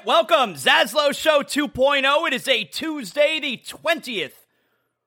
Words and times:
right, 0.00 0.06
welcome. 0.06 0.54
Zaslow 0.54 1.14
Show 1.14 1.42
2.0. 1.42 2.26
It 2.28 2.32
is 2.32 2.48
a 2.48 2.64
Tuesday, 2.64 3.38
the 3.40 3.56
20th 3.58 4.32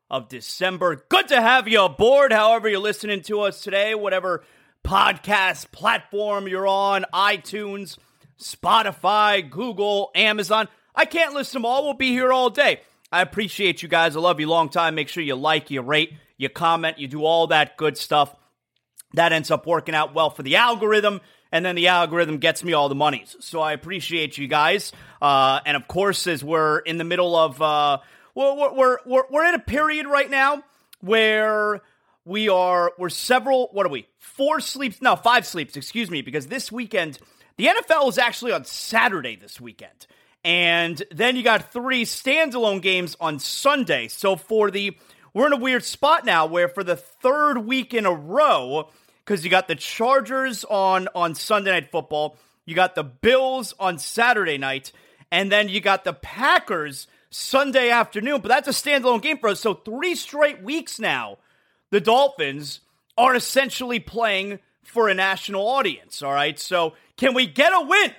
of 0.09 0.29
December. 0.29 1.03
Good 1.09 1.29
to 1.29 1.41
have 1.41 1.67
you 1.67 1.83
aboard, 1.83 2.31
however, 2.31 2.69
you're 2.69 2.79
listening 2.79 3.21
to 3.23 3.41
us 3.41 3.61
today, 3.61 3.95
whatever 3.95 4.43
podcast 4.83 5.71
platform 5.71 6.47
you're 6.47 6.67
on, 6.67 7.05
iTunes, 7.13 7.97
Spotify, 8.39 9.49
Google, 9.49 10.11
Amazon. 10.13 10.67
I 10.93 11.05
can't 11.05 11.33
list 11.33 11.53
them 11.53 11.65
all. 11.65 11.85
We'll 11.85 11.93
be 11.93 12.11
here 12.11 12.31
all 12.31 12.49
day. 12.49 12.81
I 13.11 13.21
appreciate 13.21 13.81
you 13.81 13.89
guys. 13.89 14.15
I 14.15 14.19
love 14.19 14.39
you 14.39 14.47
long 14.47 14.69
time. 14.69 14.95
Make 14.95 15.09
sure 15.09 15.23
you 15.23 15.35
like, 15.35 15.71
you 15.71 15.81
rate, 15.81 16.13
you 16.37 16.49
comment, 16.49 16.99
you 16.99 17.07
do 17.07 17.23
all 17.23 17.47
that 17.47 17.77
good 17.77 17.97
stuff. 17.97 18.35
That 19.13 19.31
ends 19.31 19.49
up 19.49 19.65
working 19.65 19.95
out 19.95 20.13
well 20.13 20.29
for 20.29 20.43
the 20.43 20.57
algorithm, 20.57 21.21
and 21.53 21.63
then 21.63 21.75
the 21.75 21.87
algorithm 21.87 22.39
gets 22.39 22.63
me 22.63 22.73
all 22.73 22.89
the 22.89 22.95
monies. 22.95 23.37
So 23.39 23.61
I 23.61 23.73
appreciate 23.73 24.39
you 24.39 24.47
guys. 24.47 24.91
Uh, 25.21 25.59
and 25.67 25.77
of 25.77 25.87
course, 25.87 26.25
as 26.25 26.43
we're 26.43 26.79
in 26.79 26.97
the 26.97 27.03
middle 27.03 27.35
of, 27.35 27.61
uh, 27.61 27.99
well, 28.33 28.73
we're, 28.75 28.97
we're, 29.05 29.23
we're 29.29 29.45
in 29.45 29.53
a 29.53 29.59
period 29.59 30.07
right 30.07 30.29
now 30.29 30.63
where 30.99 31.81
we 32.25 32.49
are, 32.49 32.91
we're 32.97 33.09
several, 33.09 33.69
what 33.71 33.85
are 33.85 33.89
we? 33.89 34.07
Four 34.17 34.61
sleeps, 34.61 34.99
no, 34.99 35.15
five 35.15 35.45
sleeps, 35.45 35.77
excuse 35.77 36.09
me, 36.09 36.23
because 36.23 36.47
this 36.47 36.71
weekend, 36.71 37.19
the 37.57 37.67
NFL 37.67 38.09
is 38.09 38.17
actually 38.17 38.51
on 38.51 38.65
Saturday 38.65 39.35
this 39.35 39.61
weekend. 39.61 40.07
And 40.43 41.03
then 41.11 41.35
you 41.35 41.43
got 41.43 41.71
three 41.71 42.03
standalone 42.03 42.81
games 42.81 43.15
on 43.19 43.37
Sunday. 43.37 44.07
So 44.07 44.35
for 44.35 44.71
the 44.71 44.97
we're 45.35 45.47
in 45.47 45.53
a 45.53 45.57
weird 45.57 45.83
spot 45.83 46.25
now 46.25 46.45
where 46.45 46.67
for 46.67 46.83
the 46.83 46.95
third 46.95 47.59
week 47.59 47.93
in 47.93 48.05
a 48.05 48.13
row, 48.13 48.89
because 49.25 49.43
you 49.43 49.49
got 49.49 49.67
the 49.67 49.75
Chargers 49.75 50.63
on 50.65 51.07
on 51.15 51.35
Sunday 51.35 51.71
night 51.71 51.91
football, 51.91 52.37
you 52.65 52.75
got 52.75 52.95
the 52.95 53.03
Bills 53.03 53.73
on 53.79 53.99
Saturday 53.99 54.57
night, 54.57 54.91
and 55.31 55.51
then 55.51 55.69
you 55.69 55.81
got 55.81 56.03
the 56.03 56.13
Packers 56.13 57.07
Sunday 57.29 57.89
afternoon. 57.89 58.41
But 58.41 58.49
that's 58.49 58.67
a 58.67 58.71
standalone 58.71 59.21
game 59.21 59.37
for 59.37 59.49
us. 59.49 59.59
So 59.59 59.73
three 59.73 60.15
straight 60.15 60.61
weeks 60.61 60.99
now, 60.99 61.37
the 61.91 62.01
Dolphins 62.01 62.81
are 63.17 63.35
essentially 63.35 63.99
playing 63.99 64.59
for 64.83 65.09
a 65.09 65.13
national 65.13 65.67
audience. 65.67 66.21
All 66.21 66.33
right. 66.33 66.59
So 66.59 66.93
can 67.17 67.33
we 67.33 67.45
get 67.47 67.71
a 67.73 67.85
win? 67.85 68.11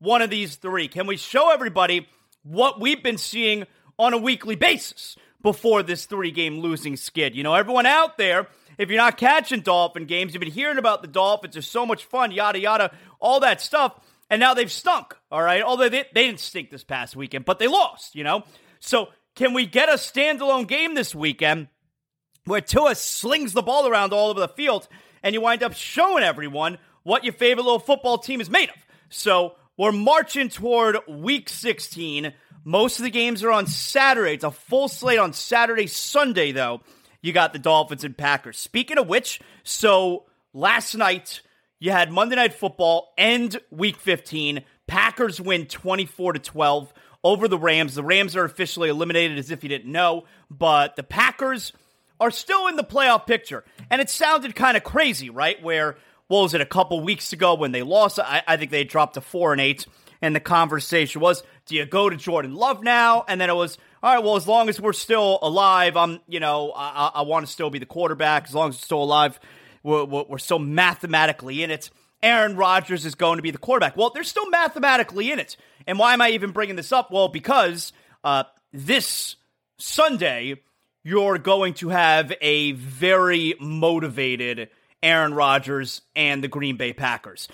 one 0.00 0.22
of 0.22 0.30
these 0.30 0.56
three? 0.56 0.88
Can 0.88 1.06
we 1.06 1.16
show 1.16 1.52
everybody 1.52 2.08
what 2.42 2.80
we've 2.80 3.02
been 3.02 3.18
seeing 3.18 3.66
on 3.98 4.12
a 4.12 4.18
weekly 4.18 4.56
basis 4.56 5.16
before 5.42 5.82
this 5.82 6.06
three 6.06 6.32
game 6.32 6.58
losing 6.58 6.96
skid? 6.96 7.36
You 7.36 7.44
know, 7.44 7.54
everyone 7.54 7.86
out 7.86 8.18
there, 8.18 8.48
if 8.80 8.88
you're 8.88 8.96
not 8.96 9.18
catching 9.18 9.60
Dolphin 9.60 10.06
games, 10.06 10.32
you've 10.32 10.40
been 10.40 10.50
hearing 10.50 10.78
about 10.78 11.02
the 11.02 11.08
Dolphins, 11.08 11.52
they're 11.52 11.60
so 11.60 11.84
much 11.84 12.04
fun, 12.04 12.32
yada, 12.32 12.58
yada, 12.58 12.90
all 13.20 13.40
that 13.40 13.60
stuff. 13.60 13.94
And 14.30 14.40
now 14.40 14.54
they've 14.54 14.72
stunk, 14.72 15.14
all 15.30 15.42
right? 15.42 15.62
Although 15.62 15.90
they, 15.90 16.06
they 16.14 16.26
didn't 16.26 16.40
stink 16.40 16.70
this 16.70 16.82
past 16.82 17.14
weekend, 17.14 17.44
but 17.44 17.58
they 17.58 17.66
lost, 17.66 18.14
you 18.14 18.24
know? 18.24 18.42
So 18.78 19.08
can 19.34 19.52
we 19.52 19.66
get 19.66 19.90
a 19.90 19.94
standalone 19.94 20.66
game 20.66 20.94
this 20.94 21.14
weekend 21.14 21.68
where 22.46 22.62
Tua 22.62 22.94
slings 22.94 23.52
the 23.52 23.60
ball 23.60 23.86
around 23.86 24.14
all 24.14 24.30
over 24.30 24.40
the 24.40 24.48
field 24.48 24.88
and 25.22 25.34
you 25.34 25.42
wind 25.42 25.62
up 25.62 25.74
showing 25.74 26.24
everyone 26.24 26.78
what 27.02 27.22
your 27.22 27.34
favorite 27.34 27.64
little 27.64 27.80
football 27.80 28.16
team 28.16 28.40
is 28.40 28.48
made 28.48 28.70
of? 28.70 28.86
So 29.10 29.56
we're 29.76 29.92
marching 29.92 30.48
toward 30.48 30.96
week 31.06 31.50
16. 31.50 32.32
Most 32.64 32.98
of 32.98 33.04
the 33.04 33.10
games 33.10 33.44
are 33.44 33.52
on 33.52 33.66
Saturday. 33.66 34.32
It's 34.32 34.44
a 34.44 34.50
full 34.50 34.88
slate 34.88 35.18
on 35.18 35.34
Saturday, 35.34 35.86
Sunday, 35.86 36.52
though. 36.52 36.80
You 37.22 37.32
got 37.32 37.52
the 37.52 37.58
Dolphins 37.58 38.04
and 38.04 38.16
Packers. 38.16 38.58
Speaking 38.58 38.98
of 38.98 39.08
which, 39.08 39.40
so 39.62 40.24
last 40.52 40.94
night 40.94 41.42
you 41.78 41.90
had 41.90 42.10
Monday 42.10 42.36
Night 42.36 42.54
Football 42.54 43.12
end 43.18 43.58
week 43.70 43.96
15. 43.96 44.62
Packers 44.86 45.40
win 45.40 45.66
24 45.66 46.34
to 46.34 46.38
12 46.38 46.92
over 47.22 47.48
the 47.48 47.58
Rams. 47.58 47.94
The 47.94 48.02
Rams 48.02 48.36
are 48.36 48.44
officially 48.44 48.88
eliminated 48.88 49.38
as 49.38 49.50
if 49.50 49.62
you 49.62 49.68
didn't 49.68 49.92
know, 49.92 50.24
but 50.50 50.96
the 50.96 51.02
Packers 51.02 51.72
are 52.18 52.30
still 52.30 52.66
in 52.66 52.76
the 52.76 52.84
playoff 52.84 53.26
picture. 53.26 53.64
And 53.90 54.00
it 54.00 54.10
sounded 54.10 54.54
kind 54.54 54.76
of 54.76 54.84
crazy, 54.84 55.30
right? 55.30 55.62
Where 55.62 55.96
what 56.28 56.42
was 56.42 56.54
it, 56.54 56.60
a 56.60 56.66
couple 56.66 57.00
weeks 57.00 57.32
ago 57.32 57.54
when 57.54 57.72
they 57.72 57.82
lost? 57.82 58.20
I, 58.20 58.42
I 58.46 58.56
think 58.56 58.70
they 58.70 58.84
dropped 58.84 59.14
to 59.14 59.20
four 59.20 59.50
and 59.50 59.60
eight. 59.60 59.86
And 60.22 60.36
the 60.36 60.40
conversation 60.40 61.20
was, 61.20 61.42
do 61.66 61.74
you 61.74 61.86
go 61.86 62.08
to 62.08 62.16
Jordan 62.16 62.54
Love 62.54 62.84
now? 62.84 63.24
And 63.26 63.40
then 63.40 63.50
it 63.50 63.56
was, 63.56 63.78
all 64.02 64.14
right, 64.14 64.24
well, 64.24 64.36
as 64.36 64.48
long 64.48 64.68
as 64.68 64.80
we're 64.80 64.92
still 64.92 65.38
alive, 65.42 65.96
I'm, 65.96 66.20
you 66.26 66.40
know, 66.40 66.72
I, 66.74 67.10
I 67.16 67.22
want 67.22 67.46
to 67.46 67.52
still 67.52 67.70
be 67.70 67.78
the 67.78 67.86
quarterback. 67.86 68.46
As 68.48 68.54
long 68.54 68.70
as 68.70 68.76
it's 68.76 68.84
still 68.84 69.02
alive, 69.02 69.38
we're, 69.82 70.04
we're 70.04 70.38
still 70.38 70.58
mathematically 70.58 71.62
in 71.62 71.70
it. 71.70 71.90
Aaron 72.22 72.56
Rodgers 72.56 73.04
is 73.04 73.14
going 73.14 73.36
to 73.36 73.42
be 73.42 73.50
the 73.50 73.58
quarterback. 73.58 73.96
Well, 73.96 74.10
they're 74.10 74.24
still 74.24 74.48
mathematically 74.50 75.30
in 75.32 75.38
it. 75.38 75.56
And 75.86 75.98
why 75.98 76.12
am 76.14 76.20
I 76.20 76.30
even 76.30 76.52
bringing 76.52 76.76
this 76.76 76.92
up? 76.92 77.10
Well, 77.10 77.28
because 77.28 77.92
uh, 78.24 78.44
this 78.72 79.36
Sunday, 79.78 80.56
you're 81.02 81.38
going 81.38 81.74
to 81.74 81.88
have 81.88 82.32
a 82.40 82.72
very 82.72 83.54
motivated 83.60 84.68
Aaron 85.02 85.34
Rodgers 85.34 86.02
and 86.14 86.44
the 86.44 86.48
Green 86.48 86.76
Bay 86.76 86.92
Packers. 86.92 87.48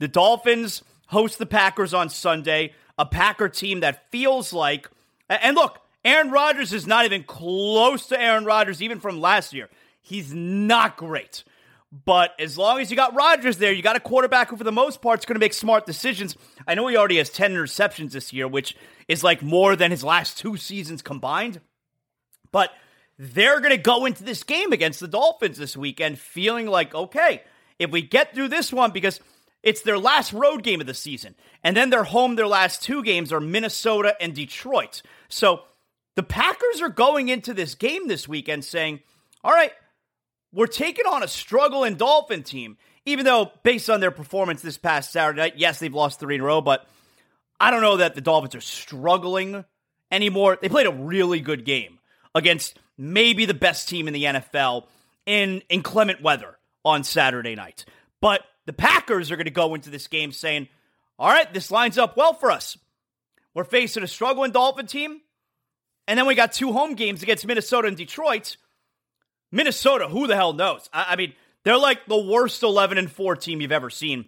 The 0.00 0.08
Dolphins 0.08 0.82
host 1.06 1.38
the 1.38 1.46
Packers 1.46 1.94
on 1.94 2.08
Sunday, 2.08 2.72
a 2.98 3.06
Packer 3.06 3.48
team 3.48 3.80
that 3.80 4.10
feels 4.10 4.52
like 4.52 4.90
And 5.28 5.54
look, 5.56 5.80
Aaron 6.04 6.30
Rodgers 6.30 6.72
is 6.72 6.86
not 6.86 7.04
even 7.04 7.24
close 7.24 8.06
to 8.06 8.20
Aaron 8.20 8.44
Rodgers, 8.44 8.82
even 8.82 9.00
from 9.00 9.20
last 9.20 9.52
year. 9.52 9.68
He's 10.00 10.32
not 10.32 10.96
great. 10.96 11.44
But 11.90 12.32
as 12.38 12.58
long 12.58 12.80
as 12.80 12.90
you 12.90 12.96
got 12.96 13.14
Rodgers 13.14 13.58
there, 13.58 13.72
you 13.72 13.82
got 13.82 13.96
a 13.96 14.00
quarterback 14.00 14.50
who, 14.50 14.56
for 14.56 14.64
the 14.64 14.72
most 14.72 15.00
part, 15.00 15.20
is 15.20 15.24
going 15.24 15.36
to 15.36 15.40
make 15.40 15.54
smart 15.54 15.86
decisions. 15.86 16.36
I 16.66 16.74
know 16.74 16.86
he 16.86 16.96
already 16.96 17.16
has 17.16 17.30
10 17.30 17.54
interceptions 17.54 18.12
this 18.12 18.32
year, 18.32 18.46
which 18.46 18.76
is 19.08 19.24
like 19.24 19.42
more 19.42 19.74
than 19.74 19.90
his 19.90 20.04
last 20.04 20.38
two 20.38 20.56
seasons 20.56 21.00
combined. 21.00 21.60
But 22.52 22.72
they're 23.18 23.60
going 23.60 23.70
to 23.70 23.78
go 23.78 24.04
into 24.04 24.22
this 24.22 24.42
game 24.42 24.72
against 24.72 25.00
the 25.00 25.08
Dolphins 25.08 25.56
this 25.56 25.76
weekend 25.76 26.18
feeling 26.18 26.66
like, 26.66 26.94
okay, 26.94 27.42
if 27.78 27.90
we 27.90 28.02
get 28.02 28.34
through 28.34 28.48
this 28.48 28.72
one, 28.72 28.90
because 28.90 29.20
it's 29.62 29.80
their 29.82 29.98
last 29.98 30.32
road 30.32 30.62
game 30.62 30.80
of 30.80 30.86
the 30.86 30.94
season, 30.94 31.34
and 31.64 31.76
then 31.76 31.90
they're 31.90 32.04
home, 32.04 32.36
their 32.36 32.46
last 32.46 32.82
two 32.82 33.02
games 33.02 33.32
are 33.32 33.40
Minnesota 33.40 34.14
and 34.20 34.34
Detroit. 34.34 35.02
So 35.28 35.62
the 36.18 36.24
Packers 36.24 36.82
are 36.82 36.88
going 36.88 37.28
into 37.28 37.54
this 37.54 37.76
game 37.76 38.08
this 38.08 38.26
weekend 38.26 38.64
saying, 38.64 38.98
all 39.44 39.52
right, 39.52 39.70
we're 40.52 40.66
taking 40.66 41.06
on 41.06 41.22
a 41.22 41.28
struggling 41.28 41.94
Dolphin 41.94 42.42
team, 42.42 42.76
even 43.06 43.24
though 43.24 43.52
based 43.62 43.88
on 43.88 44.00
their 44.00 44.10
performance 44.10 44.60
this 44.60 44.76
past 44.76 45.12
Saturday 45.12 45.40
night, 45.40 45.52
yes, 45.58 45.78
they've 45.78 45.94
lost 45.94 46.18
three 46.18 46.34
in 46.34 46.40
a 46.40 46.44
row, 46.44 46.60
but 46.60 46.84
I 47.60 47.70
don't 47.70 47.82
know 47.82 47.98
that 47.98 48.16
the 48.16 48.20
Dolphins 48.20 48.56
are 48.56 48.60
struggling 48.60 49.64
anymore. 50.10 50.58
They 50.60 50.68
played 50.68 50.88
a 50.88 50.92
really 50.92 51.38
good 51.38 51.64
game 51.64 52.00
against 52.34 52.76
maybe 52.96 53.44
the 53.44 53.54
best 53.54 53.88
team 53.88 54.08
in 54.08 54.12
the 54.12 54.24
NFL 54.24 54.86
in 55.24 55.62
inclement 55.68 56.20
weather 56.20 56.58
on 56.84 57.04
Saturday 57.04 57.54
night. 57.54 57.84
But 58.20 58.42
the 58.66 58.72
Packers 58.72 59.30
are 59.30 59.36
going 59.36 59.44
to 59.44 59.52
go 59.52 59.72
into 59.76 59.90
this 59.90 60.08
game 60.08 60.32
saying, 60.32 60.66
all 61.16 61.28
right, 61.28 61.54
this 61.54 61.70
lines 61.70 61.96
up 61.96 62.16
well 62.16 62.34
for 62.34 62.50
us. 62.50 62.76
We're 63.54 63.62
facing 63.62 64.02
a 64.02 64.08
struggling 64.08 64.50
Dolphin 64.50 64.88
team. 64.88 65.20
And 66.08 66.18
then 66.18 66.26
we 66.26 66.34
got 66.34 66.52
two 66.52 66.72
home 66.72 66.94
games 66.94 67.22
against 67.22 67.46
Minnesota 67.46 67.86
and 67.86 67.96
Detroit. 67.96 68.56
Minnesota, 69.52 70.08
who 70.08 70.26
the 70.26 70.34
hell 70.34 70.54
knows? 70.54 70.88
I, 70.90 71.08
I 71.10 71.16
mean, 71.16 71.34
they're 71.64 71.78
like 71.78 72.06
the 72.06 72.18
worst 72.18 72.62
11 72.62 72.96
and 72.96 73.12
4 73.12 73.36
team 73.36 73.60
you've 73.60 73.72
ever 73.72 73.90
seen. 73.90 74.24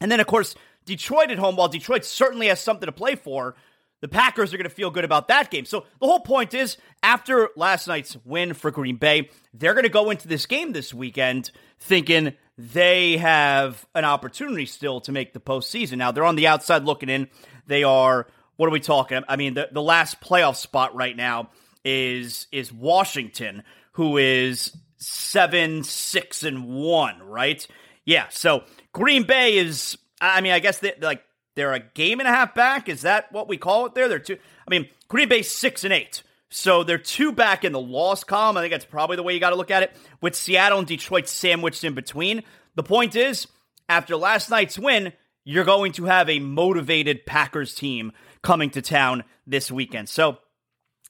And 0.00 0.10
then, 0.10 0.18
of 0.18 0.26
course, 0.26 0.54
Detroit 0.86 1.30
at 1.30 1.38
home, 1.38 1.56
while 1.56 1.68
Detroit 1.68 2.06
certainly 2.06 2.48
has 2.48 2.58
something 2.58 2.86
to 2.86 2.92
play 2.92 3.16
for, 3.16 3.54
the 4.00 4.08
Packers 4.08 4.52
are 4.52 4.56
going 4.56 4.68
to 4.68 4.74
feel 4.74 4.90
good 4.90 5.04
about 5.04 5.28
that 5.28 5.50
game. 5.50 5.66
So 5.66 5.84
the 6.00 6.06
whole 6.06 6.20
point 6.20 6.54
is, 6.54 6.78
after 7.02 7.50
last 7.54 7.86
night's 7.86 8.16
win 8.24 8.54
for 8.54 8.70
Green 8.70 8.96
Bay, 8.96 9.28
they're 9.52 9.74
going 9.74 9.84
to 9.84 9.90
go 9.90 10.10
into 10.10 10.26
this 10.26 10.46
game 10.46 10.72
this 10.72 10.94
weekend 10.94 11.50
thinking 11.78 12.34
they 12.56 13.18
have 13.18 13.86
an 13.94 14.06
opportunity 14.06 14.64
still 14.64 15.00
to 15.02 15.12
make 15.12 15.34
the 15.34 15.40
postseason. 15.40 15.98
Now, 15.98 16.12
they're 16.12 16.24
on 16.24 16.36
the 16.36 16.46
outside 16.46 16.84
looking 16.84 17.10
in. 17.10 17.28
They 17.66 17.82
are, 17.82 18.26
what 18.56 18.68
are 18.68 18.72
we 18.72 18.80
talking? 18.80 19.22
I 19.28 19.36
mean, 19.36 19.54
the, 19.54 19.68
the 19.72 19.82
last 19.82 20.20
playoff 20.20 20.56
spot 20.56 20.94
right 20.94 21.16
now 21.16 21.50
is 21.84 22.46
is 22.52 22.72
Washington, 22.72 23.62
who 23.92 24.16
is 24.16 24.76
seven, 24.96 25.82
six, 25.84 26.42
and 26.42 26.66
one, 26.66 27.22
right? 27.22 27.66
Yeah. 28.04 28.28
So 28.30 28.64
Green 28.92 29.24
Bay 29.24 29.56
is. 29.56 29.98
I 30.20 30.40
mean, 30.40 30.52
I 30.52 30.60
guess 30.60 30.78
they 30.78 30.94
like 31.00 31.22
they're 31.54 31.74
a 31.74 31.80
game 31.80 32.20
and 32.20 32.28
a 32.28 32.32
half 32.32 32.54
back. 32.54 32.88
Is 32.88 33.02
that 33.02 33.30
what 33.32 33.48
we 33.48 33.56
call 33.56 33.86
it? 33.86 33.94
There, 33.94 34.08
they're 34.08 34.18
two. 34.18 34.38
I 34.66 34.70
mean, 34.70 34.88
Green 35.08 35.28
Bay 35.28 35.42
six 35.42 35.84
and 35.84 35.92
eight. 35.92 36.22
So 36.50 36.84
they're 36.84 36.98
two 36.98 37.32
back 37.32 37.64
in 37.64 37.72
the 37.72 37.80
loss 37.80 38.22
column. 38.22 38.56
I 38.56 38.60
think 38.60 38.72
that's 38.72 38.84
probably 38.84 39.16
the 39.16 39.24
way 39.24 39.34
you 39.34 39.40
got 39.40 39.50
to 39.50 39.56
look 39.56 39.72
at 39.72 39.82
it. 39.82 39.96
With 40.20 40.36
Seattle 40.36 40.78
and 40.78 40.86
Detroit 40.86 41.28
sandwiched 41.28 41.82
in 41.82 41.94
between. 41.94 42.44
The 42.76 42.84
point 42.84 43.16
is, 43.16 43.48
after 43.88 44.16
last 44.16 44.50
night's 44.50 44.78
win, 44.78 45.12
you're 45.44 45.64
going 45.64 45.92
to 45.92 46.04
have 46.04 46.30
a 46.30 46.38
motivated 46.38 47.26
Packers 47.26 47.74
team 47.74 48.12
coming 48.44 48.70
to 48.70 48.82
town 48.82 49.24
this 49.46 49.72
weekend. 49.72 50.08
So 50.08 50.38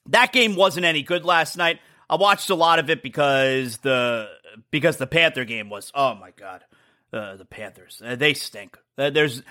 that 0.07 0.33
game 0.33 0.57
wasn't 0.57 0.87
any 0.87 1.03
good 1.03 1.25
last 1.27 1.57
night. 1.57 1.81
I 2.09 2.17
watched 2.17 2.49
a 2.49 2.55
lot 2.55 2.79
of 2.79 2.89
it 2.89 3.03
because 3.03 3.79
the 3.79 4.29
because 4.71 4.97
the 4.97 5.07
Panther 5.07 5.45
game 5.45 5.69
was 5.69 5.93
oh 5.95 6.15
my 6.15 6.31
god, 6.31 6.65
uh, 7.13 7.37
the 7.37 7.45
Panthers 7.45 8.01
uh, 8.05 8.17
they 8.17 8.33
stink. 8.35 8.79
Uh, 8.97 9.11
there's, 9.11 9.43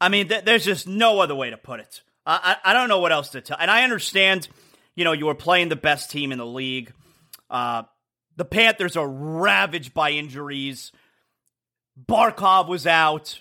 I 0.00 0.08
mean, 0.08 0.28
th- 0.28 0.44
there's 0.44 0.64
just 0.64 0.88
no 0.88 1.20
other 1.20 1.34
way 1.34 1.50
to 1.50 1.56
put 1.56 1.80
it. 1.80 2.02
I, 2.28 2.56
I 2.64 2.72
don't 2.72 2.88
know 2.88 2.98
what 2.98 3.12
else 3.12 3.28
to 3.30 3.40
tell, 3.40 3.56
and 3.60 3.70
I 3.70 3.84
understand, 3.84 4.48
you 4.96 5.04
know, 5.04 5.12
you 5.12 5.26
were 5.26 5.34
playing 5.34 5.68
the 5.68 5.76
best 5.76 6.10
team 6.10 6.32
in 6.32 6.38
the 6.38 6.46
league. 6.46 6.92
Uh, 7.48 7.84
the 8.36 8.44
Panthers 8.44 8.96
are 8.96 9.08
ravaged 9.08 9.94
by 9.94 10.10
injuries. 10.10 10.90
Barkov 12.08 12.68
was 12.68 12.86
out. 12.86 13.40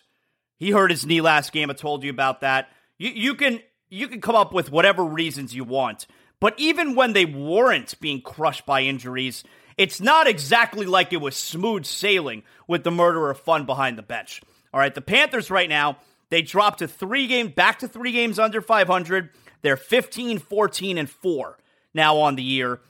He 0.57 0.71
hurt 0.71 0.91
his 0.91 1.05
knee 1.05 1.21
last 1.21 1.51
game. 1.51 1.69
I 1.69 1.73
told 1.73 2.03
you 2.03 2.11
about 2.11 2.41
that. 2.41 2.69
You 2.97 3.09
you 3.09 3.35
can 3.35 3.59
you 3.95 4.07
can 4.07 4.21
come 4.21 4.35
up 4.35 4.53
with 4.53 4.71
whatever 4.71 5.03
reasons 5.03 5.55
you 5.55 5.63
want. 5.63 6.05
But 6.39 6.53
even 6.57 6.95
when 6.95 7.13
they 7.13 7.25
weren't 7.25 7.99
being 8.01 8.21
crushed 8.21 8.65
by 8.65 8.81
injuries, 8.81 9.43
it's 9.77 10.01
not 10.01 10.27
exactly 10.27 10.85
like 10.85 11.13
it 11.13 11.21
was 11.21 11.35
smooth 11.35 11.85
sailing 11.85 12.43
with 12.67 12.83
the 12.83 12.91
murderer 12.91 13.31
of 13.31 13.39
fun 13.39 13.65
behind 13.65 13.97
the 13.97 14.03
bench. 14.03 14.41
All 14.73 14.79
right, 14.79 14.93
the 14.93 15.01
Panthers 15.01 15.49
right 15.49 15.69
now, 15.69 15.97
they 16.29 16.41
dropped 16.41 16.79
to 16.79 16.87
three 16.87 17.27
games, 17.27 17.51
back 17.51 17.79
to 17.79 17.87
three 17.87 18.11
games 18.11 18.37
under 18.37 18.61
500. 18.61 19.29
They're 19.61 19.77
15, 19.77 20.39
14, 20.39 20.97
and 20.97 21.09
4 21.09 21.57
now 21.93 22.17
on 22.17 22.35
the 22.35 22.43
year. 22.43 22.81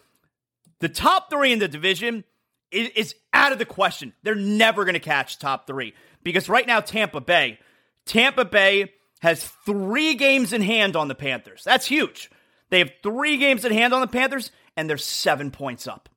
The 0.79 0.89
top 0.89 1.29
three 1.29 1.53
in 1.53 1.59
the 1.59 1.67
division 1.67 2.24
is, 2.71 2.89
is 2.95 3.15
out 3.33 3.51
of 3.51 3.59
the 3.59 3.65
question. 3.65 4.13
They're 4.24 4.35
never 4.35 4.83
going 4.83 4.95
to 4.95 5.00
catch 5.00 5.38
top 5.38 5.67
three 5.67 5.93
because 6.24 6.50
right 6.50 6.65
now, 6.65 6.79
Tampa 6.79 7.21
Bay, 7.21 7.59
Tampa 8.05 8.43
Bay 8.45 8.91
has 9.25 9.44
three 9.65 10.13
games 10.13 10.53
in 10.53 10.62
hand 10.62 10.96
on 10.96 11.08
the 11.08 11.15
Panthers. 11.15 11.63
That's 11.63 11.88
huge. 11.88 12.29
They 12.70 12.77
have 12.77 12.91
three 13.01 13.38
games 13.38 13.65
in 13.65 13.74
hand 13.74 13.91
on 13.91 14.01
the 14.01 14.08
Panthers, 14.08 14.51
and 14.77 14.88
they're 14.88 14.98
seven 14.98 15.50
points 15.50 15.88
up. 15.88 16.10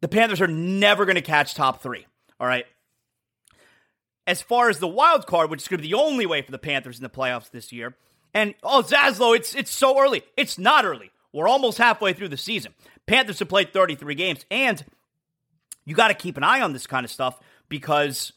The 0.00 0.08
Panthers 0.08 0.40
are 0.40 0.48
never 0.48 1.04
going 1.04 1.14
to 1.14 1.22
catch 1.22 1.54
top 1.54 1.82
three. 1.82 2.04
All 2.40 2.46
right. 2.48 2.66
As 4.26 4.42
far 4.42 4.68
as 4.68 4.80
the 4.80 4.88
wild 4.88 5.28
card, 5.28 5.50
which 5.50 5.62
is 5.62 5.68
going 5.68 5.78
to 5.78 5.82
be 5.82 5.90
the 5.90 5.98
only 5.98 6.26
way 6.26 6.42
for 6.42 6.50
the 6.50 6.58
Panthers 6.58 6.96
in 6.96 7.04
the 7.04 7.08
playoffs 7.08 7.50
this 7.50 7.70
year, 7.70 7.94
and 8.34 8.54
oh 8.64 8.82
Zaslow, 8.82 9.36
it's 9.36 9.54
it's 9.54 9.70
so 9.70 10.00
early. 10.00 10.22
It's 10.36 10.58
not 10.58 10.84
early. 10.84 11.12
We're 11.32 11.48
almost 11.48 11.78
halfway 11.78 12.12
through 12.12 12.28
the 12.28 12.36
season. 12.36 12.74
Panthers 13.06 13.38
have 13.38 13.48
played 13.48 13.72
33 13.72 14.16
games, 14.16 14.44
and 14.50 14.84
you 15.84 15.94
got 15.94 16.08
to 16.08 16.14
keep 16.14 16.36
an 16.36 16.44
eye 16.44 16.60
on 16.60 16.72
this 16.72 16.86
kind 16.88 17.04
of 17.04 17.10
stuff 17.10 17.38
because 17.68 18.32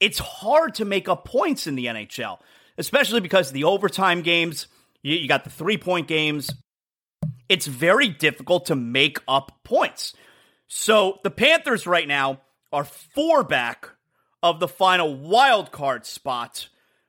it's 0.00 0.18
hard 0.18 0.74
to 0.74 0.84
make 0.84 1.08
up 1.08 1.24
points 1.24 1.66
in 1.66 1.76
the 1.76 1.86
NHL, 1.86 2.38
especially 2.78 3.20
because 3.20 3.52
the 3.52 3.64
overtime 3.64 4.22
games 4.22 4.66
you, 5.02 5.16
you 5.16 5.28
got 5.28 5.44
the 5.44 5.50
three 5.50 5.76
point 5.76 6.08
games. 6.08 6.52
It's 7.48 7.66
very 7.66 8.08
difficult 8.08 8.66
to 8.66 8.76
make 8.76 9.18
up 9.28 9.60
points. 9.64 10.14
So 10.68 11.18
the 11.22 11.30
Panthers 11.30 11.86
right 11.86 12.08
now 12.08 12.40
are 12.72 12.84
four 12.84 13.44
back 13.44 13.90
of 14.42 14.58
the 14.58 14.68
final 14.68 15.14
wild 15.14 15.70
card 15.70 16.06
spot 16.06 16.68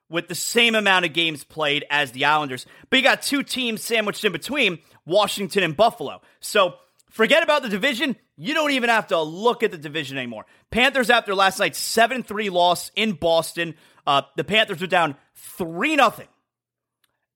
with 0.10 0.28
the 0.28 0.36
same 0.36 0.76
amount 0.76 1.06
of 1.06 1.14
games 1.14 1.44
played 1.44 1.86
as 1.90 2.12
the 2.12 2.26
Islanders. 2.26 2.66
But 2.90 2.98
you 2.98 3.04
got 3.04 3.22
two 3.22 3.42
teams 3.42 3.82
sandwiched 3.82 4.26
in 4.26 4.32
between, 4.32 4.80
Washington 5.06 5.64
and 5.64 5.78
Buffalo. 5.78 6.22
So 6.40 6.76
forget 7.10 7.42
about 7.42 7.64
the 7.64 7.70
division. 7.70 8.18
You 8.36 8.54
don't 8.54 8.72
even 8.72 8.90
have 8.90 9.08
to 9.08 9.22
look 9.22 9.64
at 9.64 9.72
the 9.72 9.78
division 9.78 10.18
anymore. 10.18 10.46
Panthers 10.70 11.10
after 11.10 11.34
last 11.34 11.58
night's 11.58 11.80
7-3 11.80 12.52
loss 12.52 12.92
in 12.96 13.14
Boston, 13.14 13.76
uh, 14.06 14.24
the 14.36 14.44
Panthers 14.44 14.82
were 14.82 14.88
down 14.88 15.16
3 15.44 15.96
0 15.96 16.14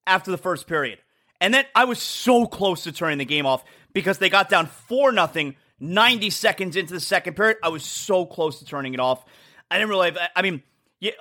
after 0.06 0.32
the 0.32 0.38
first 0.38 0.68
period. 0.68 1.00
And 1.40 1.54
then 1.54 1.66
I 1.76 1.86
was 1.86 2.00
so 2.00 2.46
close 2.46 2.84
to 2.84 2.92
turning 2.92 3.20
the 3.20 3.26
game 3.26 3.46
off 3.46 3.64
because 3.94 4.18
they 4.18 4.30
got 4.30 4.50
down 4.50 4.66
4 4.66 5.12
nothing 5.12 5.56
90 5.80 6.30
seconds 6.30 6.76
into 6.76 6.94
the 6.94 7.00
second 7.00 7.36
period. 7.36 7.58
I 7.64 7.70
was 7.70 7.84
so 7.84 8.26
close 8.26 8.60
to 8.60 8.66
turning 8.66 8.94
it 8.94 9.00
off. 9.00 9.24
I 9.70 9.78
didn't 9.78 9.90
realize, 9.90 10.18
I 10.36 10.42
mean, 10.42 10.64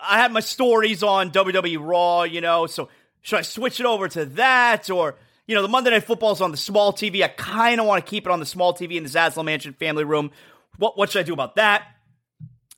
I 0.02 0.18
had 0.18 0.32
my 0.32 0.40
stories 0.40 1.02
on 1.02 1.30
WWE 1.30 1.78
Raw, 1.80 2.22
you 2.22 2.40
know, 2.40 2.66
so 2.66 2.88
should 3.20 3.38
I 3.38 3.42
switch 3.42 3.80
it 3.80 3.86
over 3.86 4.08
to 4.08 4.24
that? 4.26 4.88
Or, 4.88 5.16
you 5.46 5.54
know, 5.54 5.62
the 5.62 5.68
Monday 5.68 5.90
Night 5.90 6.04
Football's 6.04 6.40
on 6.40 6.52
the 6.52 6.56
small 6.56 6.92
TV. 6.92 7.22
I 7.22 7.28
kind 7.28 7.80
of 7.80 7.86
want 7.86 8.04
to 8.04 8.08
keep 8.08 8.24
it 8.24 8.32
on 8.32 8.40
the 8.40 8.46
small 8.46 8.72
TV 8.72 8.96
in 8.96 9.02
the 9.02 9.08
Zaslow 9.10 9.44
Mansion 9.44 9.74
family 9.74 10.04
room. 10.04 10.30
What, 10.78 10.96
what 10.96 11.10
should 11.10 11.20
I 11.20 11.22
do 11.24 11.32
about 11.34 11.56
that? 11.56 11.86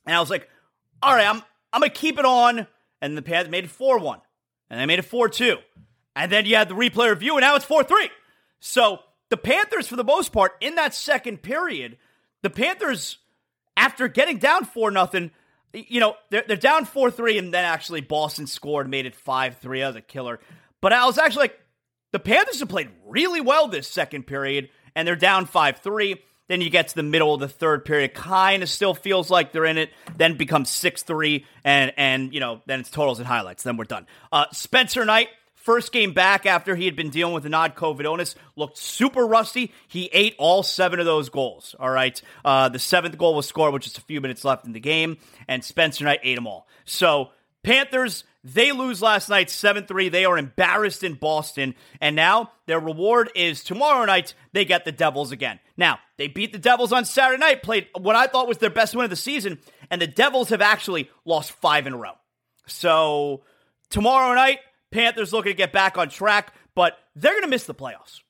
And 0.05 0.15
I 0.15 0.19
was 0.19 0.29
like, 0.29 0.49
all 1.01 1.13
right, 1.13 1.27
I'm, 1.27 1.41
I'm 1.71 1.81
to 1.81 1.89
keep 1.89 2.17
it 2.19 2.25
on. 2.25 2.67
And 3.01 3.17
the 3.17 3.21
Panthers 3.21 3.51
made 3.51 3.65
it 3.65 3.69
4 3.69 3.99
1. 3.99 4.19
And 4.69 4.79
they 4.79 4.85
made 4.85 4.99
it 4.99 5.05
4 5.05 5.29
2. 5.29 5.57
And 6.15 6.31
then 6.31 6.45
you 6.45 6.55
had 6.55 6.69
the 6.69 6.75
replay 6.75 7.09
review, 7.09 7.35
and 7.35 7.41
now 7.41 7.55
it's 7.55 7.65
4 7.65 7.83
3. 7.83 8.09
So 8.59 8.99
the 9.29 9.37
Panthers, 9.37 9.87
for 9.87 9.95
the 9.95 10.03
most 10.03 10.31
part, 10.31 10.53
in 10.59 10.75
that 10.75 10.93
second 10.93 11.41
period, 11.41 11.97
the 12.41 12.49
Panthers, 12.49 13.19
after 13.77 14.07
getting 14.07 14.37
down 14.37 14.65
4 14.65 14.91
nothing, 14.91 15.31
you 15.73 15.99
know, 15.99 16.15
they're, 16.29 16.43
they're 16.47 16.57
down 16.57 16.85
4 16.85 17.11
3, 17.11 17.37
and 17.37 17.53
then 17.53 17.65
actually 17.65 18.01
Boston 18.01 18.47
scored, 18.47 18.89
made 18.89 19.05
it 19.05 19.15
5 19.15 19.57
3. 19.57 19.79
That 19.79 19.87
was 19.87 19.95
a 19.95 20.01
killer. 20.01 20.39
But 20.81 20.93
I 20.93 21.05
was 21.05 21.17
actually 21.17 21.43
like, 21.43 21.59
the 22.11 22.19
Panthers 22.19 22.59
have 22.59 22.69
played 22.69 22.89
really 23.05 23.41
well 23.41 23.67
this 23.67 23.87
second 23.87 24.25
period, 24.25 24.69
and 24.95 25.07
they're 25.07 25.15
down 25.15 25.45
5 25.45 25.77
3. 25.77 26.21
Then 26.49 26.59
you 26.59 26.69
get 26.69 26.89
to 26.89 26.95
the 26.95 27.03
middle 27.03 27.33
of 27.33 27.39
the 27.39 27.47
third 27.47 27.85
period, 27.85 28.13
kind 28.13 28.61
of 28.61 28.69
still 28.69 28.93
feels 28.93 29.29
like 29.29 29.53
they're 29.53 29.65
in 29.65 29.77
it. 29.77 29.91
Then 30.17 30.35
becomes 30.35 30.69
six 30.69 31.03
three, 31.03 31.45
and 31.63 31.93
and 31.95 32.33
you 32.33 32.41
know 32.41 32.61
then 32.65 32.81
it's 32.81 32.89
totals 32.89 33.19
and 33.19 33.27
highlights. 33.27 33.63
Then 33.63 33.77
we're 33.77 33.85
done. 33.85 34.05
Uh, 34.33 34.45
Spencer 34.51 35.05
Knight 35.05 35.29
First 35.69 35.91
game 35.91 36.13
back 36.13 36.45
after 36.45 36.75
he 36.75 36.85
had 36.85 36.95
been 36.95 37.09
dealing 37.09 37.33
with 37.33 37.45
an 37.45 37.53
odd 37.53 37.75
COVID 37.75 38.05
illness, 38.05 38.33
looked 38.55 38.77
super 38.77 39.27
rusty. 39.27 39.73
He 39.89 40.05
ate 40.13 40.33
all 40.37 40.63
seven 40.63 41.01
of 41.01 41.05
those 41.05 41.27
goals. 41.29 41.75
All 41.77 41.89
right. 41.89 42.19
Uh, 42.45 42.69
the 42.69 42.79
seventh 42.79 43.17
goal 43.17 43.35
was 43.35 43.45
scored 43.45 43.73
with 43.73 43.83
just 43.83 43.97
a 43.97 44.01
few 44.01 44.21
minutes 44.21 44.45
left 44.45 44.65
in 44.65 44.71
the 44.71 44.79
game, 44.79 45.17
and 45.49 45.61
Spencer 45.61 46.05
Knight 46.05 46.21
ate 46.23 46.35
them 46.35 46.47
all. 46.47 46.65
So, 46.85 47.31
Panthers, 47.61 48.23
they 48.43 48.71
lose 48.71 49.01
last 49.01 49.29
night 49.29 49.49
7 49.49 49.85
3. 49.85 50.09
They 50.09 50.25
are 50.25 50.37
embarrassed 50.37 51.03
in 51.03 51.15
Boston. 51.15 51.75
And 51.99 52.15
now 52.15 52.51
their 52.67 52.79
reward 52.79 53.31
is 53.35 53.63
tomorrow 53.63 54.05
night, 54.05 54.33
they 54.53 54.65
get 54.65 54.85
the 54.85 54.91
Devils 54.91 55.31
again. 55.31 55.59
Now, 55.75 55.99
they 56.17 56.27
beat 56.27 56.53
the 56.53 56.59
Devils 56.59 56.93
on 56.93 57.05
Saturday 57.05 57.39
night, 57.39 57.63
played 57.63 57.87
what 57.97 58.15
I 58.15 58.27
thought 58.27 58.47
was 58.47 58.57
their 58.57 58.69
best 58.69 58.95
win 58.95 59.03
of 59.03 59.09
the 59.09 59.15
season, 59.15 59.59
and 59.89 60.01
the 60.01 60.07
Devils 60.07 60.49
have 60.49 60.61
actually 60.61 61.09
lost 61.25 61.51
five 61.51 61.87
in 61.87 61.93
a 61.93 61.97
row. 61.97 62.13
So, 62.65 63.43
tomorrow 63.89 64.33
night, 64.35 64.59
Panthers 64.91 65.33
looking 65.33 65.51
to 65.51 65.57
get 65.57 65.73
back 65.73 65.97
on 65.97 66.09
track, 66.09 66.53
but 66.75 66.97
they're 67.15 67.33
going 67.33 67.43
to 67.43 67.49
miss 67.49 67.65
the 67.65 67.75
playoffs. 67.75 68.21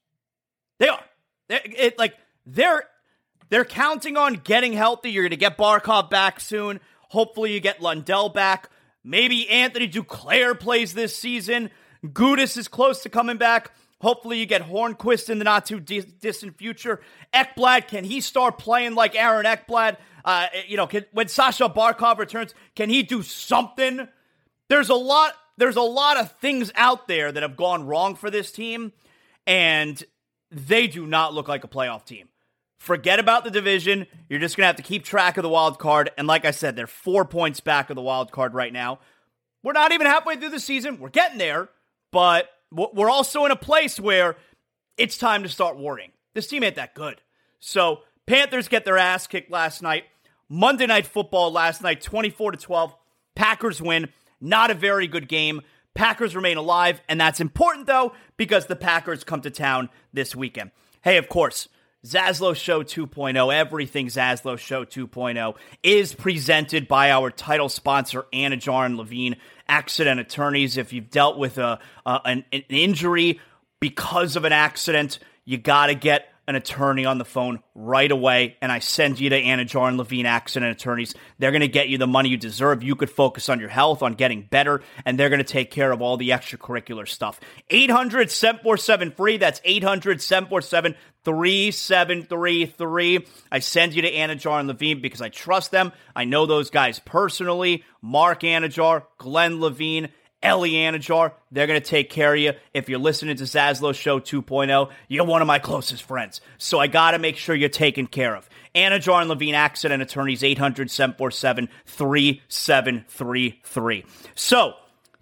They 0.79 0.87
are. 0.87 1.03
It, 1.49 1.97
like 1.97 2.15
they're 2.45 2.83
they're 3.49 3.65
counting 3.65 4.17
on 4.17 4.35
getting 4.35 4.73
healthy. 4.73 5.11
You're 5.11 5.23
going 5.23 5.31
to 5.31 5.37
get 5.37 5.57
Barkov 5.57 6.09
back 6.09 6.39
soon. 6.39 6.79
Hopefully, 7.09 7.53
you 7.53 7.59
get 7.59 7.81
Lundell 7.81 8.29
back. 8.29 8.69
Maybe 9.03 9.49
Anthony 9.49 9.87
Duclair 9.87 10.59
plays 10.59 10.93
this 10.93 11.15
season. 11.15 11.69
Gudas 12.05 12.57
is 12.57 12.67
close 12.67 13.03
to 13.03 13.09
coming 13.09 13.37
back. 13.37 13.71
Hopefully, 14.01 14.39
you 14.39 14.45
get 14.45 14.61
Hornqvist 14.61 15.29
in 15.29 15.39
the 15.39 15.43
not 15.43 15.65
too 15.65 15.79
di- 15.79 16.01
distant 16.01 16.57
future. 16.57 17.01
Ekblad, 17.33 17.87
can 17.87 18.05
he 18.05 18.21
start 18.21 18.57
playing 18.57 18.95
like 18.95 19.15
Aaron 19.15 19.45
Ekblad? 19.45 19.97
Uh, 20.23 20.47
you 20.67 20.77
know, 20.77 20.87
can, 20.87 21.05
when 21.11 21.27
Sasha 21.27 21.67
Barkov 21.67 22.17
returns, 22.17 22.53
can 22.75 22.89
he 22.89 23.03
do 23.03 23.21
something? 23.21 24.07
There's 24.69 24.89
a 24.89 24.95
lot 24.95 25.33
there's 25.57 25.75
a 25.75 25.81
lot 25.81 26.17
of 26.17 26.31
things 26.39 26.71
out 26.75 27.07
there 27.09 27.31
that 27.31 27.43
have 27.43 27.57
gone 27.57 27.85
wrong 27.85 28.15
for 28.15 28.29
this 28.29 28.51
team, 28.51 28.93
and 29.45 30.01
they 30.49 30.87
do 30.87 31.05
not 31.05 31.33
look 31.33 31.49
like 31.49 31.65
a 31.65 31.67
playoff 31.67 32.05
team. 32.05 32.29
Forget 32.79 33.19
about 33.19 33.43
the 33.43 33.51
division. 33.51 34.07
You're 34.29 34.39
just 34.39 34.55
going 34.55 34.63
to 34.63 34.67
have 34.67 34.77
to 34.77 34.83
keep 34.83 35.03
track 35.03 35.38
of 35.38 35.43
the 35.43 35.50
wild 35.50 35.77
card. 35.79 36.12
And 36.17 36.27
like 36.27 36.45
I 36.45 36.51
said, 36.51 36.75
they're 36.75 36.88
four 36.88 37.25
points 37.25 37.59
back 37.59 37.89
of 37.89 37.95
the 37.95 38.01
wild 38.01 38.31
card 38.31 38.53
right 38.53 38.71
now. 38.71 39.00
We're 39.62 39.74
not 39.74 39.91
even 39.91 40.07
halfway 40.07 40.38
through 40.38 40.50
the 40.50 40.59
season. 40.59 40.98
We're 40.98 41.09
getting 41.09 41.38
there, 41.38 41.69
but 42.12 42.50
we're 42.71 43.09
also 43.09 43.43
in 43.45 43.51
a 43.51 43.57
place 43.57 44.00
where 44.00 44.38
it's 44.98 45.17
time 45.17 45.43
to 45.43 45.50
start 45.50 45.77
worrying. 45.77 46.12
This 46.33 46.48
team 46.48 46.63
ain't 46.63 46.75
that 46.75 46.95
good. 46.95 47.21
So, 47.59 48.00
Panthers 48.25 48.69
get 48.69 48.86
their 48.86 48.98
ass 48.98 49.27
kicked 49.27 49.51
last 49.51 49.81
night. 49.81 50.05
Monday 50.48 50.86
Night 50.86 51.05
Football 51.05 51.51
last 51.51 51.81
night, 51.81 52.01
24 52.01 52.51
to 52.51 52.57
12. 52.57 52.95
Packers 53.36 53.81
win. 53.81 54.09
Not 54.39 54.71
a 54.71 54.75
very 54.75 55.07
good 55.07 55.27
game. 55.27 55.62
Packers 55.93 56.36
remain 56.36 56.55
alive, 56.55 57.01
and 57.09 57.19
that's 57.19 57.41
important 57.41 57.88
though 57.88 58.13
because 58.38 58.67
the 58.67 58.75
Packers 58.75 59.25
come 59.25 59.41
to 59.41 59.51
town 59.51 59.89
this 60.13 60.36
weekend. 60.36 60.71
Hey, 61.01 61.17
of 61.17 61.27
course, 61.27 61.67
Zaslow 62.05 62.55
Show 62.55 62.83
2.0, 62.83 63.53
everything 63.53 64.07
Zaslow 64.07 64.57
Show 64.57 64.85
2.0 64.85 65.55
is 65.83 66.13
presented 66.13 66.87
by 66.87 67.11
our 67.11 67.29
title 67.29 67.67
sponsor, 67.67 68.25
and 68.31 68.53
Levine 68.97 69.35
Accident 69.67 70.19
Attorneys. 70.19 70.77
If 70.77 70.93
you've 70.93 71.09
dealt 71.09 71.37
with 71.37 71.57
a, 71.57 71.79
an, 72.05 72.45
an 72.53 72.63
injury 72.69 73.41
because 73.81 74.37
of 74.37 74.45
an 74.45 74.53
accident, 74.53 75.19
you 75.43 75.57
got 75.57 75.87
to 75.87 75.95
get 75.95 76.29
an 76.49 76.55
attorney 76.55 77.05
on 77.05 77.19
the 77.19 77.25
phone 77.25 77.59
right 77.75 78.11
away, 78.11 78.57
and 78.59 78.71
I 78.71 78.79
send 78.79 79.19
you 79.19 79.29
to 79.29 79.39
Anidjar 79.39 79.87
and 79.87 79.97
Levine 79.97 80.25
Accident 80.25 80.71
Attorneys. 80.71 81.13
They're 81.37 81.51
going 81.51 81.61
to 81.61 81.67
get 81.67 81.89
you 81.89 81.99
the 81.99 82.07
money 82.07 82.29
you 82.29 82.37
deserve. 82.37 82.81
You 82.81 82.95
could 82.95 83.11
focus 83.11 83.49
on 83.49 83.59
your 83.59 83.69
health, 83.69 84.01
on 84.01 84.15
getting 84.15 84.41
better, 84.41 84.81
and 85.05 85.17
they're 85.17 85.29
going 85.29 85.37
to 85.37 85.43
take 85.43 85.69
care 85.69 85.91
of 85.91 86.01
all 86.01 86.17
the 86.17 86.31
extracurricular 86.31 87.07
stuff. 87.07 87.39
800 87.69 88.31
747 88.31 89.11
free. 89.11 89.37
That's 89.37 89.61
800 89.63 90.23
747 90.23 90.95
3733. 91.23 93.27
I 93.51 93.59
send 93.59 93.93
you 93.93 94.01
to 94.01 94.11
Anidjar 94.11 94.59
and 94.59 94.67
Levine 94.67 95.01
because 95.01 95.21
I 95.21 95.29
trust 95.29 95.69
them. 95.69 95.91
I 96.15 96.25
know 96.25 96.47
those 96.47 96.71
guys 96.71 96.97
personally. 96.97 97.83
Mark 98.01 98.41
Anidjar, 98.41 99.03
Glenn 99.19 99.62
Levine. 99.62 100.09
Ellie 100.41 100.73
Anidjar, 100.73 101.34
they're 101.52 101.67
going 101.67 101.82
to 101.82 101.86
take 101.86 102.10
care 102.10 102.34
of 102.34 102.39
you. 102.39 102.54
If 102.73 102.88
you're 102.88 102.99
listening 102.99 103.36
to 103.38 103.43
Zaslow 103.43 103.93
Show 103.93 104.19
2.0, 104.19 104.89
you're 105.10 105.25
one 105.25 105.41
of 105.41 105.47
my 105.47 105.60
closest 105.60 106.04
friends. 106.04 106.39
So 106.58 106.80
I 106.80 106.88
got 106.88 107.12
to 107.12 107.19
make 107.19 107.36
sure 107.36 107.56
you're 107.56 107.67
taken 107.67 108.08
care 108.08 108.36
of. 108.36 108.47
Anidjar 108.73 109.19
and 109.19 109.30
Levine 109.30 109.56
Accident 109.56 110.02
Attorneys, 110.02 110.43
800 110.43 110.89
747 110.89 111.67
3733. 111.86 114.06
So 114.36 114.73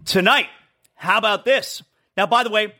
tonight, 0.05 0.47
how 0.93 1.17
about 1.17 1.45
this? 1.45 1.81
Now, 2.15 2.27
by 2.27 2.43
the 2.43 2.49
way, 2.49 2.75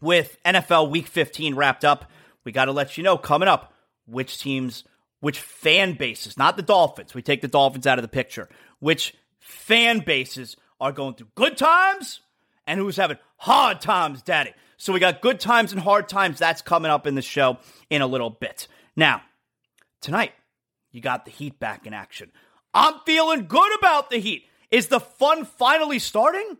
with 0.00 0.36
NFL 0.44 0.90
Week 0.90 1.08
15 1.08 1.56
wrapped 1.56 1.84
up, 1.84 2.10
we 2.44 2.52
got 2.52 2.66
to 2.66 2.72
let 2.72 2.96
you 2.96 3.02
know 3.02 3.18
coming 3.18 3.48
up 3.48 3.72
which 4.06 4.38
teams, 4.38 4.84
which 5.20 5.40
fan 5.40 5.94
bases, 5.94 6.38
not 6.38 6.56
the 6.56 6.62
Dolphins, 6.62 7.14
we 7.14 7.22
take 7.22 7.40
the 7.40 7.48
Dolphins 7.48 7.86
out 7.86 7.98
of 7.98 8.02
the 8.02 8.08
picture, 8.08 8.48
which 8.78 9.14
fan 9.38 10.00
bases 10.00 10.56
are 10.80 10.92
going 10.92 11.14
through 11.14 11.28
good 11.34 11.56
times 11.56 12.20
and 12.66 12.78
who's 12.78 12.96
having 12.96 13.18
hard 13.36 13.80
times, 13.80 14.22
daddy. 14.22 14.52
So 14.76 14.92
we 14.92 15.00
got 15.00 15.20
good 15.20 15.40
times 15.40 15.72
and 15.72 15.80
hard 15.80 16.08
times. 16.08 16.38
That's 16.38 16.62
coming 16.62 16.90
up 16.90 17.06
in 17.06 17.14
the 17.14 17.22
show 17.22 17.58
in 17.90 18.02
a 18.02 18.06
little 18.06 18.30
bit. 18.30 18.66
Now, 18.96 19.22
tonight, 20.00 20.32
you 20.90 21.00
got 21.00 21.24
the 21.24 21.30
Heat 21.30 21.60
back 21.60 21.86
in 21.86 21.92
action. 21.92 22.32
I'm 22.72 22.94
feeling 23.04 23.46
good 23.46 23.78
about 23.78 24.10
the 24.10 24.18
Heat. 24.18 24.44
Is 24.70 24.86
the 24.88 25.00
fun 25.00 25.44
finally 25.44 25.98
starting? 25.98 26.56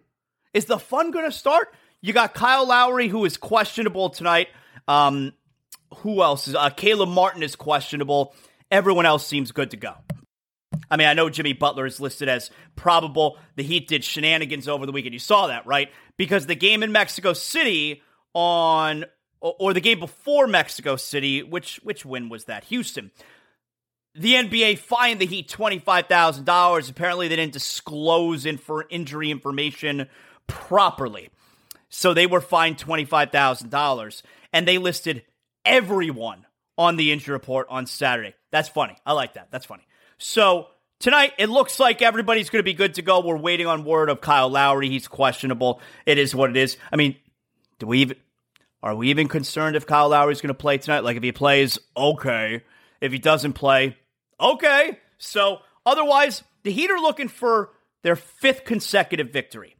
Is 0.52 0.66
the 0.66 0.78
fun 0.78 1.12
going 1.12 1.24
to 1.24 1.36
start? 1.36 1.72
You 2.00 2.12
got 2.12 2.34
Kyle 2.34 2.66
Lowry, 2.66 3.08
who 3.08 3.24
is 3.24 3.36
questionable 3.36 4.10
tonight. 4.10 4.48
Um, 4.88 5.32
who 5.98 6.22
else 6.22 6.48
is? 6.48 6.54
Uh, 6.54 6.70
Caleb 6.70 7.08
Martin 7.08 7.42
is 7.42 7.56
questionable. 7.56 8.34
Everyone 8.70 9.06
else 9.06 9.26
seems 9.26 9.52
good 9.52 9.70
to 9.70 9.76
go. 9.76 9.94
I 10.90 10.96
mean, 10.96 11.08
I 11.08 11.14
know 11.14 11.30
Jimmy 11.30 11.52
Butler 11.52 11.86
is 11.86 12.00
listed 12.00 12.28
as 12.28 12.50
probable. 12.76 13.38
The 13.56 13.62
Heat 13.62 13.88
did 13.88 14.04
shenanigans 14.04 14.68
over 14.68 14.86
the 14.86 14.92
weekend. 14.92 15.14
You 15.14 15.18
saw 15.18 15.48
that, 15.48 15.66
right? 15.66 15.90
Because 16.16 16.46
the 16.46 16.54
game 16.54 16.82
in 16.82 16.92
Mexico 16.92 17.32
City 17.32 18.02
on 18.34 19.04
or 19.40 19.72
the 19.72 19.80
game 19.80 20.00
before 20.00 20.46
Mexico 20.46 20.96
City, 20.96 21.42
which 21.42 21.80
which 21.82 22.04
win 22.04 22.28
was 22.28 22.44
that? 22.44 22.64
Houston. 22.64 23.10
The 24.14 24.34
NBA 24.34 24.78
fined 24.78 25.20
the 25.20 25.26
Heat 25.26 25.48
$25,000. 25.48 26.90
Apparently 26.90 27.28
they 27.28 27.36
didn't 27.36 27.52
disclose 27.52 28.44
in 28.44 28.58
for 28.58 28.84
injury 28.90 29.30
information 29.30 30.08
properly. 30.48 31.30
So 31.90 32.12
they 32.12 32.26
were 32.26 32.40
fined 32.40 32.76
$25,000 32.76 34.22
and 34.52 34.66
they 34.66 34.78
listed 34.78 35.22
everyone 35.64 36.44
on 36.76 36.96
the 36.96 37.12
injury 37.12 37.34
report 37.34 37.68
on 37.70 37.86
Saturday. 37.86 38.34
That's 38.50 38.68
funny. 38.68 38.96
I 39.06 39.12
like 39.12 39.34
that. 39.34 39.48
That's 39.52 39.66
funny. 39.66 39.84
So 40.22 40.68
tonight, 40.98 41.32
it 41.38 41.48
looks 41.48 41.80
like 41.80 42.02
everybody's 42.02 42.50
going 42.50 42.60
to 42.60 42.64
be 42.64 42.74
good 42.74 42.94
to 42.94 43.02
go. 43.02 43.20
We're 43.20 43.38
waiting 43.38 43.66
on 43.66 43.84
word 43.84 44.10
of 44.10 44.20
Kyle 44.20 44.50
Lowry. 44.50 44.90
He's 44.90 45.08
questionable. 45.08 45.80
It 46.04 46.18
is 46.18 46.34
what 46.34 46.50
it 46.50 46.56
is. 46.58 46.76
I 46.92 46.96
mean, 46.96 47.16
do 47.78 47.86
we 47.86 48.00
even 48.00 48.16
are 48.82 48.94
we 48.94 49.08
even 49.08 49.28
concerned 49.28 49.76
if 49.76 49.86
Kyle 49.86 50.10
Lowry 50.10 50.32
is 50.32 50.42
going 50.42 50.48
to 50.48 50.54
play 50.54 50.76
tonight? 50.76 51.04
Like 51.04 51.16
if 51.16 51.22
he 51.22 51.32
plays, 51.32 51.78
okay. 51.96 52.62
If 53.00 53.12
he 53.12 53.18
doesn't 53.18 53.54
play, 53.54 53.96
okay. 54.38 54.98
So 55.16 55.60
otherwise, 55.86 56.42
the 56.64 56.72
Heat 56.72 56.90
are 56.90 57.00
looking 57.00 57.28
for 57.28 57.70
their 58.02 58.16
fifth 58.16 58.64
consecutive 58.64 59.30
victory. 59.30 59.76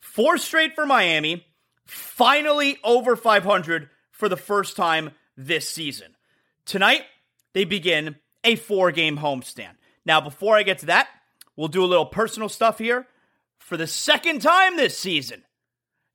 Four 0.00 0.38
straight 0.38 0.74
for 0.74 0.86
Miami, 0.86 1.46
finally 1.84 2.78
over 2.82 3.14
500 3.14 3.90
for 4.10 4.30
the 4.30 4.38
first 4.38 4.74
time 4.74 5.10
this 5.36 5.68
season. 5.68 6.16
Tonight, 6.64 7.02
they 7.52 7.64
begin 7.64 8.16
a 8.46 8.56
four 8.56 8.92
game 8.92 9.18
homestand. 9.18 9.74
Now, 10.06 10.20
before 10.20 10.56
I 10.56 10.62
get 10.62 10.78
to 10.78 10.86
that, 10.86 11.08
we'll 11.56 11.68
do 11.68 11.84
a 11.84 11.86
little 11.86 12.06
personal 12.06 12.48
stuff 12.48 12.78
here. 12.78 13.06
For 13.58 13.76
the 13.76 13.88
second 13.88 14.40
time 14.40 14.76
this 14.76 14.96
season, 14.96 15.42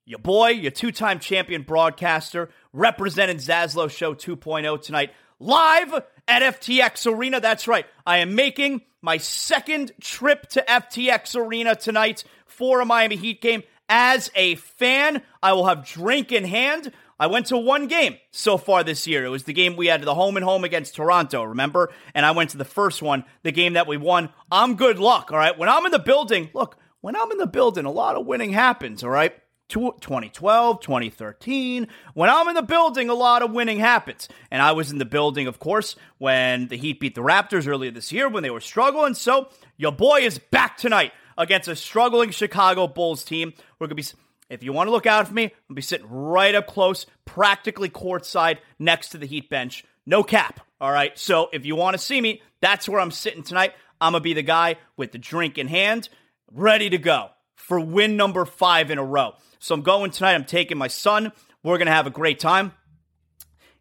your 0.06 0.20
boy, 0.20 0.50
your 0.50 0.72
two 0.72 0.92
time 0.92 1.20
champion 1.20 1.64
broadcaster, 1.64 2.50
representing 2.74 3.38
Zaslow 3.38 3.92
Show 3.92 4.16
2.0 4.16 4.82
tonight, 4.82 5.12
live 5.40 5.94
at 6.28 6.60
FTX 6.60 7.12
Arena. 7.12 7.42
That's 7.42 7.68
right, 7.68 7.86
I 8.06 8.20
am 8.20 8.34
making 8.34 8.82
my 9.02 9.18
second 9.18 9.92
trip 10.00 10.48
to 10.50 10.64
FTX 10.68 11.36
Arena 11.36 11.76
tonight 11.76 12.24
for 12.46 12.80
a 12.80 12.86
Miami 12.86 13.18
Heat 13.18 13.42
game. 13.42 13.64
As 13.90 14.32
a 14.36 14.56
fan, 14.56 15.22
I 15.44 15.52
will 15.52 15.66
have 15.66 15.86
drink 15.86 16.32
in 16.32 16.46
hand. 16.46 16.94
I 17.22 17.28
went 17.28 17.46
to 17.48 17.58
one 17.58 17.86
game 17.86 18.18
so 18.32 18.58
far 18.58 18.84
this 18.84 19.06
year. 19.06 19.24
It 19.24 19.30
was 19.30 19.44
the 19.44 19.54
game 19.54 19.76
we 19.76 19.86
had 19.86 20.02
the 20.02 20.16
home 20.16 20.38
and 20.38 20.44
home 20.44 20.64
against 20.64 20.96
Toronto, 20.96 21.44
remember? 21.44 21.94
And 22.16 22.26
I 22.26 22.32
went 22.32 22.50
to 22.50 22.58
the 22.58 22.66
first 22.66 23.04
one, 23.04 23.26
the 23.44 23.52
game 23.52 23.74
that 23.74 23.86
we 23.86 23.96
won. 23.96 24.30
I'm 24.52 24.76
good 24.76 24.98
luck, 24.98 25.32
all 25.32 25.38
right? 25.38 25.56
When 25.56 25.70
I'm 25.70 25.86
in 25.86 25.92
the 25.92 26.00
building, 26.00 26.50
look, 26.56 26.78
when 27.02 27.16
I'm 27.16 27.32
in 27.32 27.38
the 27.38 27.46
building, 27.46 27.86
a 27.86 27.92
lot 27.92 28.16
of 28.16 28.26
winning 28.26 28.54
happens, 28.54 29.04
all 29.04 29.12
right? 29.12 29.36
2012, 29.70 30.82
2013. 30.82 31.88
When 32.16 32.28
I'm 32.32 32.48
in 32.48 32.56
the 32.56 32.64
building, 32.64 33.10
a 33.10 33.14
lot 33.14 33.44
of 33.44 33.52
winning 33.52 33.78
happens. 33.78 34.28
And 34.50 34.60
I 34.60 34.72
was 34.72 34.92
in 34.92 34.98
the 34.98 35.06
building, 35.06 35.46
of 35.46 35.60
course, 35.60 35.96
when 36.18 36.70
the 36.70 36.76
Heat 36.76 37.00
beat 37.00 37.14
the 37.14 37.22
Raptors 37.22 37.68
earlier 37.68 37.92
this 37.92 38.12
year 38.12 38.30
when 38.30 38.42
they 38.42 38.50
were 38.50 38.60
struggling. 38.60 39.14
So 39.14 39.50
your 39.78 39.92
boy 39.92 40.22
is 40.22 40.40
back 40.40 40.76
tonight 40.76 41.14
against 41.38 41.68
a 41.68 41.76
struggling 41.76 42.32
Chicago 42.32 42.88
Bulls 42.88 43.24
team. 43.24 43.54
We're 43.78 43.86
going 43.86 43.98
to 43.98 44.12
be 44.12 44.18
If 44.52 44.64
you 44.64 44.74
want 44.74 44.88
to 44.88 44.92
look 44.92 45.08
out 45.08 45.30
for 45.30 45.34
me, 45.34 45.46
I'll 45.70 45.76
be 45.76 45.82
sitting 45.82 46.10
right 46.10 46.54
up 46.54 46.68
close, 46.68 47.06
practically 47.24 47.90
courtside 47.90 48.58
next 48.78 49.10
to 49.10 49.18
the 49.18 49.26
Heat 49.26 49.50
bench. 49.50 49.86
No 50.06 50.24
cap. 50.24 50.60
All 50.82 50.92
right. 50.92 51.18
So 51.18 51.50
if 51.54 51.66
you 51.66 51.78
want 51.78 51.94
to 51.94 52.04
see 52.04 52.20
me, 52.20 52.42
that's 52.60 52.90
where 52.90 53.00
I'm 53.00 53.12
sitting 53.12 53.44
tonight. 53.44 53.74
I'm 54.02 54.12
going 54.12 54.22
to 54.22 54.24
be 54.24 54.34
the 54.34 54.42
guy 54.42 54.76
with 54.98 55.14
the 55.14 55.18
drink 55.18 55.58
in 55.58 55.68
hand, 55.68 56.10
ready 56.52 56.90
to 56.90 56.98
go 56.98 57.30
for 57.56 57.80
win 57.80 58.18
number 58.18 58.44
five 58.44 58.92
in 58.92 58.98
a 58.98 59.04
row. 59.04 59.36
So 59.60 59.74
I'm 59.74 59.84
going 59.84 60.12
tonight. 60.12 60.34
I'm 60.34 60.44
taking 60.44 60.78
my 60.78 60.90
son. 60.90 61.32
We're 61.64 61.78
going 61.78 61.86
to 61.86 61.94
have 61.94 62.08
a 62.08 62.12
great 62.12 62.40
time. 62.40 62.74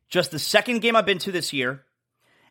Just 0.09 0.31
the 0.31 0.39
second 0.39 0.83
game 0.83 0.95
I've 0.95 1.07
been 1.07 1.19
to 1.19 1.33
this 1.33 1.53
year. 1.53 1.83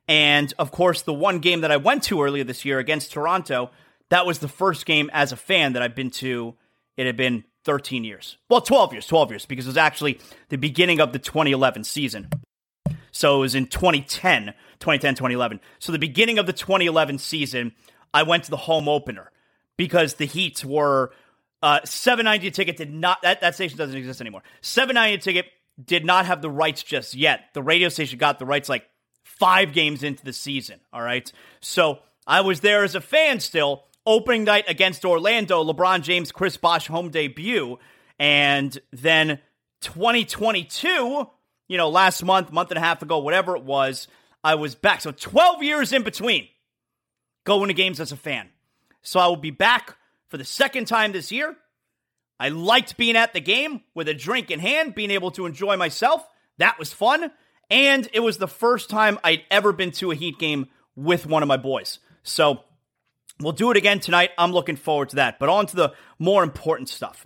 And 0.10 0.54
of 0.60 0.72
course, 0.72 1.04
the 1.04 1.14
one 1.14 1.40
game 1.40 1.62
that 1.62 1.72
I 1.72 1.78
went 1.78 2.04
to 2.06 2.22
earlier 2.22 2.44
this 2.44 2.66
year 2.66 2.80
against 2.80 3.14
Toronto, 3.14 3.72
that 4.10 4.26
was 4.26 4.40
the 4.40 4.48
first 4.50 4.86
game 4.86 5.10
as 5.14 5.32
a 5.32 5.38
fan 5.38 5.74
that 5.74 5.82
I've 5.82 5.96
been 5.96 6.12
to. 6.12 6.56
It 6.98 7.06
had 7.06 7.16
been 7.16 7.46
13 7.65 8.04
years. 8.04 8.38
Well, 8.50 8.62
12 8.62 8.93
years, 8.93 9.08
12 9.08 9.32
years, 9.32 9.45
because 9.45 9.65
it 9.65 9.69
was 9.69 9.78
actually 9.78 10.19
the 10.50 10.58
beginning 10.58 11.00
of 11.00 11.13
the 11.13 11.19
2011 11.19 11.84
season. 11.84 12.30
So 13.12 13.38
it 13.38 13.39
was 13.39 13.56
in 13.56 13.67
2010, 13.67 14.54
2010, 14.80 15.15
2011. 15.15 15.60
So 15.80 15.91
the 15.91 16.00
beginning 16.00 16.39
of 16.39 16.45
the 16.45 16.54
2011 16.54 17.17
season, 17.17 17.74
I 18.13 18.24
went 18.24 18.45
to 18.45 18.52
the 18.52 18.58
home 18.58 18.88
opener 18.88 19.32
because 19.78 20.15
the 20.15 20.26
Heats 20.26 20.63
were 20.63 21.12
uh, 21.62 21.80
790 21.84 22.52
ticket 22.52 22.78
did 22.78 22.93
not 22.93 23.22
that, 23.22 23.41
that 23.41 23.56
station 23.56 23.78
doesn't 23.78 23.98
exist 23.98 24.22
anymore. 24.22 24.43
790 24.62 25.22
ticket 25.22 25.45
did 25.84 26.06
not 26.06 26.26
have 26.26 26.41
the 26.41 26.50
rights 26.50 26.84
just 26.84 27.15
yet. 27.15 27.45
The 27.54 27.63
radio 27.63 27.89
station 27.89 28.17
got 28.17 28.39
the 28.39 28.45
rights 28.45 28.69
like 28.69 28.86
five 29.24 29.74
games 29.74 30.04
into 30.04 30.24
the 30.24 30.34
season. 30.34 30.80
All 30.91 31.02
right. 31.02 31.32
So 31.62 32.00
I 32.28 32.41
was 32.41 32.62
there 32.62 32.84
as 32.84 32.95
a 32.95 33.02
fan 33.02 33.39
still. 33.39 33.84
Opening 34.06 34.44
night 34.44 34.66
against 34.68 35.06
Orlando, 35.06 35.64
LeBron 35.64 36.02
James, 36.02 36.32
Chris 36.32 36.58
Bosh 36.58 36.88
home 36.88 37.10
debut. 37.10 37.78
And 38.18 38.78
then 38.92 39.40
2022, 39.82 41.28
you 41.68 41.78
know, 41.78 41.90
last 41.90 42.24
month, 42.24 42.52
month 42.52 42.72
and 42.72 42.78
a 42.78 42.82
half 42.82 43.02
ago, 43.02 43.20
whatever 43.20 43.56
it 43.56 43.64
was, 43.64 44.08
I 44.44 44.56
was 44.56 44.76
back. 44.76 45.02
So 45.02 45.12
12 45.12 45.64
years 45.64 45.94
in 45.94 46.04
between 46.04 46.48
going 47.46 47.68
to 47.68 47.74
games 47.74 48.00
as 48.00 48.12
a 48.12 48.18
fan. 48.18 48.50
So 49.02 49.20
I 49.20 49.28
will 49.28 49.38
be 49.38 49.52
back 49.52 49.96
for 50.28 50.38
the 50.38 50.46
second 50.46 50.86
time 50.86 51.12
this 51.12 51.32
year. 51.32 51.56
I 52.40 52.50
liked 52.50 52.98
being 52.98 53.18
at 53.18 53.34
the 53.34 53.42
game 53.42 53.82
with 53.94 54.08
a 54.08 54.14
drink 54.14 54.50
in 54.50 54.60
hand, 54.60 54.96
being 54.96 55.12
able 55.12 55.32
to 55.32 55.46
enjoy 55.46 55.76
myself. 55.78 56.26
That 56.58 56.80
was 56.80 56.94
fun. 56.94 57.32
And 57.70 58.10
it 58.14 58.22
was 58.22 58.38
the 58.38 58.48
first 58.48 58.90
time 58.90 59.20
I'd 59.24 59.44
ever 59.52 59.74
been 59.74 59.92
to 59.94 60.12
a 60.12 60.16
Heat 60.16 60.40
game 60.40 60.68
with 60.96 61.26
one 61.26 61.44
of 61.44 61.48
my 61.48 61.58
boys. 61.58 62.00
So 62.24 62.64
we'll 63.41 63.54
do 63.54 63.71
it 63.71 63.78
again 63.78 63.99
tonight. 63.99 64.32
I'm 64.38 64.52
looking 64.52 64.75
forward 64.75 65.10
to 65.10 65.15
that. 65.17 65.39
But 65.39 65.49
on 65.49 65.65
to 65.67 65.75
the 65.75 65.93
more 66.17 66.43
important 66.43 66.89
stuff. 66.89 67.25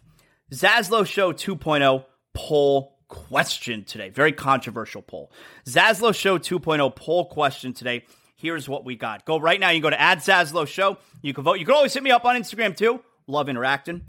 Zaslow 0.51 1.05
Show 1.05 1.33
2.0 1.33 2.05
poll 2.33 2.97
question 3.07 3.83
today. 3.83 4.09
Very 4.09 4.31
controversial 4.31 5.01
poll. 5.01 5.31
Zaslow 5.65 6.13
Show 6.13 6.37
2.0 6.37 6.95
poll 6.95 7.25
question 7.25 7.73
today. 7.73 8.05
Here's 8.35 8.67
what 8.67 8.83
we 8.83 8.95
got. 8.95 9.25
Go 9.25 9.39
right 9.39 9.59
now. 9.59 9.69
You 9.69 9.77
can 9.77 9.83
go 9.83 9.89
to 9.91 10.01
add 10.01 10.19
Zaslow 10.19 10.67
Show. 10.67 10.97
You 11.21 11.33
can 11.33 11.43
vote. 11.43 11.59
You 11.59 11.65
can 11.65 11.75
always 11.75 11.93
hit 11.93 12.03
me 12.03 12.11
up 12.11 12.25
on 12.25 12.35
Instagram 12.35 12.75
too. 12.75 13.01
Love 13.27 13.47
interacting 13.47 14.01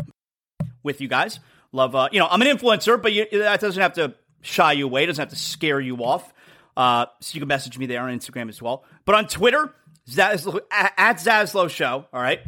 with 0.82 1.00
you 1.00 1.08
guys. 1.08 1.38
Love, 1.72 1.94
uh, 1.94 2.08
you 2.12 2.18
know, 2.18 2.26
I'm 2.28 2.40
an 2.42 2.48
influencer, 2.48 3.00
but 3.00 3.12
you, 3.12 3.26
that 3.32 3.60
doesn't 3.60 3.80
have 3.80 3.94
to 3.94 4.14
shy 4.42 4.72
you 4.72 4.86
away. 4.86 5.04
It 5.04 5.06
doesn't 5.06 5.22
have 5.22 5.30
to 5.30 5.36
scare 5.36 5.80
you 5.80 5.96
off. 5.98 6.32
Uh, 6.76 7.06
so 7.20 7.34
you 7.34 7.40
can 7.40 7.48
message 7.48 7.78
me 7.78 7.86
there 7.86 8.02
on 8.02 8.16
Instagram 8.16 8.48
as 8.48 8.60
well. 8.60 8.84
But 9.04 9.14
on 9.14 9.26
Twitter, 9.28 9.72
Zaslow, 10.08 10.60
at 10.70 11.16
Zaslow 11.16 11.68
Show. 11.70 12.06
All 12.12 12.20
right. 12.20 12.40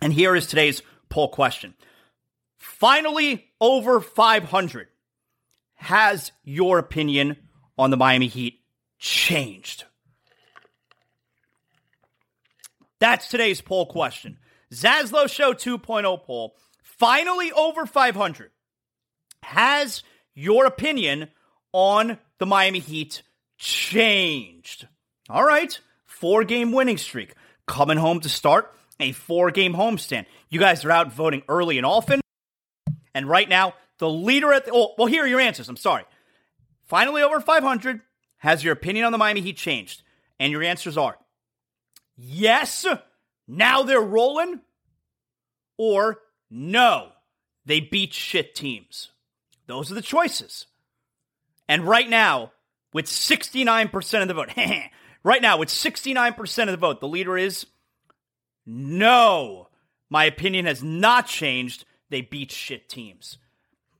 And 0.00 0.12
here 0.12 0.34
is 0.34 0.46
today's 0.46 0.82
poll 1.08 1.28
question. 1.28 1.74
Finally, 2.58 3.46
over 3.60 4.00
500. 4.00 4.88
Has 5.74 6.32
your 6.42 6.78
opinion 6.78 7.36
on 7.76 7.90
the 7.90 7.96
Miami 7.96 8.26
Heat 8.26 8.60
changed? 8.98 9.84
That's 13.00 13.28
today's 13.28 13.60
poll 13.60 13.86
question. 13.86 14.38
Zaslow 14.72 15.28
Show 15.28 15.54
2.0 15.54 16.24
poll. 16.24 16.56
Finally 16.82 17.52
over 17.52 17.86
500. 17.86 18.50
Has 19.42 20.02
your 20.34 20.66
opinion 20.66 21.28
on 21.72 22.18
the 22.38 22.46
Miami 22.46 22.80
Heat 22.80 23.22
changed? 23.56 24.88
All 25.28 25.44
right. 25.44 25.78
Four 26.06 26.44
game 26.44 26.72
winning 26.72 26.98
streak. 26.98 27.34
Coming 27.66 27.98
home 27.98 28.20
to 28.20 28.28
start 28.28 28.74
a 28.98 29.12
four 29.12 29.50
game 29.50 29.74
homestand. 29.74 30.26
You 30.48 30.58
guys 30.58 30.84
are 30.84 30.90
out 30.90 31.12
voting 31.12 31.42
early 31.48 31.76
and 31.76 31.86
often. 31.86 32.20
And 33.14 33.28
right 33.28 33.48
now, 33.48 33.74
the 33.98 34.08
leader 34.08 34.52
at 34.52 34.64
the. 34.64 34.72
Oh, 34.72 34.94
well, 34.96 35.06
here 35.06 35.24
are 35.24 35.28
your 35.28 35.40
answers. 35.40 35.68
I'm 35.68 35.76
sorry. 35.76 36.04
Finally 36.86 37.22
over 37.22 37.40
500. 37.40 38.00
Has 38.38 38.62
your 38.62 38.72
opinion 38.72 39.04
on 39.04 39.12
the 39.12 39.18
Miami 39.18 39.40
Heat 39.40 39.56
changed? 39.56 40.02
And 40.38 40.52
your 40.52 40.62
answers 40.62 40.96
are 40.96 41.18
yes, 42.18 42.84
now 43.46 43.82
they're 43.84 44.00
rolling, 44.00 44.60
or 45.78 46.18
no, 46.50 47.12
they 47.64 47.80
beat 47.80 48.12
shit 48.12 48.54
teams. 48.54 49.10
Those 49.66 49.90
are 49.92 49.94
the 49.94 50.02
choices. 50.02 50.66
And 51.68 51.84
right 51.84 52.08
now, 52.08 52.52
with 52.92 53.06
69% 53.06 54.22
of 54.22 54.28
the 54.28 54.34
vote, 54.34 54.50
right 55.22 55.42
now, 55.42 55.58
with 55.58 55.68
69% 55.68 56.62
of 56.62 56.68
the 56.68 56.76
vote, 56.76 57.00
the 57.00 57.08
leader 57.08 57.36
is 57.36 57.66
no. 58.66 59.68
My 60.10 60.24
opinion 60.24 60.66
has 60.66 60.82
not 60.82 61.26
changed. 61.26 61.84
They 62.10 62.20
beat 62.20 62.52
shit 62.52 62.88
teams. 62.88 63.38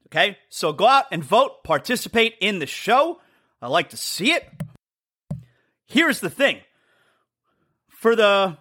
Okay? 0.06 0.38
So 0.48 0.72
go 0.72 0.86
out 0.86 1.04
and 1.12 1.22
vote, 1.22 1.64
participate 1.64 2.34
in 2.40 2.58
the 2.58 2.66
show. 2.66 3.20
I 3.60 3.68
like 3.68 3.90
to 3.90 3.96
see 3.96 4.32
it. 4.32 4.48
Here's 5.86 6.20
the 6.20 6.30
thing. 6.30 6.60
For 7.88 8.14
the, 8.14 8.56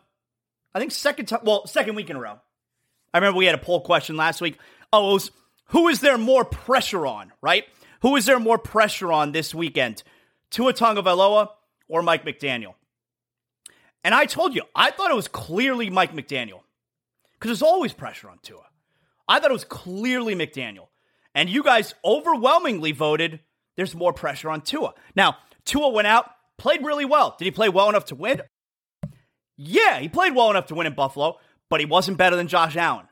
I 0.73 0.79
think 0.79 0.91
second 0.91 1.27
time, 1.27 1.41
well, 1.43 1.67
second 1.67 1.95
week 1.95 2.09
in 2.09 2.15
a 2.15 2.19
row, 2.19 2.39
I 3.13 3.17
remember 3.17 3.37
we 3.37 3.45
had 3.45 3.55
a 3.55 3.59
poll 3.59 3.81
question 3.81 4.17
last 4.17 4.41
week. 4.41 4.57
Oh, 4.91 5.13
was 5.13 5.31
who 5.67 5.89
is 5.89 5.99
there 5.99 6.17
more 6.17 6.45
pressure 6.45 7.05
on, 7.05 7.31
right? 7.41 7.65
Who 8.01 8.15
is 8.15 8.25
there 8.25 8.39
more 8.39 8.57
pressure 8.57 9.11
on 9.11 9.31
this 9.31 9.53
weekend? 9.53 10.03
Tua 10.49 10.73
Tagovailoa 10.73 11.49
or 11.87 12.01
Mike 12.01 12.25
McDaniel? 12.25 12.73
And 14.03 14.13
I 14.13 14.25
told 14.25 14.55
you, 14.55 14.63
I 14.75 14.91
thought 14.91 15.11
it 15.11 15.15
was 15.15 15.27
clearly 15.27 15.89
Mike 15.89 16.13
McDaniel 16.13 16.61
because 17.33 17.49
there's 17.49 17.61
always 17.61 17.93
pressure 17.93 18.29
on 18.29 18.39
Tua. 18.41 18.63
I 19.27 19.39
thought 19.39 19.49
it 19.49 19.53
was 19.53 19.65
clearly 19.65 20.35
McDaniel. 20.35 20.87
And 21.35 21.49
you 21.49 21.61
guys 21.63 21.93
overwhelmingly 22.03 22.93
voted 22.93 23.41
there's 23.75 23.93
more 23.93 24.13
pressure 24.13 24.49
on 24.49 24.61
Tua. 24.61 24.93
Now, 25.15 25.37
Tua 25.65 25.89
went 25.89 26.07
out, 26.07 26.31
played 26.57 26.83
really 26.83 27.05
well. 27.05 27.35
Did 27.37 27.45
he 27.45 27.51
play 27.51 27.69
well 27.69 27.89
enough 27.89 28.05
to 28.05 28.15
win? 28.15 28.41
Yeah, 29.55 29.99
he 29.99 30.09
played 30.09 30.35
well 30.35 30.49
enough 30.49 30.67
to 30.67 30.75
win 30.75 30.87
in 30.87 30.95
Buffalo, 30.95 31.37
but 31.69 31.79
he 31.79 31.85
wasn't 31.85 32.17
better 32.17 32.35
than 32.35 32.47
Josh 32.47 32.75
Allen. 32.75 33.07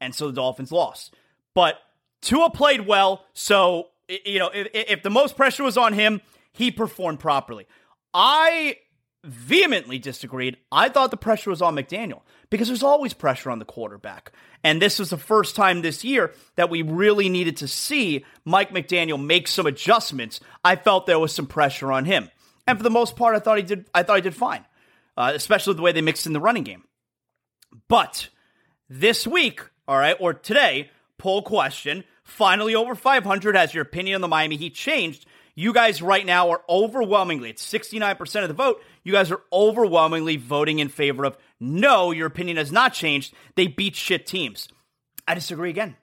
And 0.00 0.14
so 0.14 0.28
the 0.28 0.34
Dolphins 0.34 0.70
lost. 0.70 1.14
But 1.54 1.78
Tua 2.22 2.50
played 2.50 2.86
well, 2.86 3.24
so 3.32 3.88
you 4.08 4.38
know, 4.38 4.50
if, 4.52 4.68
if 4.72 5.02
the 5.02 5.10
most 5.10 5.36
pressure 5.36 5.64
was 5.64 5.76
on 5.76 5.92
him, 5.92 6.20
he 6.52 6.70
performed 6.70 7.20
properly. 7.20 7.66
I 8.12 8.76
vehemently 9.24 9.98
disagreed. 9.98 10.56
I 10.70 10.88
thought 10.88 11.10
the 11.10 11.16
pressure 11.16 11.50
was 11.50 11.62
on 11.62 11.74
McDaniel 11.74 12.22
because 12.50 12.68
there's 12.68 12.82
always 12.82 13.12
pressure 13.12 13.50
on 13.50 13.58
the 13.58 13.64
quarterback. 13.64 14.32
And 14.64 14.80
this 14.80 14.98
was 14.98 15.10
the 15.10 15.18
first 15.18 15.54
time 15.54 15.82
this 15.82 16.04
year 16.04 16.32
that 16.56 16.70
we 16.70 16.82
really 16.82 17.28
needed 17.28 17.58
to 17.58 17.68
see 17.68 18.24
Mike 18.44 18.70
McDaniel 18.70 19.22
make 19.22 19.48
some 19.48 19.66
adjustments. 19.66 20.40
I 20.64 20.76
felt 20.76 21.06
there 21.06 21.18
was 21.18 21.34
some 21.34 21.46
pressure 21.46 21.92
on 21.92 22.04
him. 22.04 22.30
And 22.66 22.78
for 22.78 22.84
the 22.84 22.90
most 22.90 23.16
part, 23.16 23.36
I 23.36 23.38
thought 23.38 23.58
he 23.58 23.62
did 23.62 23.86
I 23.94 24.02
thought 24.02 24.16
he 24.16 24.22
did 24.22 24.34
fine. 24.34 24.64
Uh, 25.16 25.32
especially 25.34 25.74
the 25.74 25.82
way 25.82 25.90
they 25.90 26.00
mixed 26.00 26.26
in 26.26 26.32
the 26.32 26.40
running 26.40 26.62
game. 26.62 26.84
But 27.88 28.28
this 28.88 29.26
week, 29.26 29.62
all 29.88 29.98
right, 29.98 30.16
or 30.20 30.32
today, 30.32 30.90
poll 31.18 31.42
question, 31.42 32.04
finally 32.22 32.74
over 32.74 32.94
500 32.94 33.56
has 33.56 33.74
your 33.74 33.82
opinion 33.82 34.16
on 34.16 34.20
the 34.20 34.28
Miami 34.28 34.56
Heat 34.56 34.74
changed? 34.74 35.26
You 35.58 35.72
guys 35.72 36.00
right 36.00 36.24
now 36.24 36.50
are 36.50 36.62
overwhelmingly, 36.68 37.50
it's 37.50 37.68
69% 37.68 38.42
of 38.42 38.48
the 38.48 38.54
vote. 38.54 38.80
You 39.02 39.12
guys 39.12 39.32
are 39.32 39.40
overwhelmingly 39.52 40.36
voting 40.36 40.78
in 40.78 40.88
favor 40.88 41.24
of 41.24 41.36
no, 41.58 42.12
your 42.12 42.28
opinion 42.28 42.58
has 42.58 42.70
not 42.70 42.92
changed. 42.92 43.34
They 43.56 43.66
beat 43.66 43.96
shit 43.96 44.24
teams. 44.24 44.68
I 45.26 45.34
disagree 45.34 45.70
again. 45.70 45.96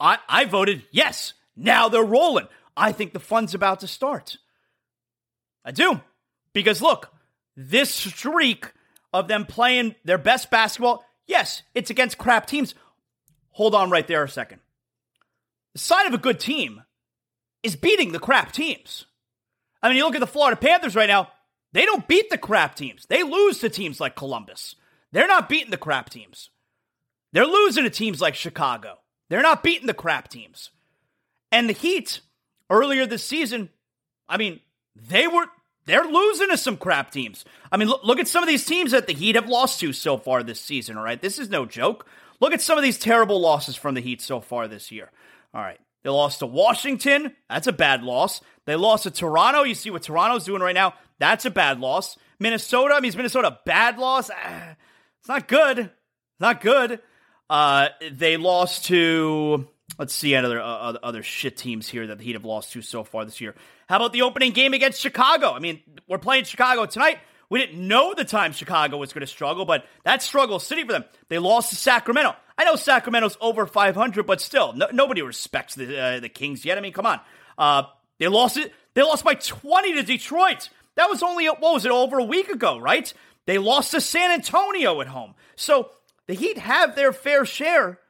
I, 0.00 0.16
I 0.26 0.46
voted 0.46 0.84
yes. 0.90 1.34
Now 1.56 1.90
they're 1.90 2.02
rolling. 2.02 2.48
I 2.74 2.92
think 2.92 3.12
the 3.12 3.20
fun's 3.20 3.52
about 3.52 3.80
to 3.80 3.86
start. 3.86 4.38
I 5.62 5.70
do. 5.70 6.00
Because 6.54 6.80
look, 6.80 7.12
this 7.54 7.90
streak 7.90 8.72
of 9.12 9.28
them 9.28 9.44
playing 9.44 9.94
their 10.06 10.16
best 10.16 10.50
basketball, 10.50 11.04
yes, 11.26 11.64
it's 11.74 11.90
against 11.90 12.16
crap 12.16 12.46
teams. 12.46 12.74
Hold 13.50 13.74
on 13.74 13.90
right 13.90 14.08
there 14.08 14.24
a 14.24 14.28
second. 14.28 14.62
The 15.74 15.80
sign 15.80 16.06
of 16.06 16.14
a 16.14 16.18
good 16.18 16.40
team 16.40 16.82
is 17.62 17.76
beating 17.76 18.12
the 18.12 18.18
crap 18.18 18.52
teams. 18.52 19.06
I 19.82 19.88
mean, 19.88 19.96
you 19.96 20.04
look 20.04 20.14
at 20.14 20.20
the 20.20 20.26
Florida 20.26 20.56
Panthers 20.56 20.96
right 20.96 21.08
now, 21.08 21.28
they 21.72 21.84
don't 21.84 22.08
beat 22.08 22.30
the 22.30 22.38
crap 22.38 22.74
teams. 22.74 23.06
They 23.08 23.22
lose 23.22 23.60
to 23.60 23.68
teams 23.68 24.00
like 24.00 24.16
Columbus. 24.16 24.74
They're 25.12 25.26
not 25.26 25.48
beating 25.48 25.70
the 25.70 25.76
crap 25.76 26.10
teams. 26.10 26.50
they're 27.32 27.46
losing 27.46 27.84
to 27.84 27.90
teams 27.90 28.20
like 28.20 28.34
Chicago. 28.34 28.98
They're 29.28 29.42
not 29.42 29.62
beating 29.62 29.86
the 29.86 29.94
crap 29.94 30.28
teams. 30.28 30.70
And 31.52 31.68
the 31.68 31.74
Heat 31.74 32.20
earlier 32.70 33.06
this 33.06 33.24
season, 33.24 33.68
I 34.28 34.36
mean, 34.36 34.60
they 34.96 35.26
were 35.26 35.46
they're 35.86 36.04
losing 36.04 36.48
to 36.50 36.58
some 36.58 36.76
crap 36.76 37.10
teams. 37.10 37.46
I 37.72 37.78
mean, 37.78 37.88
look, 37.88 38.04
look 38.04 38.18
at 38.18 38.28
some 38.28 38.42
of 38.42 38.48
these 38.48 38.66
teams 38.66 38.90
that 38.90 39.06
the 39.06 39.14
Heat 39.14 39.36
have 39.36 39.48
lost 39.48 39.80
to 39.80 39.94
so 39.94 40.18
far 40.18 40.42
this 40.42 40.60
season, 40.60 40.98
all 40.98 41.04
right? 41.04 41.20
This 41.20 41.38
is 41.38 41.48
no 41.48 41.64
joke. 41.64 42.06
Look 42.40 42.52
at 42.52 42.60
some 42.60 42.76
of 42.76 42.84
these 42.84 42.98
terrible 42.98 43.40
losses 43.40 43.74
from 43.74 43.94
the 43.94 44.02
Heat 44.02 44.20
so 44.20 44.40
far 44.40 44.68
this 44.68 44.92
year. 44.92 45.10
All 45.54 45.62
right. 45.62 45.80
They 46.08 46.12
lost 46.12 46.38
to 46.38 46.46
Washington. 46.46 47.36
That's 47.50 47.66
a 47.66 47.72
bad 47.72 48.02
loss. 48.02 48.40
They 48.64 48.76
lost 48.76 49.02
to 49.02 49.10
Toronto. 49.10 49.64
You 49.64 49.74
see 49.74 49.90
what 49.90 50.04
Toronto's 50.04 50.46
doing 50.46 50.62
right 50.62 50.74
now. 50.74 50.94
That's 51.18 51.44
a 51.44 51.50
bad 51.50 51.80
loss. 51.80 52.16
Minnesota, 52.38 52.94
I 52.94 53.00
mean, 53.00 53.12
Minnesota 53.14 53.58
bad 53.66 53.98
loss? 53.98 54.30
Ah, 54.30 54.74
it's 55.20 55.28
not 55.28 55.48
good. 55.48 55.78
It's 55.80 56.40
not 56.40 56.62
good. 56.62 57.02
Uh, 57.50 57.88
they 58.10 58.38
lost 58.38 58.86
to 58.86 59.68
let's 59.98 60.14
see 60.14 60.34
other 60.34 60.58
uh, 60.58 60.94
other 61.02 61.22
shit 61.22 61.58
teams 61.58 61.86
here 61.86 62.06
that 62.06 62.16
the 62.16 62.24
Heat 62.24 62.36
have 62.36 62.46
lost 62.46 62.72
to 62.72 62.80
so 62.80 63.04
far 63.04 63.26
this 63.26 63.42
year. 63.42 63.54
How 63.86 63.96
about 63.96 64.14
the 64.14 64.22
opening 64.22 64.52
game 64.52 64.72
against 64.72 65.02
Chicago? 65.02 65.52
I 65.52 65.58
mean, 65.58 65.82
we're 66.08 66.16
playing 66.16 66.44
Chicago 66.44 66.86
tonight. 66.86 67.18
We 67.50 67.58
didn't 67.58 67.86
know 67.86 68.14
the 68.14 68.24
time 68.24 68.52
Chicago 68.52 68.96
was 68.96 69.12
going 69.12 69.20
to 69.20 69.26
struggle, 69.26 69.66
but 69.66 69.84
that 70.04 70.22
struggle 70.22 70.58
city 70.58 70.84
for 70.84 70.92
them. 70.92 71.04
They 71.28 71.38
lost 71.38 71.68
to 71.68 71.76
Sacramento. 71.76 72.34
I 72.58 72.64
know 72.64 72.74
Sacramento's 72.74 73.38
over 73.40 73.66
500, 73.66 74.26
but 74.26 74.40
still, 74.40 74.72
no, 74.72 74.88
nobody 74.92 75.22
respects 75.22 75.76
the 75.76 75.98
uh, 75.98 76.20
the 76.20 76.28
Kings 76.28 76.64
yet. 76.64 76.76
I 76.76 76.80
mean, 76.80 76.92
come 76.92 77.06
on. 77.06 77.20
Uh, 77.56 77.84
they 78.18 78.26
lost 78.26 78.56
it. 78.56 78.74
They 78.94 79.02
lost 79.02 79.24
by 79.24 79.34
20 79.34 79.94
to 79.94 80.02
Detroit. 80.02 80.68
That 80.96 81.08
was 81.08 81.22
only 81.22 81.46
what 81.46 81.60
was 81.60 81.84
it 81.84 81.92
over 81.92 82.18
a 82.18 82.24
week 82.24 82.48
ago, 82.48 82.78
right? 82.78 83.12
They 83.46 83.58
lost 83.58 83.92
to 83.92 84.00
San 84.00 84.32
Antonio 84.32 85.00
at 85.00 85.06
home. 85.06 85.34
So 85.54 85.90
the 86.26 86.34
Heat 86.34 86.58
have 86.58 86.96
their 86.96 87.12
fair 87.12 87.44
share 87.44 88.00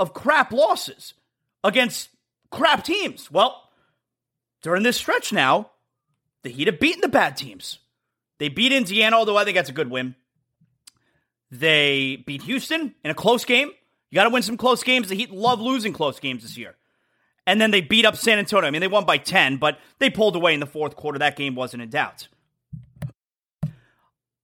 of 0.00 0.12
crap 0.12 0.52
losses 0.52 1.14
against 1.62 2.10
crap 2.50 2.82
teams. 2.84 3.30
Well, 3.30 3.62
during 4.62 4.82
this 4.82 4.96
stretch 4.96 5.32
now, 5.32 5.70
the 6.42 6.50
Heat 6.50 6.66
have 6.66 6.80
beaten 6.80 7.00
the 7.00 7.08
bad 7.08 7.36
teams. 7.36 7.78
They 8.38 8.48
beat 8.48 8.72
Indiana, 8.72 9.16
although 9.16 9.36
I 9.36 9.44
think 9.44 9.56
that's 9.56 9.70
a 9.70 9.72
good 9.72 9.90
win. 9.90 10.16
They 11.50 12.16
beat 12.26 12.42
Houston 12.42 12.94
in 13.04 13.10
a 13.10 13.14
close 13.14 13.44
game. 13.44 13.70
You 14.14 14.20
got 14.20 14.24
to 14.24 14.30
win 14.30 14.42
some 14.42 14.56
close 14.56 14.84
games. 14.84 15.08
The 15.08 15.16
Heat 15.16 15.32
love 15.32 15.60
losing 15.60 15.92
close 15.92 16.20
games 16.20 16.44
this 16.44 16.56
year. 16.56 16.76
And 17.48 17.60
then 17.60 17.72
they 17.72 17.80
beat 17.80 18.06
up 18.06 18.14
San 18.14 18.38
Antonio. 18.38 18.68
I 18.68 18.70
mean, 18.70 18.80
they 18.80 18.86
won 18.86 19.04
by 19.04 19.18
10, 19.18 19.56
but 19.56 19.80
they 19.98 20.08
pulled 20.08 20.36
away 20.36 20.54
in 20.54 20.60
the 20.60 20.66
fourth 20.66 20.94
quarter. 20.94 21.18
That 21.18 21.34
game 21.34 21.56
wasn't 21.56 21.82
in 21.82 21.88
doubt. 21.88 22.28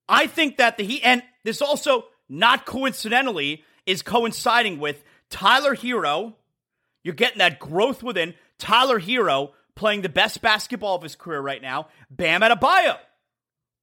I 0.09 0.27
think 0.27 0.57
that 0.57 0.75
the 0.75 0.83
Heat, 0.83 1.03
and 1.05 1.23
this 1.45 1.61
also, 1.61 2.03
not 2.27 2.65
coincidentally, 2.65 3.63
is 3.85 4.01
coinciding 4.01 4.77
with 4.77 5.05
Tyler 5.29 5.73
Herro. 5.73 6.33
You're 7.05 7.15
getting 7.15 7.37
that 7.37 7.57
growth 7.57 8.03
within 8.03 8.33
Tyler 8.57 8.99
Herro 8.99 9.51
playing 9.75 10.01
the 10.01 10.09
best 10.09 10.41
basketball 10.41 10.97
of 10.97 11.03
his 11.03 11.15
career 11.15 11.39
right 11.39 11.61
now. 11.61 11.87
Bam 12.09 12.41
Adebayo 12.41 12.97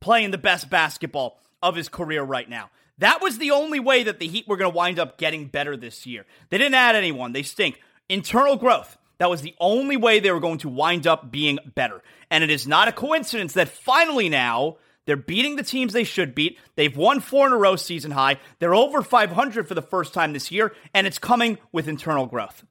playing 0.02 0.32
the 0.32 0.38
best 0.38 0.68
basketball 0.68 1.40
of 1.62 1.74
his 1.76 1.88
career 1.88 2.22
right 2.22 2.46
now. 2.46 2.68
That 2.98 3.22
was 3.22 3.38
the 3.38 3.52
only 3.52 3.80
way 3.80 4.04
that 4.04 4.18
the 4.18 4.26
Heat 4.26 4.48
were 4.48 4.56
going 4.56 4.70
to 4.70 4.76
wind 4.76 4.98
up 4.98 5.18
getting 5.18 5.46
better 5.46 5.76
this 5.76 6.06
year. 6.06 6.26
They 6.50 6.58
didn't 6.58 6.74
add 6.74 6.96
anyone. 6.96 7.32
They 7.32 7.42
stink. 7.42 7.80
Internal 8.08 8.56
growth. 8.56 8.98
That 9.18 9.30
was 9.30 9.42
the 9.42 9.54
only 9.60 9.96
way 9.96 10.20
they 10.20 10.30
were 10.30 10.40
going 10.40 10.58
to 10.58 10.68
wind 10.68 11.06
up 11.06 11.30
being 11.30 11.58
better. 11.74 12.02
And 12.30 12.44
it 12.44 12.50
is 12.50 12.66
not 12.66 12.88
a 12.88 12.92
coincidence 12.92 13.54
that 13.54 13.68
finally 13.68 14.28
now 14.28 14.76
they're 15.06 15.16
beating 15.16 15.56
the 15.56 15.62
teams 15.62 15.92
they 15.92 16.04
should 16.04 16.34
beat. 16.34 16.58
They've 16.76 16.96
won 16.96 17.20
four 17.20 17.46
in 17.46 17.52
a 17.52 17.56
row 17.56 17.76
season 17.76 18.10
high. 18.10 18.38
They're 18.58 18.74
over 18.74 19.02
500 19.02 19.66
for 19.66 19.74
the 19.74 19.82
first 19.82 20.12
time 20.12 20.32
this 20.32 20.50
year, 20.52 20.74
and 20.92 21.06
it's 21.06 21.18
coming 21.18 21.58
with 21.72 21.88
internal 21.88 22.26
growth. 22.26 22.64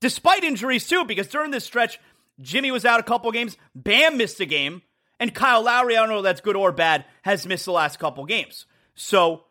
Despite 0.00 0.44
injuries, 0.44 0.86
too, 0.86 1.04
because 1.04 1.28
during 1.28 1.50
this 1.50 1.64
stretch, 1.64 1.98
Jimmy 2.40 2.70
was 2.70 2.84
out 2.84 3.00
a 3.00 3.04
couple 3.04 3.30
games, 3.32 3.56
Bam 3.74 4.16
missed 4.16 4.40
a 4.40 4.46
game, 4.46 4.82
and 5.18 5.34
Kyle 5.34 5.62
Lowry, 5.62 5.96
I 5.96 6.00
don't 6.00 6.08
know 6.08 6.18
if 6.18 6.24
that's 6.24 6.40
good 6.40 6.56
or 6.56 6.72
bad, 6.72 7.04
has 7.22 7.46
missed 7.46 7.64
the 7.64 7.72
last 7.72 7.98
couple 7.98 8.24
games. 8.24 8.66
So 8.98 9.44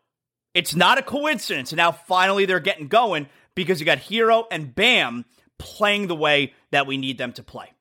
it's 0.53 0.75
not 0.75 0.97
a 0.97 1.01
coincidence. 1.01 1.71
And 1.71 1.77
now 1.77 1.91
finally 1.91 2.45
they're 2.45 2.60
getting 2.60 2.88
going 2.88 3.27
because 3.55 3.79
you 3.79 3.86
got 3.86 3.99
Herro 3.99 4.45
and 4.51 4.75
Bam 4.75 5.25
playing 5.57 6.07
the 6.07 6.15
way 6.15 6.53
that 6.71 6.86
we 6.86 6.97
need 6.97 7.17
them 7.17 7.33
to 7.33 7.43
play. 7.43 7.71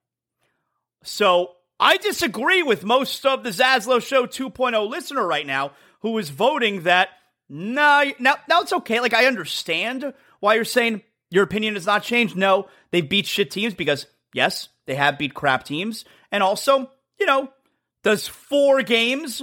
So 1.02 1.52
I 1.78 1.96
disagree 1.96 2.62
with 2.62 2.84
most 2.84 3.26
of 3.26 3.42
the 3.42 3.50
Zaslow 3.50 4.02
Show 4.02 4.26
2.0 4.26 4.88
listener 4.88 5.26
right 5.26 5.46
now 5.46 5.72
who 6.00 6.16
is 6.18 6.30
voting 6.30 6.84
that 6.84 7.10
no, 7.48 8.02
nah, 8.02 8.10
now, 8.18 8.34
now 8.48 8.60
it's 8.62 8.72
okay. 8.72 9.00
Like, 9.00 9.14
I 9.14 9.26
understand 9.26 10.12
why 10.40 10.54
you're 10.54 10.64
saying 10.64 11.02
your 11.30 11.44
opinion 11.44 11.74
has 11.74 11.86
not 11.86 12.02
changed. 12.02 12.36
No, 12.36 12.68
they 12.90 13.00
beat 13.00 13.26
shit 13.26 13.50
teams 13.50 13.74
because, 13.74 14.06
yes, 14.32 14.68
they 14.86 14.96
have 14.96 15.18
beat 15.18 15.34
crap 15.34 15.64
teams. 15.64 16.04
And 16.32 16.42
also, 16.42 16.90
you 17.20 17.26
know, 17.26 17.50
does 18.02 18.26
four 18.26 18.82
games 18.82 19.42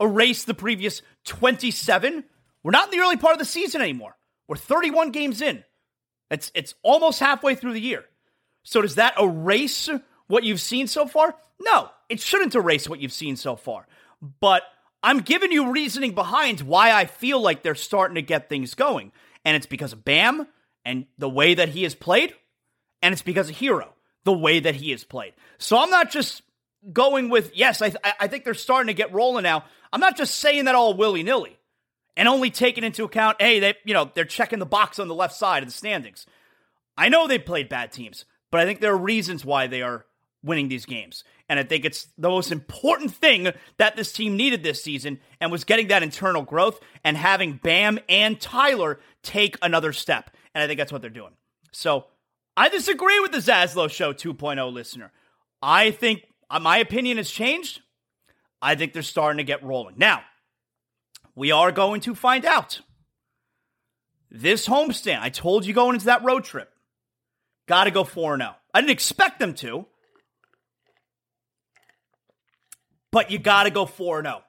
erase 0.00 0.44
the 0.44 0.54
previous 0.54 1.02
27? 1.26 2.24
We're 2.62 2.70
not 2.70 2.92
in 2.92 2.98
the 2.98 3.04
early 3.04 3.16
part 3.16 3.34
of 3.34 3.38
the 3.38 3.44
season 3.44 3.82
anymore. 3.82 4.16
We're 4.48 4.56
31 4.56 5.10
games 5.10 5.42
in. 5.42 5.64
It's 6.30 6.50
it's 6.54 6.74
almost 6.82 7.20
halfway 7.20 7.54
through 7.54 7.74
the 7.74 7.80
year. 7.80 8.04
So 8.62 8.82
does 8.82 8.96
that 8.96 9.14
erase 9.20 9.88
what 10.26 10.42
you've 10.42 10.60
seen 10.60 10.86
so 10.86 11.06
far? 11.06 11.36
No, 11.60 11.90
it 12.08 12.20
shouldn't 12.20 12.54
erase 12.54 12.88
what 12.88 13.00
you've 13.00 13.12
seen 13.12 13.36
so 13.36 13.54
far. 13.54 13.86
But 14.40 14.62
I'm 15.02 15.20
giving 15.20 15.52
you 15.52 15.70
reasoning 15.70 16.14
behind 16.14 16.62
why 16.62 16.92
I 16.92 17.04
feel 17.04 17.40
like 17.40 17.62
they're 17.62 17.76
starting 17.76 18.16
to 18.16 18.22
get 18.22 18.48
things 18.48 18.74
going. 18.74 19.12
And 19.44 19.54
it's 19.56 19.66
because 19.66 19.92
of 19.92 20.04
Bam 20.04 20.48
and 20.84 21.06
the 21.18 21.28
way 21.28 21.54
that 21.54 21.68
he 21.68 21.84
has 21.84 21.94
played, 21.94 22.34
and 23.02 23.12
it's 23.12 23.22
because 23.22 23.48
of 23.48 23.56
Herro, 23.56 23.88
the 24.24 24.32
way 24.32 24.58
that 24.58 24.74
he 24.74 24.90
has 24.90 25.04
played. 25.04 25.34
So 25.58 25.78
I'm 25.78 25.90
not 25.90 26.10
just 26.10 26.42
going 26.92 27.28
with 27.28 27.52
yes, 27.54 27.82
I 27.82 27.90
th- 27.90 28.14
I 28.20 28.26
think 28.28 28.44
they're 28.44 28.54
starting 28.54 28.88
to 28.88 28.94
get 28.94 29.12
rolling 29.12 29.42
now. 29.42 29.64
I'm 29.92 30.00
not 30.00 30.16
just 30.16 30.36
saying 30.36 30.66
that 30.66 30.74
all 30.74 30.94
willy 30.94 31.22
nilly 31.22 31.58
and 32.16 32.28
only 32.28 32.50
taking 32.50 32.84
into 32.84 33.04
account, 33.04 33.36
hey, 33.40 33.60
they 33.60 33.74
you 33.84 33.94
know 33.94 34.10
they're 34.14 34.24
checking 34.24 34.58
the 34.58 34.66
box 34.66 34.98
on 34.98 35.08
the 35.08 35.14
left 35.14 35.34
side 35.34 35.62
of 35.62 35.68
the 35.68 35.74
standings. 35.74 36.26
I 36.96 37.08
know 37.08 37.26
they 37.26 37.38
played 37.38 37.68
bad 37.68 37.92
teams, 37.92 38.24
but 38.50 38.60
I 38.60 38.64
think 38.64 38.80
there 38.80 38.92
are 38.92 38.98
reasons 38.98 39.44
why 39.44 39.66
they 39.66 39.82
are 39.82 40.06
winning 40.42 40.68
these 40.68 40.86
games. 40.86 41.24
And 41.48 41.58
I 41.58 41.62
think 41.62 41.84
it's 41.84 42.08
the 42.16 42.28
most 42.28 42.50
important 42.50 43.12
thing 43.12 43.52
that 43.78 43.96
this 43.96 44.12
team 44.12 44.36
needed 44.36 44.62
this 44.62 44.82
season 44.82 45.20
and 45.40 45.52
was 45.52 45.64
getting 45.64 45.88
that 45.88 46.02
internal 46.02 46.42
growth 46.42 46.80
and 47.04 47.16
having 47.16 47.60
Bam 47.62 47.98
and 48.08 48.40
Tyler 48.40 48.98
take 49.22 49.58
another 49.62 49.92
step. 49.92 50.30
And 50.54 50.62
I 50.62 50.66
think 50.66 50.78
that's 50.78 50.92
what 50.92 51.02
they're 51.02 51.10
doing. 51.10 51.32
So 51.72 52.06
I 52.56 52.68
disagree 52.68 53.20
with 53.20 53.32
the 53.32 53.38
Zaslow 53.38 53.90
Show 53.90 54.12
2.0 54.12 54.72
listener. 54.72 55.12
I 55.62 55.90
think 55.90 56.24
Uh, 56.48 56.60
my 56.60 56.78
opinion 56.78 57.16
has 57.16 57.30
changed. 57.30 57.80
I 58.62 58.74
think 58.74 58.92
they're 58.92 59.02
starting 59.02 59.38
to 59.38 59.44
get 59.44 59.62
rolling. 59.62 59.96
Now, 59.98 60.22
we 61.34 61.52
are 61.52 61.72
going 61.72 62.00
to 62.02 62.14
find 62.14 62.44
out. 62.44 62.80
This 64.30 64.66
homestand, 64.66 65.20
I 65.20 65.28
told 65.28 65.66
you 65.66 65.72
going 65.72 65.94
into 65.94 66.06
that 66.06 66.24
road 66.24 66.44
trip, 66.44 66.72
got 67.66 67.84
to 67.84 67.90
go 67.90 68.04
4 68.04 68.38
0. 68.38 68.54
I 68.74 68.80
didn't 68.80 68.90
expect 68.90 69.38
them 69.38 69.54
to, 69.54 69.86
but 73.10 73.30
you 73.30 73.38
got 73.38 73.64
to 73.64 73.70
go 73.70 73.86
4 73.86 74.22
0. 74.22 74.42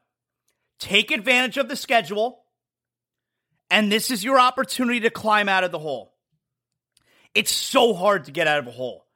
Take 0.79 1.11
advantage 1.11 1.57
of 1.57 1.69
the 1.69 1.75
schedule, 1.75 2.43
and 3.69 3.91
this 3.91 4.11
is 4.11 4.23
your 4.23 4.39
opportunity 4.39 5.01
to 5.01 5.09
climb 5.09 5.49
out 5.49 5.63
of 5.63 5.71
the 5.71 5.79
hole. 5.79 6.13
It's 7.33 7.51
so 7.51 7.93
hard 7.93 8.25
to 8.25 8.31
get 8.31 8.47
out 8.47 8.59
of 8.59 8.67
a 8.67 8.71
hole 8.71 9.06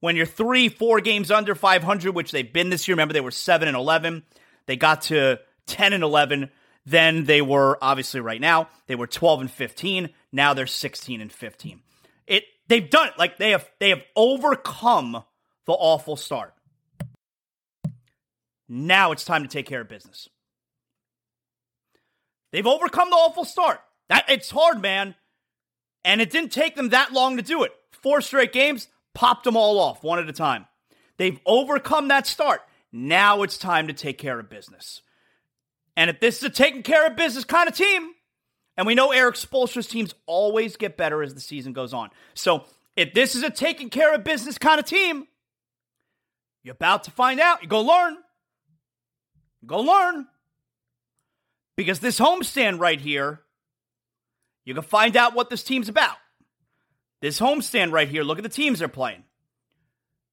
when 0.00 0.16
you're 0.16 0.26
three, 0.26 0.68
four 0.68 1.00
games 1.00 1.30
under 1.30 1.54
500, 1.54 2.14
which 2.14 2.32
they've 2.32 2.52
been 2.52 2.70
this 2.70 2.86
year. 2.86 2.94
Remember, 2.94 3.14
they 3.14 3.20
were 3.20 3.30
7 3.30 3.66
and 3.66 3.76
11. 3.76 4.22
They 4.66 4.76
got 4.76 5.02
to 5.02 5.40
10 5.66 5.92
and 5.92 6.02
11. 6.02 6.50
Then 6.84 7.24
they 7.24 7.42
were, 7.42 7.78
obviously, 7.82 8.20
right 8.20 8.40
now, 8.40 8.68
they 8.86 8.94
were 8.94 9.06
12 9.06 9.42
and 9.42 9.50
15. 9.50 10.10
Now 10.32 10.54
they're 10.54 10.66
16 10.66 11.20
and 11.20 11.32
15. 11.32 11.80
It 12.26 12.44
They've 12.68 12.88
done 12.88 13.08
it. 13.08 13.14
Like, 13.18 13.38
they 13.38 13.50
have, 13.50 13.68
they 13.78 13.90
have 13.90 14.02
overcome 14.14 15.22
the 15.66 15.72
awful 15.72 16.16
start. 16.16 16.54
Now 18.68 19.12
it's 19.12 19.24
time 19.24 19.42
to 19.42 19.48
take 19.48 19.66
care 19.66 19.82
of 19.82 19.88
business. 19.88 20.28
They've 22.52 22.66
overcome 22.66 23.10
the 23.10 23.16
awful 23.16 23.44
start. 23.44 23.80
That 24.08 24.24
it's 24.28 24.50
hard, 24.50 24.80
man. 24.80 25.14
And 26.04 26.20
it 26.20 26.30
didn't 26.30 26.52
take 26.52 26.74
them 26.76 26.90
that 26.90 27.12
long 27.12 27.36
to 27.36 27.42
do 27.42 27.62
it. 27.64 27.72
Four 27.92 28.20
straight 28.20 28.52
games, 28.52 28.88
popped 29.16 29.44
them 29.44 29.56
all 29.56 29.80
off 29.80 30.04
one 30.04 30.18
at 30.18 30.28
a 30.28 30.32
time. 30.32 30.66
They've 31.16 31.40
overcome 31.46 32.08
that 32.08 32.26
start. 32.26 32.60
Now 32.92 33.42
it's 33.42 33.56
time 33.56 33.86
to 33.86 33.94
take 33.94 34.18
care 34.18 34.38
of 34.38 34.50
business. 34.50 35.00
And 35.96 36.10
if 36.10 36.20
this 36.20 36.36
is 36.36 36.42
a 36.44 36.50
taking 36.50 36.82
care 36.82 37.06
of 37.06 37.16
business 37.16 37.44
kind 37.44 37.66
of 37.66 37.74
team, 37.74 38.10
and 38.76 38.86
we 38.86 38.94
know 38.94 39.12
Erik 39.12 39.36
Spoelstra's 39.36 39.86
teams 39.86 40.14
always 40.26 40.76
get 40.76 40.98
better 40.98 41.22
as 41.22 41.32
the 41.32 41.40
season 41.40 41.72
goes 41.72 41.94
on. 41.94 42.10
So 42.34 42.66
if 42.94 43.14
this 43.14 43.34
is 43.34 43.42
a 43.42 43.48
taking 43.48 43.88
care 43.88 44.14
of 44.14 44.22
business 44.22 44.58
kind 44.58 44.78
of 44.78 44.84
team, 44.84 45.26
you're 46.62 46.74
about 46.74 47.04
to 47.04 47.10
find 47.10 47.40
out. 47.40 47.62
You 47.62 47.68
go 47.68 47.80
learn. 47.80 48.18
Go 49.64 49.80
learn. 49.80 50.26
Because 51.74 52.00
this 52.00 52.20
homestand 52.20 52.80
right 52.80 53.00
here, 53.00 53.40
you 54.66 54.74
can 54.74 54.82
find 54.82 55.16
out 55.16 55.34
what 55.34 55.48
this 55.48 55.64
team's 55.64 55.88
about. 55.88 56.16
This 57.20 57.40
homestand 57.40 57.92
right 57.92 58.08
here, 58.08 58.22
look 58.22 58.38
at 58.38 58.44
the 58.44 58.50
teams 58.50 58.78
they're 58.78 58.88
playing. 58.88 59.24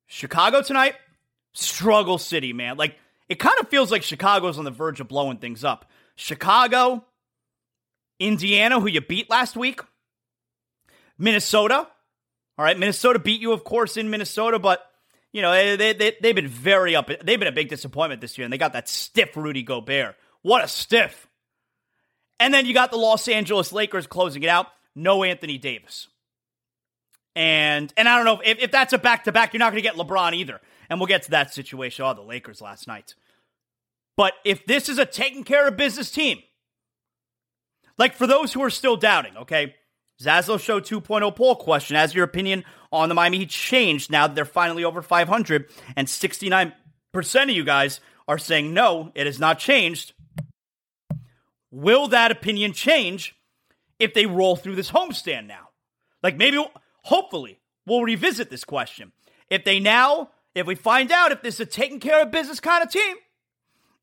Chicago 0.05 0.61
tonight, 0.61 0.95
struggle 1.53 2.17
city, 2.17 2.53
man. 2.53 2.77
Like, 2.77 2.97
it 3.29 3.39
kind 3.39 3.55
of 3.59 3.69
feels 3.69 3.91
like 3.91 4.03
Chicago's 4.03 4.57
on 4.57 4.65
the 4.65 4.71
verge 4.71 4.99
of 4.99 5.07
blowing 5.07 5.37
things 5.37 5.63
up. 5.63 5.89
Chicago, 6.15 7.05
Indiana, 8.19 8.79
who 8.79 8.87
you 8.87 9.01
beat 9.01 9.29
last 9.29 9.55
week, 9.55 9.81
Minnesota. 11.17 11.87
All 12.57 12.65
right, 12.65 12.77
Minnesota 12.77 13.17
beat 13.17 13.41
you, 13.41 13.51
of 13.53 13.63
course, 13.63 13.97
in 13.97 14.09
Minnesota, 14.09 14.59
but 14.59 14.85
you 15.31 15.41
know 15.41 15.51
they, 15.75 15.93
they, 15.93 16.15
they've 16.21 16.35
been 16.35 16.47
very 16.47 16.95
up. 16.95 17.07
They've 17.07 17.39
been 17.39 17.47
a 17.47 17.51
big 17.51 17.69
disappointment 17.69 18.21
this 18.21 18.37
year, 18.37 18.45
and 18.45 18.53
they 18.53 18.59
got 18.59 18.73
that 18.73 18.87
stiff 18.87 19.35
Rudy 19.35 19.63
Gobert. 19.63 20.15
What 20.43 20.63
a 20.63 20.67
stiff! 20.67 21.27
And 22.39 22.53
then 22.53 22.65
you 22.65 22.73
got 22.73 22.91
the 22.91 22.97
Los 22.97 23.27
Angeles 23.27 23.71
Lakers 23.71 24.05
closing 24.05 24.43
it 24.43 24.49
out. 24.49 24.67
No 24.95 25.23
Anthony 25.23 25.57
Davis. 25.57 26.07
And 27.35 27.93
and 27.97 28.07
I 28.07 28.15
don't 28.15 28.25
know 28.25 28.41
if, 28.43 28.59
if 28.59 28.71
that's 28.71 28.93
a 28.93 28.97
back 28.97 29.23
to 29.25 29.31
back, 29.31 29.53
you're 29.53 29.59
not 29.59 29.71
going 29.71 29.81
to 29.83 29.89
get 29.89 29.95
LeBron 29.95 30.33
either. 30.33 30.61
And 30.89 30.99
we'll 30.99 31.07
get 31.07 31.23
to 31.23 31.31
that 31.31 31.53
situation. 31.53 32.05
Oh, 32.05 32.13
the 32.13 32.21
Lakers 32.21 32.61
last 32.61 32.87
night. 32.87 33.15
But 34.15 34.33
if 34.45 34.65
this 34.65 34.89
is 34.89 34.99
a 34.99 35.05
taking 35.05 35.43
care 35.43 35.67
of 35.67 35.75
business 35.75 36.11
team, 36.11 36.39
like 37.97 38.15
for 38.15 38.27
those 38.27 38.53
who 38.53 38.63
are 38.63 38.69
still 38.69 38.95
doubting, 38.95 39.35
okay, 39.37 39.75
Zaslow 40.21 40.59
Show 40.59 40.79
2.0 40.79 41.35
poll 41.35 41.55
question 41.55 41.95
Has 41.95 42.13
your 42.13 42.23
opinion 42.23 42.63
on 42.91 43.09
the 43.09 43.15
Miami 43.15 43.39
Heat 43.39 43.49
changed 43.49 44.11
now 44.11 44.27
that 44.27 44.35
they're 44.35 44.45
finally 44.45 44.83
over 44.83 45.01
500? 45.01 45.69
And 45.95 46.07
69% 46.07 46.73
of 47.15 47.49
you 47.49 47.63
guys 47.63 47.99
are 48.27 48.37
saying 48.37 48.73
no, 48.73 49.11
it 49.15 49.25
has 49.25 49.39
not 49.39 49.59
changed. 49.59 50.13
Will 51.71 52.07
that 52.09 52.31
opinion 52.31 52.73
change 52.73 53.35
if 53.99 54.13
they 54.13 54.25
roll 54.25 54.55
through 54.55 54.75
this 54.75 54.91
homestand 54.91 55.47
now? 55.47 55.69
Like 56.21 56.37
maybe, 56.37 56.63
hopefully, 57.03 57.59
we'll 57.85 58.03
revisit 58.03 58.49
this 58.49 58.63
question. 58.63 59.11
If 59.49 59.63
they 59.63 59.79
now, 59.79 60.31
if 60.55 60.67
we 60.67 60.75
find 60.75 61.11
out 61.11 61.31
if 61.31 61.41
this 61.41 61.55
is 61.55 61.61
a 61.61 61.65
taking 61.65 61.99
care 61.99 62.21
of 62.21 62.31
business 62.31 62.59
kind 62.59 62.83
of 62.83 62.91
team, 62.91 63.15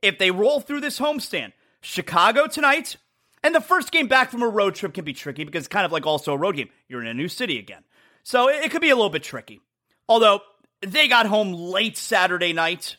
if 0.02 0.18
they 0.18 0.30
roll 0.30 0.60
through 0.60 0.80
this 0.80 0.98
homestand, 0.98 1.52
Chicago 1.80 2.46
tonight, 2.46 2.96
and 3.42 3.54
the 3.54 3.60
first 3.60 3.90
game 3.90 4.06
back 4.06 4.30
from 4.30 4.42
a 4.42 4.48
road 4.48 4.74
trip 4.74 4.94
can 4.94 5.04
be 5.04 5.12
tricky 5.12 5.44
because 5.44 5.60
it's 5.60 5.68
kind 5.68 5.86
of 5.86 5.92
like 5.92 6.06
also 6.06 6.32
a 6.32 6.36
road 6.36 6.56
game. 6.56 6.68
You're 6.88 7.00
in 7.00 7.06
a 7.06 7.14
new 7.14 7.28
city 7.28 7.58
again. 7.58 7.84
So 8.22 8.48
it, 8.48 8.70
could 8.70 8.82
be 8.82 8.90
a 8.90 8.94
little 8.94 9.10
bit 9.10 9.22
tricky. 9.22 9.60
Although 10.08 10.40
they 10.82 11.08
got 11.08 11.26
home 11.26 11.52
late 11.52 11.96
Saturday 11.96 12.52
night. 12.52 12.96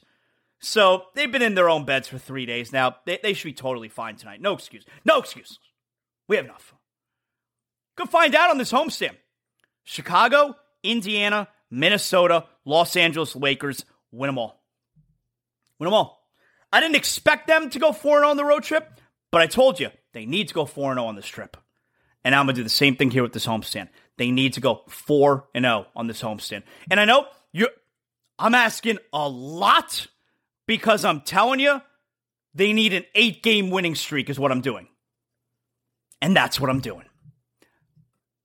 So 0.60 1.06
they've 1.16 1.32
been 1.32 1.42
in 1.42 1.56
their 1.56 1.70
own 1.70 1.86
beds 1.86 2.08
for 2.08 2.18
three 2.18 2.46
days 2.46 2.72
now. 2.72 2.98
They, 3.06 3.20
they 3.22 3.34
should 3.34 3.50
be 3.50 3.54
totally 3.54 3.90
fine 3.90 4.16
tonight. 4.16 4.42
No 4.42 4.54
excuse. 4.54 4.86
No 5.06 5.20
excuse. 5.20 5.60
We 6.28 6.38
have 6.38 6.46
enough. 6.46 6.74
Go 7.98 8.06
find 8.06 8.34
out 8.36 8.50
on 8.50 8.58
this 8.58 8.72
homestand. 8.72 9.18
Chicago, 9.84 10.56
Indiana, 10.84 11.48
Minnesota, 11.70 12.46
Los 12.66 12.96
Angeles 12.96 13.36
Lakers, 13.36 13.86
win 14.12 14.28
them 14.28 14.38
all. 14.38 14.64
Win 15.80 15.88
them 15.88 15.94
all. 15.94 16.28
I 16.72 16.80
didn't 16.80 16.96
expect 16.96 17.48
them 17.48 17.70
to 17.70 17.80
go 17.80 17.92
4 17.92 18.20
0 18.20 18.30
on 18.30 18.38
the 18.38 18.46
road 18.46 18.64
trip, 18.64 19.00
but 19.32 19.42
I 19.42 19.48
told 19.48 19.80
you 19.80 19.90
they 20.14 20.26
need 20.26 20.48
to 20.50 20.54
go 20.54 20.66
4 20.66 20.94
0 20.94 21.06
on 21.06 21.16
this 21.16 21.28
trip. 21.28 21.58
And 22.24 22.36
I'm 22.36 22.46
going 22.46 22.56
to 22.56 22.60
do 22.60 22.64
the 22.64 22.70
same 22.70 22.96
thing 22.96 23.10
here 23.10 23.24
with 23.24 23.34
this 23.34 23.48
homestand. 23.48 23.90
They 24.18 24.32
need 24.32 24.54
to 24.54 24.62
go 24.62 24.84
4 24.88 25.48
0 25.58 25.88
on 25.96 26.08
this 26.08 26.22
homestand. 26.22 26.64
And 26.90 27.00
I 27.00 27.06
know 27.06 27.28
you 27.52 27.68
I'm 28.38 28.56
asking 28.56 28.98
a 29.14 29.28
lot 29.28 30.08
because 30.66 31.06
I'm 31.06 31.22
telling 31.22 31.60
you 31.60 31.82
they 32.54 32.74
need 32.74 32.94
an 32.94 33.06
8 33.16 33.44
game 33.44 33.70
winning 33.70 33.96
streak 33.96 34.30
is 34.30 34.40
what 34.40 34.52
I'm 34.52 34.62
doing. 34.62 34.88
And 36.22 36.36
that's 36.36 36.60
what 36.60 36.70
I'm 36.70 36.82
doing. 36.82 37.06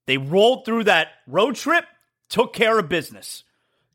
They 0.07 0.17
rolled 0.17 0.65
through 0.65 0.85
that 0.85 1.09
road 1.27 1.55
trip, 1.55 1.85
took 2.29 2.53
care 2.53 2.79
of 2.79 2.89
business. 2.89 3.43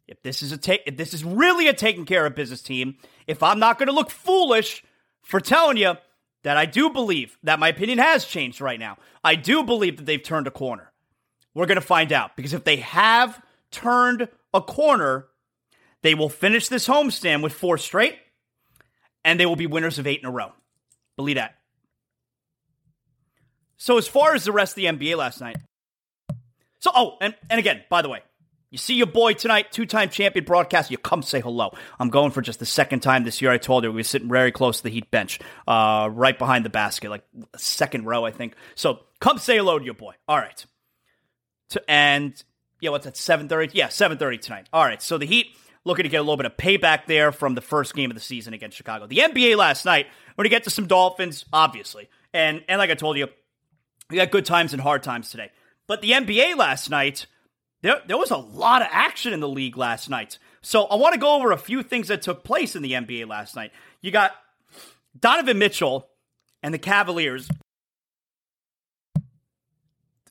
If 0.07 0.23
this 0.23 0.43
is 0.43 0.53
a 0.53 0.59
take 0.59 0.83
if 0.87 0.97
this 0.97 1.15
is 1.15 1.25
really 1.25 1.69
a 1.69 1.73
taking 1.73 2.05
care 2.05 2.27
of 2.27 2.35
business 2.35 2.63
team, 2.63 2.97
if 3.27 3.43
I'm 3.43 3.59
not 3.59 3.79
going 3.79 3.89
to 3.89 3.95
look 3.95 4.11
foolish 4.11 4.85
for 5.23 5.41
telling 5.41 5.79
you 5.79 5.95
that 6.43 6.57
I 6.57 6.67
do 6.67 6.91
believe 6.91 7.39
that 7.43 7.59
my 7.59 7.69
opinion 7.69 7.99
has 7.99 8.25
changed 8.25 8.61
right 8.61 8.79
now. 8.79 8.99
I 9.25 9.37
do 9.37 9.63
believe 9.63 9.97
that 9.97 10.07
they've 10.07 10.23
turned 10.23 10.47
a 10.47 10.51
corner. 10.51 10.93
We're 11.55 11.67
going 11.67 11.77
to 11.77 11.81
find 11.81 12.13
out 12.13 12.37
because 12.37 12.53
if 12.53 12.65
they 12.65 12.77
have 12.77 13.41
turned 13.71 14.29
a 14.53 14.61
corner, 14.61 15.29
they 16.03 16.15
will 16.15 16.29
finish 16.29 16.69
this 16.69 16.87
homestand 16.87 17.43
with 17.43 17.53
four 17.53 17.79
straight 17.79 18.19
and 19.25 19.39
they 19.39 19.47
will 19.47 19.57
be 19.57 19.67
winners 19.67 19.99
of 19.99 20.07
eight 20.07 20.21
in 20.21 20.27
a 20.27 20.33
row. 20.33 20.53
Believe 21.17 21.37
that. 21.37 21.55
So, 23.77 23.99
as 23.99 24.07
far 24.07 24.35
as 24.35 24.45
the 24.45 24.53
rest 24.53 24.73
of 24.73 24.77
the 24.77 24.85
NBA 24.85 25.17
last 25.17 25.41
night, 25.41 25.57
so, 26.83 26.91
oh, 26.93 27.17
and, 27.21 27.33
and 27.49 27.61
again, 27.61 27.85
by 27.89 28.03
the 28.03 28.09
way, 28.09 28.23
you 28.69 28.77
see 28.77 28.95
your 28.95 29.07
boy 29.07 29.35
tonight, 29.35 29.71
two 29.71 29.87
time 29.87 30.09
champion 30.09 30.45
broadcast. 30.45 30.91
You 30.91 30.99
come 30.99 31.23
say 31.23 31.41
hello. 31.41 31.77
I'm 32.01 32.11
going 32.11 32.33
for 32.33 32.43
just 32.43 32.59
the 32.59 32.67
second 32.67 33.01
time 33.01 33.23
this 33.23 33.41
year. 33.41 33.53
I 33.53 33.59
told 33.59 33.85
you 33.85 33.93
we 33.93 34.01
were 34.01 34.03
sitting 34.03 34.29
very 34.29 34.51
close 34.51 34.79
to 34.79 34.83
the 34.83 34.91
Heat 34.91 35.09
bench, 35.09 35.39
uh, 35.69 36.09
right 36.11 36.37
behind 36.37 36.65
the 36.65 36.71
basket, 36.71 37.09
like 37.09 37.23
second 37.57 38.07
row, 38.07 38.25
I 38.25 38.33
think. 38.33 38.57
So 38.75 38.99
come 39.21 39.39
say 39.39 39.59
hello 39.59 39.79
to 39.79 39.85
your 39.85 39.95
boy. 39.95 40.15
All 40.27 40.39
right. 40.39 40.67
To, 41.69 41.83
and 41.89 42.43
yeah, 42.81 42.91
what's 42.91 43.05
that? 43.05 43.17
Seven 43.17 43.49
thirty? 43.49 43.79
Yeah, 43.79 43.89
seven 43.89 44.19
thirty 44.19 44.39
tonight. 44.39 44.69
All 44.73 44.85
right. 44.85 45.01
So 45.01 45.19
the 45.19 45.27
Heat 45.27 45.55
looking 45.85 46.03
to 46.03 46.09
get 46.09 46.17
a 46.17 46.23
little 46.23 46.37
bit 46.37 46.47
of 46.47 46.57
payback 46.57 47.07
there 47.07 47.31
from 47.31 47.55
the 47.55 47.61
first 47.61 47.95
game 47.95 48.11
of 48.11 48.17
the 48.17 48.21
season 48.21 48.55
against 48.55 48.77
Chicago. 48.77 49.07
The 49.07 49.19
NBA 49.19 49.57
last 49.57 49.85
night. 49.85 50.09
We're 50.37 50.43
gonna 50.45 50.51
get 50.51 50.65
to 50.65 50.71
some 50.71 50.89
Dolphins, 50.89 51.45
obviously, 51.53 52.09
and 52.35 52.65
and 52.67 52.81
like 52.81 52.91
I 52.91 52.95
told 52.95 53.19
you, 53.19 53.29
we 54.11 54.17
got 54.17 54.33
good 54.33 54.47
times 54.47 54.73
and 54.73 54.83
hard 54.83 55.05
times 55.05 55.31
today. 55.31 55.53
But 55.87 56.01
the 56.01 56.13
NBA 56.13 56.57
last 56.57 56.91
night 56.91 57.27
there, 57.83 58.01
there 58.07 58.17
was 58.17 58.31
a 58.31 58.37
lot 58.37 58.81
of 58.81 58.89
action 58.91 59.33
in 59.33 59.41
the 59.41 59.49
league 59.49 59.77
last 59.77 60.09
night. 60.09 60.39
So 60.63 60.85
I 60.85 60.95
want 60.95 61.15
to 61.15 61.21
go 61.21 61.37
over 61.37 61.51
a 61.51 61.59
few 61.59 61.83
things 61.83 62.09
that 62.09 62.23
took 62.23 62.45
place 62.45 62.75
in 62.77 62.83
the 62.83 62.93
NBA 62.93 63.29
last 63.29 63.57
night. 63.57 63.73
You 64.01 64.13
got 64.13 64.33
Donovan 65.19 65.59
Mitchell 65.59 66.09
and 66.63 66.73
the 66.73 66.79
Cavaliers. 66.79 67.49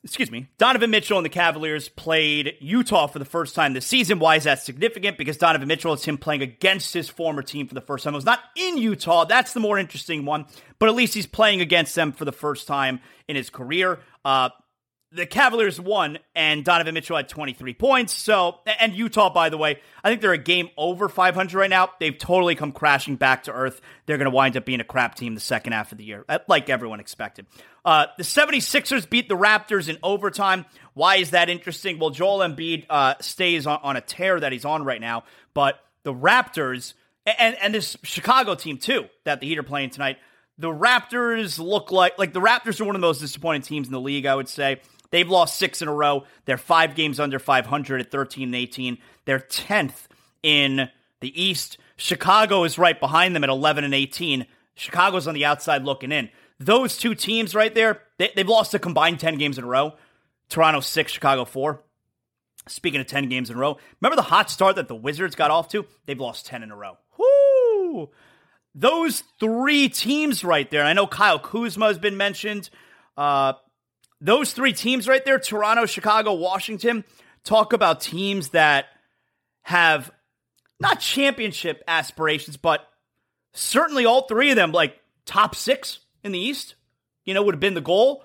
Excuse 0.02 0.32
me. 0.32 0.48
Donovan 0.58 0.90
Mitchell 0.90 1.18
and 1.18 1.24
the 1.24 1.30
Cavaliers 1.30 1.88
played 1.88 2.54
Utah 2.58 3.06
for 3.06 3.20
the 3.20 3.24
first 3.24 3.54
time 3.54 3.72
this 3.72 3.86
season. 3.86 4.18
Why 4.18 4.34
is 4.34 4.44
that 4.44 4.60
significant? 4.62 5.16
Because 5.16 5.36
Donovan 5.36 5.68
Mitchell, 5.68 5.92
it's 5.92 6.04
him 6.04 6.18
playing 6.18 6.42
against 6.42 6.92
his 6.92 7.08
former 7.08 7.42
team 7.42 7.68
for 7.68 7.74
the 7.74 7.80
first 7.82 8.02
time. 8.02 8.14
It 8.14 8.16
was 8.16 8.24
not 8.24 8.40
in 8.56 8.78
Utah. 8.78 9.26
That's 9.26 9.52
the 9.52 9.60
more 9.60 9.78
interesting 9.78 10.24
one. 10.24 10.46
But 10.80 10.88
at 10.88 10.96
least 10.96 11.14
he's 11.14 11.26
playing 11.26 11.60
against 11.60 11.94
them 11.94 12.10
for 12.12 12.24
the 12.24 12.32
first 12.32 12.66
time 12.66 13.00
in 13.28 13.36
his 13.36 13.48
career. 13.48 14.00
Uh, 14.24 14.48
the 15.14 15.26
Cavaliers 15.26 15.78
won, 15.78 16.18
and 16.34 16.64
Donovan 16.64 16.94
Mitchell 16.94 17.16
had 17.16 17.28
23 17.28 17.74
points. 17.74 18.12
So, 18.14 18.60
and 18.80 18.94
Utah, 18.94 19.30
by 19.30 19.50
the 19.50 19.58
way, 19.58 19.80
I 20.02 20.08
think 20.08 20.20
they're 20.20 20.32
a 20.32 20.38
game 20.38 20.70
over 20.76 21.08
500 21.08 21.54
right 21.54 21.68
now. 21.68 21.90
They've 22.00 22.16
totally 22.16 22.54
come 22.54 22.72
crashing 22.72 23.16
back 23.16 23.44
to 23.44 23.52
earth. 23.52 23.80
They're 24.06 24.16
going 24.16 24.30
to 24.30 24.34
wind 24.34 24.56
up 24.56 24.64
being 24.64 24.80
a 24.80 24.84
crap 24.84 25.14
team 25.14 25.34
the 25.34 25.40
second 25.40 25.72
half 25.72 25.92
of 25.92 25.98
the 25.98 26.04
year, 26.04 26.24
like 26.48 26.70
everyone 26.70 27.00
expected. 27.00 27.46
Uh, 27.84 28.06
the 28.16 28.22
76ers 28.22 29.08
beat 29.08 29.28
the 29.28 29.36
Raptors 29.36 29.88
in 29.88 29.98
overtime. 30.02 30.64
Why 30.94 31.16
is 31.16 31.30
that 31.30 31.50
interesting? 31.50 31.98
Well, 31.98 32.10
Joel 32.10 32.38
Embiid 32.38 32.86
uh, 32.88 33.14
stays 33.20 33.66
on, 33.66 33.80
on 33.82 33.96
a 33.96 34.00
tear 34.00 34.40
that 34.40 34.52
he's 34.52 34.64
on 34.64 34.84
right 34.84 35.00
now, 35.00 35.24
but 35.52 35.78
the 36.04 36.14
Raptors 36.14 36.94
and 37.26 37.56
and 37.60 37.74
this 37.74 37.96
Chicago 38.02 38.54
team 38.54 38.78
too 38.78 39.06
that 39.24 39.40
the 39.40 39.46
Heat 39.46 39.58
are 39.58 39.62
playing 39.62 39.90
tonight. 39.90 40.18
The 40.58 40.68
Raptors 40.68 41.58
look 41.58 41.92
like 41.92 42.18
like 42.18 42.32
the 42.32 42.40
Raptors 42.40 42.80
are 42.80 42.84
one 42.84 42.94
of 42.94 43.00
the 43.00 43.06
most 43.06 43.20
disappointing 43.20 43.62
teams 43.62 43.86
in 43.86 43.92
the 43.92 44.00
league. 44.00 44.26
I 44.26 44.34
would 44.34 44.48
say 44.48 44.80
They've 45.12 45.28
lost 45.28 45.58
six 45.58 45.82
in 45.82 45.88
a 45.88 45.94
row. 45.94 46.24
They're 46.46 46.56
five 46.56 46.94
games 46.96 47.20
under 47.20 47.38
500 47.38 48.00
at 48.00 48.10
13 48.10 48.48
and 48.48 48.54
18. 48.54 48.98
They're 49.26 49.38
10th 49.38 50.06
in 50.42 50.88
the 51.20 51.42
East. 51.42 51.76
Chicago 51.96 52.64
is 52.64 52.78
right 52.78 52.98
behind 52.98 53.36
them 53.36 53.44
at 53.44 53.50
11 53.50 53.84
and 53.84 53.94
18. 53.94 54.46
Chicago's 54.74 55.28
on 55.28 55.34
the 55.34 55.44
outside 55.44 55.84
looking 55.84 56.10
in. 56.10 56.30
Those 56.58 56.96
two 56.96 57.14
teams 57.14 57.54
right 57.54 57.74
there, 57.74 58.00
they, 58.18 58.30
have 58.36 58.48
lost 58.48 58.72
a 58.72 58.78
combined 58.78 59.20
10 59.20 59.36
games 59.36 59.58
in 59.58 59.64
a 59.64 59.66
row. 59.66 59.94
Toronto 60.48 60.80
6, 60.80 61.12
Chicago 61.12 61.44
4. 61.44 61.82
Speaking 62.68 63.00
of 63.00 63.06
10 63.06 63.28
games 63.28 63.50
in 63.50 63.56
a 63.56 63.58
row, 63.58 63.76
remember 64.00 64.16
the 64.16 64.22
hot 64.22 64.48
start 64.48 64.76
that 64.76 64.88
the 64.88 64.94
Wizards 64.94 65.34
got 65.34 65.50
off 65.50 65.68
to? 65.68 65.84
They've 66.06 66.18
lost 66.18 66.46
10 66.46 66.62
in 66.62 66.70
a 66.70 66.76
row. 66.76 66.96
Whoo! 67.18 68.08
Those 68.74 69.24
three 69.38 69.88
teams 69.90 70.42
right 70.42 70.70
there. 70.70 70.84
I 70.84 70.94
know 70.94 71.06
Kyle 71.06 71.38
Kuzma 71.38 71.88
has 71.88 71.98
been 71.98 72.16
mentioned. 72.16 72.70
Uh, 73.16 73.54
those 74.22 74.52
three 74.52 74.72
teams 74.72 75.08
right 75.08 75.24
there 75.24 75.38
Toronto, 75.38 75.84
Chicago, 75.84 76.32
Washington 76.34 77.04
talk 77.44 77.72
about 77.72 78.00
teams 78.00 78.50
that 78.50 78.86
have 79.62 80.10
not 80.80 81.00
championship 81.00 81.82
aspirations, 81.88 82.56
but 82.56 82.88
certainly 83.52 84.06
all 84.06 84.22
three 84.22 84.50
of 84.50 84.56
them, 84.56 84.72
like 84.72 84.98
top 85.26 85.54
six 85.54 85.98
in 86.22 86.32
the 86.32 86.38
East, 86.38 86.76
you 87.24 87.34
know, 87.34 87.42
would 87.42 87.54
have 87.54 87.60
been 87.60 87.74
the 87.74 87.80
goal. 87.80 88.24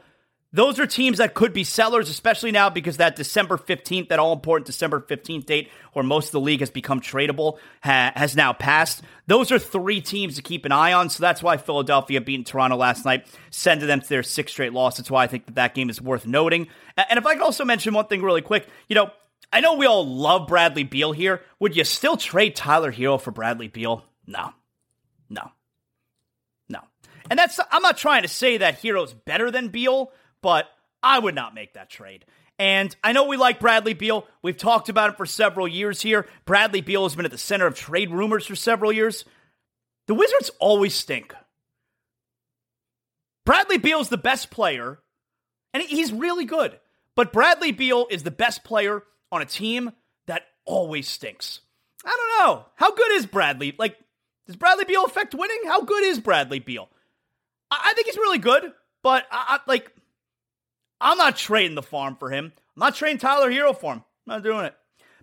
Those 0.54 0.80
are 0.80 0.88
teams 0.88 1.18
that 1.18 1.34
could 1.34 1.52
be 1.52 1.66
sellers, 1.66 2.10
especially 2.10 2.52
now 2.52 2.70
because 2.70 2.98
that 2.98 3.18
December 3.18 3.58
15th, 3.58 4.10
that 4.10 4.20
all 4.20 4.32
important 4.32 4.66
December 4.66 5.02
15th 5.02 5.46
date 5.46 5.70
where 5.92 6.04
most 6.04 6.28
of 6.28 6.32
the 6.32 6.40
league 6.40 6.62
has 6.62 6.70
become 6.70 7.02
tradable, 7.02 7.58
ha- 7.84 8.14
has 8.16 8.36
now 8.36 8.54
passed. 8.54 9.04
Those 9.28 9.52
are 9.52 9.60
three 9.60 10.00
teams 10.00 10.36
to 10.36 10.42
keep 10.42 10.64
an 10.64 10.72
eye 10.72 10.94
on. 10.94 11.10
So 11.10 11.22
that's 11.22 11.44
why 11.44 11.58
Philadelphia 11.58 12.22
beating 12.22 12.46
Toronto 12.46 12.78
last 12.78 13.04
night, 13.04 13.28
sending 13.50 13.88
them 13.88 14.00
to 14.00 14.08
their 14.08 14.24
sixth 14.24 14.54
straight 14.54 14.72
loss. 14.72 14.98
That's 14.98 15.12
why 15.12 15.24
I 15.24 15.28
think 15.28 15.48
that 15.48 15.56
that 15.56 15.76
game 15.76 15.90
is 15.90 16.02
worth 16.02 16.26
noting. 16.26 16.68
And 16.96 17.20
if 17.20 17.26
I 17.26 17.34
could 17.34 17.44
also 17.44 17.66
mention 17.66 17.94
one 17.94 18.08
thing 18.08 18.22
really 18.22 18.42
quick, 18.42 18.68
you 18.88 18.96
know, 18.96 19.12
I 19.52 19.60
know 19.60 19.76
we 19.76 19.86
all 19.86 20.06
love 20.06 20.48
Bradley 20.48 20.84
Beal 20.84 21.12
here. 21.12 21.42
Would 21.60 21.76
you 21.76 21.84
still 21.84 22.16
trade 22.16 22.56
Tyler 22.56 22.92
Herro 22.92 23.20
for 23.20 23.32
Bradley 23.32 23.68
Beal? 23.68 24.04
No. 24.26 24.54
No. 25.30 25.52
No. 26.70 26.80
And 27.30 27.38
that's, 27.38 27.60
I'm 27.70 27.82
not 27.82 27.98
trying 27.98 28.22
to 28.22 28.28
say 28.30 28.58
that 28.58 28.82
Herro's 28.82 29.14
better 29.14 29.52
than 29.52 29.70
Beal 29.70 30.12
but 30.42 30.68
I 31.04 31.20
would 31.20 31.36
not 31.36 31.54
make 31.54 31.74
that 31.74 31.90
trade. 31.90 32.26
And 32.60 32.96
I 33.04 33.12
know 33.12 33.26
we 33.26 33.38
like 33.38 33.60
Bradley 33.60 33.94
Beal. 33.94 34.26
We've 34.42 34.58
talked 34.58 34.90
about 34.90 35.10
him 35.10 35.16
for 35.16 35.26
several 35.26 35.68
years 35.68 36.02
here. 36.02 36.28
Bradley 36.46 36.82
Beal 36.82 37.04
has 37.04 37.16
been 37.16 37.26
at 37.26 37.32
the 37.32 37.38
center 37.38 37.68
of 37.68 37.76
trade 37.76 38.12
rumors 38.12 38.48
for 38.48 38.56
several 38.56 38.92
years. 38.92 39.26
The 40.08 40.16
Wizards 40.16 40.50
always 40.60 40.96
stink. 40.96 41.36
Bradley 43.46 43.78
Beal 43.78 44.00
is 44.00 44.10
the 44.10 44.18
best 44.18 44.50
player, 44.50 45.00
and 45.74 45.84
he's 45.84 46.12
really 46.12 46.46
good. 46.46 46.80
But 47.16 47.32
Bradley 47.32 47.72
Beal 47.72 48.08
is 48.10 48.24
the 48.24 48.32
best 48.32 48.64
player 48.64 49.04
on 49.32 49.42
a 49.42 49.46
team 49.46 49.92
that 50.26 50.44
always 50.66 51.08
stinks. 51.08 51.62
I 52.06 52.10
don't 52.10 52.48
know. 52.48 52.66
How 52.76 52.94
good 52.94 53.12
is 53.14 53.26
Bradley? 53.26 53.76
Like, 53.78 53.98
does 54.48 54.56
Bradley 54.56 54.86
Beal 54.86 55.06
affect 55.06 55.36
winning? 55.36 55.62
How 55.66 55.82
good 55.82 56.04
is 56.04 56.20
Bradley 56.20 56.60
Beal? 56.60 56.90
I, 57.70 57.82
I 57.86 57.94
think 57.94 58.08
he's 58.08 58.18
really 58.18 58.38
good, 58.40 58.72
but 59.04 59.26
I, 59.32 59.58
I 59.58 59.60
like 59.68 59.92
I'm 61.00 61.18
not 61.18 61.38
trading 61.38 61.76
the 61.76 61.84
farm 61.84 62.16
for 62.18 62.30
him. 62.30 62.54
I'm 62.56 62.80
not 62.80 62.96
trading 62.96 63.18
Tyler 63.18 63.52
Herro 63.52 63.78
for 63.78 63.94
him. 63.94 64.04
I'm 64.28 64.36
not 64.36 64.44
doing 64.44 64.66
it. 64.66 64.76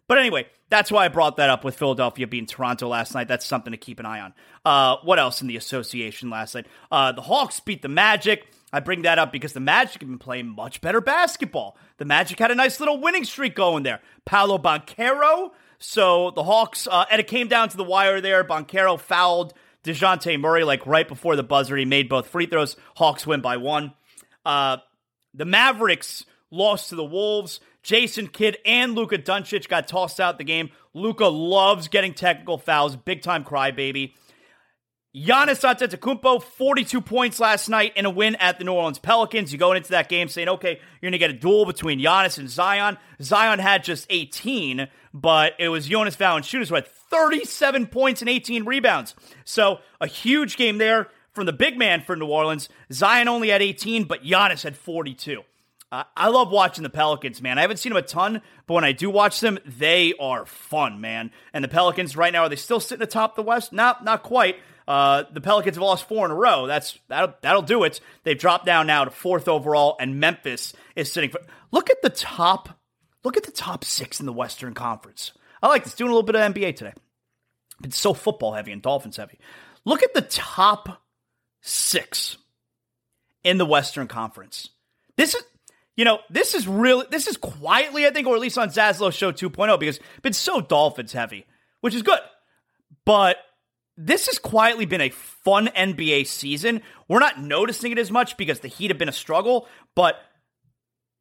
But 0.06 0.18
anyway, 0.18 0.46
that's 0.68 0.90
why 0.90 1.04
I 1.04 1.08
brought 1.08 1.36
that 1.36 1.50
up 1.50 1.64
with 1.64 1.76
Philadelphia 1.76 2.26
beating 2.26 2.46
Toronto 2.46 2.88
last 2.88 3.14
night. 3.14 3.28
That's 3.28 3.46
something 3.46 3.70
to 3.70 3.76
keep 3.76 4.00
an 4.00 4.06
eye 4.06 4.20
on. 4.20 4.34
Uh, 4.64 4.96
what 5.02 5.18
else 5.18 5.40
in 5.40 5.46
the 5.46 5.56
association 5.56 6.30
last 6.30 6.54
night? 6.54 6.66
Uh, 6.90 7.12
the 7.12 7.22
Hawks 7.22 7.60
beat 7.60 7.82
the 7.82 7.88
Magic. 7.88 8.46
I 8.72 8.80
bring 8.80 9.02
that 9.02 9.18
up 9.18 9.32
because 9.32 9.52
the 9.52 9.60
Magic 9.60 10.02
have 10.02 10.08
been 10.08 10.18
playing 10.18 10.48
much 10.48 10.80
better 10.80 11.00
basketball. 11.00 11.76
The 11.98 12.04
Magic 12.04 12.38
had 12.38 12.50
a 12.50 12.54
nice 12.54 12.80
little 12.80 13.00
winning 13.00 13.24
streak 13.24 13.54
going 13.54 13.82
there. 13.82 14.00
Paolo 14.24 14.58
Banchero. 14.58 15.52
So 15.78 16.32
the 16.32 16.44
Hawks, 16.44 16.86
uh, 16.90 17.04
and 17.10 17.20
it 17.20 17.26
came 17.26 17.48
down 17.48 17.68
to 17.68 17.76
the 17.76 17.84
wire 17.84 18.20
there. 18.20 18.42
Banchero 18.44 18.98
fouled 18.98 19.54
Dejounte 19.84 20.40
Murray 20.40 20.64
like 20.64 20.86
right 20.86 21.06
before 21.06 21.36
the 21.36 21.42
buzzer. 21.42 21.76
He 21.76 21.84
made 21.84 22.08
both 22.08 22.28
free 22.28 22.46
throws. 22.46 22.76
Hawks 22.96 23.26
win 23.26 23.40
by 23.40 23.56
one. 23.58 23.92
The 25.34 25.44
Mavericks 25.44 26.24
lost 26.50 26.88
to 26.90 26.94
the 26.94 27.04
Wolves. 27.04 27.60
Jason 27.82 28.28
Kidd 28.28 28.56
and 28.64 28.94
Luka 28.94 29.18
Doncic 29.18 29.68
got 29.68 29.88
tossed 29.88 30.20
out 30.20 30.38
the 30.38 30.44
game. 30.44 30.70
Luka 30.94 31.26
loves 31.26 31.88
getting 31.88 32.14
technical 32.14 32.56
fouls, 32.56 32.96
big 32.96 33.20
time 33.20 33.44
crybaby. 33.44 34.14
Giannis 35.14 35.62
Antetokounmpo, 35.62 36.42
42 36.42 37.00
points 37.00 37.38
last 37.38 37.68
night 37.68 37.92
in 37.94 38.04
a 38.04 38.10
win 38.10 38.34
at 38.36 38.58
the 38.58 38.64
New 38.64 38.72
Orleans 38.72 38.98
Pelicans. 38.98 39.52
You're 39.52 39.60
going 39.60 39.76
into 39.76 39.92
that 39.92 40.08
game 40.08 40.26
saying, 40.26 40.48
okay, 40.48 40.80
you're 41.00 41.10
going 41.10 41.12
to 41.12 41.18
get 41.18 41.30
a 41.30 41.34
duel 41.34 41.66
between 41.66 42.00
Giannis 42.00 42.36
and 42.36 42.50
Zion. 42.50 42.98
Zion 43.22 43.60
had 43.60 43.84
just 43.84 44.08
18, 44.10 44.88
but 45.12 45.52
it 45.60 45.68
was 45.68 45.86
Jonas 45.86 46.16
Valanciunas 46.16 46.68
who 46.68 46.74
had 46.74 46.88
37 46.88 47.86
points 47.86 48.22
and 48.22 48.28
18 48.28 48.64
rebounds. 48.64 49.14
So 49.44 49.78
a 50.00 50.08
huge 50.08 50.56
game 50.56 50.78
there 50.78 51.08
from 51.34 51.46
the 51.46 51.52
big 51.52 51.78
man 51.78 52.00
for 52.02 52.16
New 52.16 52.26
Orleans. 52.26 52.68
Zion 52.92 53.28
only 53.28 53.48
had 53.48 53.62
18, 53.62 54.04
but 54.04 54.22
Giannis 54.22 54.62
had 54.62 54.76
42. 54.76 55.42
Uh, 55.92 56.04
I 56.16 56.28
love 56.28 56.50
watching 56.50 56.82
the 56.82 56.90
Pelicans, 56.90 57.40
man. 57.40 57.58
I 57.58 57.60
haven't 57.60 57.76
seen 57.76 57.90
them 57.92 58.02
a 58.02 58.06
ton, 58.06 58.42
but 58.66 58.74
when 58.74 58.84
I 58.84 58.92
do 58.92 59.10
watch 59.10 59.38
them, 59.40 59.58
they 59.64 60.12
are 60.18 60.44
fun, 60.44 61.00
man. 61.00 61.30
And 61.52 61.62
the 61.62 61.68
Pelicans 61.68 62.16
right 62.16 62.32
now 62.32 62.42
are 62.42 62.48
they 62.48 62.56
still 62.56 62.80
sitting 62.80 63.04
atop 63.04 63.36
the 63.36 63.42
West? 63.42 63.72
Not 63.72 64.04
not 64.04 64.22
quite. 64.22 64.56
Uh, 64.88 65.22
the 65.32 65.40
Pelicans 65.40 65.76
have 65.76 65.82
lost 65.82 66.08
four 66.08 66.24
in 66.24 66.30
a 66.30 66.34
row. 66.34 66.66
That's 66.66 66.98
that'll, 67.08 67.34
that'll 67.42 67.62
do 67.62 67.84
it. 67.84 68.00
They've 68.24 68.36
dropped 68.36 68.66
down 68.66 68.86
now 68.86 69.04
to 69.04 69.10
fourth 69.10 69.46
overall, 69.46 69.96
and 70.00 70.18
Memphis 70.18 70.72
is 70.96 71.12
sitting. 71.12 71.30
For, 71.30 71.40
look 71.70 71.90
at 71.90 72.02
the 72.02 72.10
top. 72.10 72.70
Look 73.22 73.36
at 73.36 73.44
the 73.44 73.52
top 73.52 73.84
six 73.84 74.18
in 74.18 74.26
the 74.26 74.32
Western 74.32 74.74
Conference. 74.74 75.32
I 75.62 75.68
like 75.68 75.84
this. 75.84 75.94
Doing 75.94 76.10
a 76.10 76.12
little 76.12 76.26
bit 76.26 76.34
of 76.34 76.52
NBA 76.52 76.76
today. 76.76 76.92
It's 77.84 77.98
so 77.98 78.14
football 78.14 78.52
heavy 78.52 78.72
and 78.72 78.82
Dolphins 78.82 79.16
heavy. 79.16 79.38
Look 79.84 80.02
at 80.02 80.12
the 80.12 80.22
top 80.22 81.03
six 81.64 82.36
in 83.42 83.58
the 83.58 83.66
Western 83.66 84.06
Conference. 84.06 84.68
This 85.16 85.34
is, 85.34 85.42
you 85.96 86.04
know, 86.04 86.18
this 86.28 86.54
is 86.54 86.68
really, 86.68 87.06
this 87.10 87.26
is 87.26 87.36
quietly, 87.36 88.06
I 88.06 88.10
think, 88.10 88.26
or 88.26 88.34
at 88.34 88.40
least 88.40 88.58
on 88.58 88.68
Zaslow 88.68 89.12
Show 89.12 89.32
2.0, 89.32 89.80
because 89.80 89.96
it's 89.96 90.06
been 90.22 90.32
so 90.34 90.60
Dolphins 90.60 91.12
heavy, 91.12 91.46
which 91.80 91.94
is 91.94 92.02
good. 92.02 92.20
But 93.06 93.38
this 93.96 94.26
has 94.26 94.38
quietly 94.38 94.84
been 94.84 95.00
a 95.00 95.08
fun 95.10 95.68
NBA 95.68 96.26
season. 96.26 96.82
We're 97.08 97.18
not 97.18 97.40
noticing 97.40 97.92
it 97.92 97.98
as 97.98 98.10
much 98.10 98.36
because 98.36 98.60
the 98.60 98.68
Heat 98.68 98.90
have 98.90 98.98
been 98.98 99.08
a 99.08 99.12
struggle, 99.12 99.66
but 99.94 100.16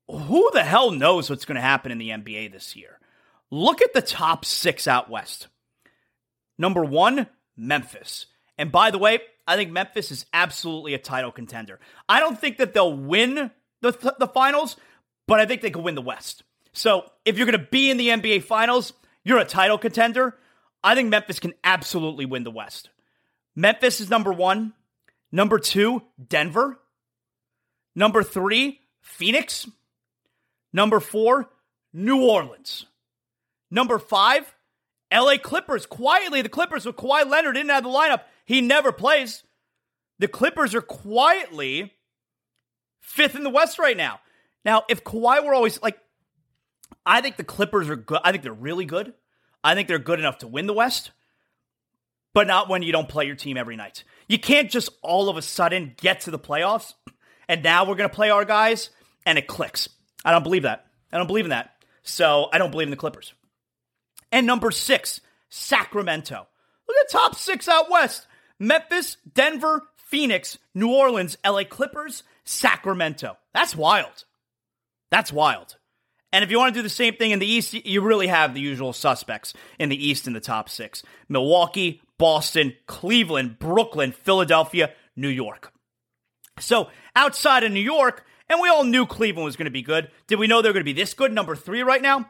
who 0.10 0.52
the 0.54 0.64
hell 0.64 0.92
knows 0.92 1.30
what's 1.30 1.46
going 1.46 1.56
to 1.56 1.62
happen 1.62 1.92
in 1.92 1.98
the 1.98 2.10
NBA 2.10 2.52
this 2.52 2.76
year? 2.76 3.00
Look 3.50 3.82
at 3.82 3.94
the 3.94 4.02
top 4.02 4.44
six 4.44 4.88
out 4.88 5.10
west. 5.10 5.48
Number 6.58 6.84
one, 6.84 7.28
Memphis. 7.56 8.26
And 8.58 8.72
by 8.72 8.92
the 8.92 8.98
way, 8.98 9.20
I 9.48 9.56
think 9.56 9.72
Memphis 9.72 10.12
is 10.12 10.26
absolutely 10.34 10.94
a 10.94 11.00
title 11.00 11.32
contender. 11.32 11.80
I 12.08 12.20
don't 12.20 12.40
think 12.40 12.58
that 12.58 12.74
they'll 12.74 12.96
win 12.96 13.52
the, 13.82 13.92
th- 13.92 14.14
the 14.20 14.28
finals, 14.28 14.78
but 15.28 15.40
I 15.40 15.46
think 15.46 15.62
they 15.62 15.72
could 15.72 15.84
win 15.84 15.96
the 15.96 16.02
West. 16.02 16.44
So 16.72 17.06
if 17.26 17.38
you're 17.38 17.46
going 17.46 17.60
to 17.60 17.68
be 17.70 17.90
in 17.90 17.98
the 17.98 18.10
NBA 18.10 18.44
finals, 18.44 18.94
you're 19.24 19.40
a 19.40 19.46
title 19.46 19.78
contender. 19.78 20.38
I 20.84 20.96
think 20.96 21.10
Memphis 21.10 21.40
can 21.40 21.54
absolutely 21.64 22.26
win 22.26 22.44
the 22.44 22.52
West. 22.52 22.90
Memphis 23.56 24.02
is 24.02 24.10
number 24.10 24.34
one. 24.34 24.74
Number 25.32 25.60
two, 25.60 26.04
Denver. 26.30 26.80
Number 27.96 28.24
three, 28.24 28.80
Phoenix. 29.02 29.68
Number 30.72 31.00
four, 31.00 31.50
New 31.94 32.24
Orleans. 32.24 32.86
Number 33.70 34.00
five, 34.00 34.52
LA 35.12 35.38
Clippers. 35.42 35.86
Quietly, 35.86 36.42
the 36.42 36.50
Clippers 36.50 36.86
with 36.86 36.96
Kawhi 36.96 37.30
Leonard 37.30 37.58
in 37.58 37.62
and 37.62 37.72
out 37.72 37.86
of 37.86 37.92
the 37.92 37.98
lineup. 37.98 38.22
He 38.46 38.62
never 38.62 38.92
plays. 38.92 39.44
The 40.20 40.28
Clippers 40.28 40.76
are 40.76 40.82
quietly 40.82 41.94
fifth 43.00 43.36
in 43.36 43.44
the 43.44 43.50
West 43.50 43.80
right 43.80 43.98
now. 43.98 44.20
Now, 44.66 44.84
if 44.90 45.04
Kawhi 45.04 45.44
were 45.46 45.54
always 45.54 45.82
like, 45.82 45.98
I 47.06 47.22
think 47.22 47.36
the 47.36 47.44
Clippers 47.44 47.90
are 47.90 47.96
good. 47.96 48.20
I 48.24 48.32
think 48.32 48.44
they're 48.44 48.54
really 48.54 48.86
good. 48.86 49.14
I 49.64 49.76
think 49.76 49.88
they're 49.88 50.00
good 50.00 50.20
enough 50.20 50.40
to 50.40 50.48
win 50.48 50.68
the 50.68 50.74
West, 50.74 51.12
but 52.34 52.48
not 52.48 52.70
when 52.70 52.84
you 52.84 52.92
don't 52.92 53.10
play 53.10 53.26
your 53.26 53.36
team 53.36 53.58
every 53.58 53.76
night. 53.76 54.04
You 54.28 54.40
can't 54.40 54.70
just 54.70 54.90
all 55.02 55.30
of 55.30 55.38
a 55.38 55.42
sudden 55.42 55.96
get 55.98 56.22
to 56.22 56.32
the 56.32 56.40
playoffs 56.40 56.94
and 57.48 57.64
now 57.64 57.86
we're 57.86 57.96
going 57.96 58.10
to 58.10 58.16
play 58.16 58.30
our 58.30 58.46
guys 58.46 58.90
and 59.26 59.38
it 59.38 59.48
clicks. 59.48 59.90
I 60.26 60.32
don't 60.32 60.44
believe 60.44 60.64
that. 60.64 60.86
I 61.12 61.18
don't 61.18 61.28
believe 61.28 61.46
in 61.46 61.52
that. 61.52 61.72
So 62.04 62.50
I 62.52 62.58
don't 62.58 62.72
believe 62.72 62.88
in 62.88 62.92
the 62.92 62.98
Clippers. 62.98 63.34
And 64.32 64.48
number 64.48 64.72
six, 64.72 65.22
Sacramento. 65.50 66.48
Look 66.88 66.98
at 66.98 67.08
the 67.08 67.18
top 67.18 67.36
six 67.36 67.68
out 67.68 67.90
west. 67.90 68.28
Memphis, 68.60 69.18
Denver, 69.34 69.84
Phoenix, 69.96 70.58
New 70.74 70.94
Orleans, 70.94 71.38
LA 71.46 71.64
Clippers, 71.64 72.24
Sacramento. 72.46 73.38
That's 73.54 73.76
wild. 73.76 74.26
That's 75.12 75.32
wild. 75.32 75.78
And 76.32 76.44
if 76.44 76.50
you 76.50 76.58
want 76.58 76.74
to 76.74 76.80
do 76.80 76.84
the 76.84 76.90
same 76.90 77.16
thing 77.16 77.32
in 77.32 77.40
the 77.40 77.46
East, 77.46 77.74
you 77.74 78.02
really 78.02 78.28
have 78.28 78.54
the 78.54 78.60
usual 78.60 78.92
suspects 78.92 79.54
in 79.78 79.90
the 79.90 80.08
East 80.08 80.26
in 80.26 80.34
the 80.34 80.40
top 80.40 80.68
six 80.68 81.04
Milwaukee, 81.30 82.02
Boston, 82.18 82.74
Cleveland, 82.88 83.60
Brooklyn, 83.60 84.12
Philadelphia, 84.12 84.92
New 85.16 85.30
York. 85.30 85.72
So 86.60 86.90
outside 87.16 87.64
of 87.64 87.72
New 87.72 87.80
York, 87.80 88.26
and 88.50 88.60
we 88.60 88.70
all 88.70 88.84
knew 88.84 89.06
Cleveland 89.06 89.46
was 89.46 89.56
going 89.56 89.66
to 89.66 89.72
be 89.72 89.82
good. 89.82 90.10
Did 90.28 90.40
we 90.40 90.48
know 90.48 90.62
they 90.62 90.70
were 90.70 90.74
going 90.74 90.86
to 90.86 90.94
be 90.94 90.94
this 90.94 91.14
good, 91.14 91.32
number 91.32 91.56
three 91.56 91.84
right 91.84 92.02
now? 92.02 92.30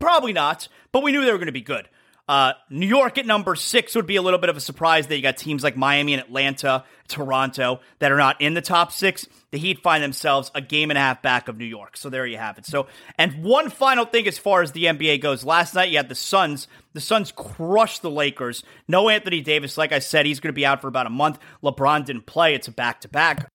Probably 0.00 0.32
not, 0.32 0.68
but 0.92 1.02
we 1.02 1.12
knew 1.12 1.24
they 1.24 1.32
were 1.32 1.38
going 1.38 1.46
to 1.46 1.52
be 1.52 1.60
good. 1.60 1.88
Uh, 2.28 2.52
New 2.70 2.86
York 2.86 3.18
at 3.18 3.26
number 3.26 3.56
six 3.56 3.96
would 3.96 4.06
be 4.06 4.16
a 4.16 4.22
little 4.22 4.38
bit 4.38 4.48
of 4.48 4.56
a 4.56 4.60
surprise 4.60 5.08
that 5.08 5.16
you 5.16 5.22
got 5.22 5.36
teams 5.36 5.64
like 5.64 5.76
Miami 5.76 6.14
and 6.14 6.22
Atlanta, 6.22 6.84
Toronto 7.08 7.80
that 7.98 8.12
are 8.12 8.16
not 8.16 8.40
in 8.40 8.54
the 8.54 8.60
top 8.60 8.92
six. 8.92 9.26
The 9.50 9.58
Heat 9.58 9.82
find 9.82 10.02
themselves 10.02 10.50
a 10.54 10.60
game 10.60 10.90
and 10.90 10.96
a 10.96 11.00
half 11.00 11.20
back 11.20 11.48
of 11.48 11.58
New 11.58 11.64
York. 11.64 11.96
So 11.96 12.10
there 12.10 12.24
you 12.24 12.38
have 12.38 12.58
it. 12.58 12.64
So, 12.64 12.86
and 13.18 13.42
one 13.42 13.70
final 13.70 14.04
thing 14.04 14.28
as 14.28 14.38
far 14.38 14.62
as 14.62 14.70
the 14.70 14.84
NBA 14.84 15.20
goes. 15.20 15.44
Last 15.44 15.74
night 15.74 15.90
you 15.90 15.96
had 15.96 16.08
the 16.08 16.14
Suns. 16.14 16.68
The 16.92 17.00
Suns 17.00 17.32
crushed 17.32 18.02
the 18.02 18.10
Lakers. 18.10 18.62
No 18.86 19.08
Anthony 19.08 19.40
Davis. 19.40 19.76
Like 19.76 19.92
I 19.92 19.98
said, 19.98 20.24
he's 20.24 20.38
going 20.38 20.52
to 20.52 20.58
be 20.58 20.64
out 20.66 20.80
for 20.80 20.88
about 20.88 21.06
a 21.06 21.10
month. 21.10 21.40
LeBron 21.62 22.04
didn't 22.04 22.26
play. 22.26 22.54
It's 22.54 22.68
a 22.68 22.72
back 22.72 23.00
to 23.00 23.08
back. 23.08 23.48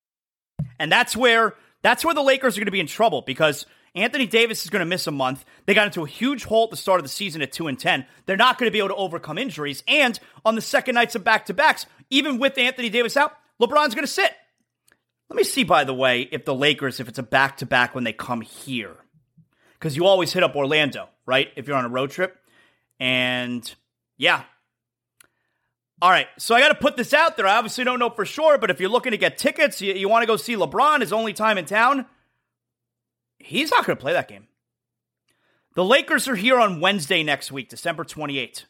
And 0.77 0.91
that's 0.91 1.15
where, 1.15 1.55
that's 1.83 2.03
where 2.03 2.13
the 2.13 2.21
Lakers 2.21 2.57
are 2.57 2.59
going 2.59 2.65
to 2.65 2.71
be 2.71 2.81
in 2.81 2.87
trouble 2.87 3.21
because 3.21 3.65
Anthony 3.97 4.27
Davis 4.27 4.63
is 4.63 4.69
going 4.69 4.81
to 4.81 4.85
miss 4.85 5.07
a 5.07 5.11
month. 5.11 5.43
They 5.65 5.73
got 5.73 5.87
into 5.87 6.03
a 6.03 6.07
huge 6.07 6.45
hole 6.45 6.65
at 6.65 6.69
the 6.69 6.77
start 6.77 6.99
of 6.99 7.03
the 7.03 7.09
season 7.09 7.41
at 7.41 7.51
2 7.51 7.67
and 7.67 7.79
10. 7.79 8.05
They're 8.25 8.37
not 8.37 8.57
going 8.57 8.67
to 8.67 8.71
be 8.71 8.79
able 8.79 8.89
to 8.89 8.95
overcome 8.95 9.37
injuries. 9.37 9.83
And 9.87 10.19
on 10.45 10.55
the 10.55 10.61
second 10.61 10.95
nights 10.95 11.15
of 11.15 11.23
back 11.23 11.47
to 11.47 11.53
backs, 11.53 11.85
even 12.09 12.37
with 12.37 12.57
Anthony 12.57 12.89
Davis 12.89 13.17
out, 13.17 13.33
LeBron's 13.61 13.95
going 13.95 14.05
to 14.05 14.07
sit. 14.07 14.31
Let 15.29 15.35
me 15.35 15.43
see, 15.43 15.63
by 15.63 15.83
the 15.83 15.93
way, 15.93 16.21
if 16.31 16.45
the 16.45 16.55
Lakers, 16.55 16.99
if 16.99 17.07
it's 17.07 17.19
a 17.19 17.23
back 17.23 17.57
to 17.57 17.65
back 17.65 17.95
when 17.95 18.03
they 18.03 18.13
come 18.13 18.41
here. 18.41 18.95
Because 19.73 19.97
you 19.97 20.05
always 20.05 20.31
hit 20.31 20.43
up 20.43 20.55
Orlando, 20.55 21.09
right? 21.25 21.49
If 21.55 21.67
you're 21.67 21.75
on 21.75 21.85
a 21.85 21.89
road 21.89 22.11
trip. 22.11 22.37
And 22.99 23.73
yeah. 24.17 24.43
All 26.01 26.09
right. 26.09 26.27
So 26.37 26.55
I 26.55 26.61
got 26.61 26.69
to 26.69 26.75
put 26.75 26.97
this 26.97 27.13
out 27.13 27.35
there. 27.35 27.47
I 27.47 27.57
obviously 27.57 27.83
don't 27.83 27.99
know 27.99 28.09
for 28.09 28.25
sure, 28.25 28.57
but 28.57 28.69
if 28.69 28.79
you're 28.79 28.89
looking 28.89 29.11
to 29.11 29.17
get 29.17 29.37
tickets, 29.37 29.81
you, 29.81 29.93
you 29.93 30.07
want 30.07 30.23
to 30.23 30.27
go 30.27 30.37
see 30.37 30.55
LeBron, 30.55 31.01
his 31.01 31.11
only 31.11 31.33
time 31.33 31.57
in 31.57 31.65
town, 31.65 32.05
he's 33.39 33.71
not 33.71 33.85
going 33.85 33.97
to 33.97 34.01
play 34.01 34.13
that 34.13 34.27
game. 34.27 34.47
The 35.75 35.85
Lakers 35.85 36.27
are 36.27 36.35
here 36.35 36.59
on 36.59 36.81
Wednesday 36.81 37.23
next 37.23 37.51
week, 37.51 37.69
December 37.69 38.03
28th. 38.03 38.65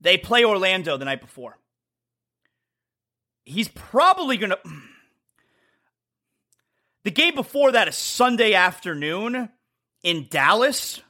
They 0.00 0.18
play 0.18 0.44
Orlando 0.44 0.96
the 0.96 1.04
night 1.04 1.20
before. 1.20 1.58
He's 3.44 3.68
probably 3.68 4.36
going 4.36 4.50
to. 4.50 4.58
The 7.04 7.10
game 7.10 7.34
before 7.34 7.72
that 7.72 7.88
is 7.88 7.96
Sunday 7.96 8.54
afternoon 8.54 9.50
in 10.02 10.26
Dallas. 10.30 11.02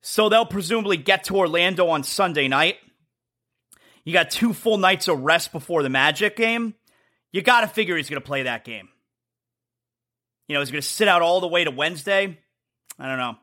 So 0.00 0.28
they'll 0.28 0.46
presumably 0.46 0.96
get 0.96 1.24
to 1.24 1.36
Orlando 1.36 1.88
on 1.88 2.02
Sunday 2.02 2.48
night. 2.48 2.76
You 4.04 4.12
got 4.12 4.30
two 4.30 4.54
full 4.54 4.78
nights 4.78 5.06
of 5.08 5.20
rest 5.20 5.52
before 5.52 5.82
the 5.82 5.90
Magic 5.90 6.34
game. 6.34 6.74
You 7.30 7.42
got 7.42 7.60
to 7.60 7.66
figure 7.66 7.96
he's 7.96 8.08
going 8.08 8.22
to 8.22 8.26
play 8.26 8.44
that 8.44 8.64
game. 8.64 8.88
You 10.48 10.54
know, 10.54 10.60
he's 10.60 10.70
going 10.70 10.82
to 10.82 10.88
sit 10.88 11.08
out 11.08 11.22
all 11.22 11.40
the 11.40 11.46
way 11.46 11.64
to 11.64 11.70
Wednesday. 11.70 12.38
I 12.98 13.06
don't 13.06 13.18
know. 13.18 13.36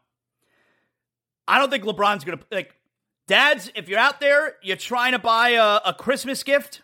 I 1.47 1.59
don't 1.59 1.69
think 1.69 1.83
LeBron's 1.83 2.23
going 2.23 2.39
to 2.39 2.43
like 2.51 2.73
dads, 3.27 3.71
if 3.75 3.87
you're 3.87 3.99
out 3.99 4.19
there, 4.19 4.55
you're 4.61 4.77
trying 4.77 5.11
to 5.13 5.19
buy 5.19 5.49
a, 5.49 5.89
a 5.89 5.93
Christmas 5.93 6.43
gift, 6.43 6.81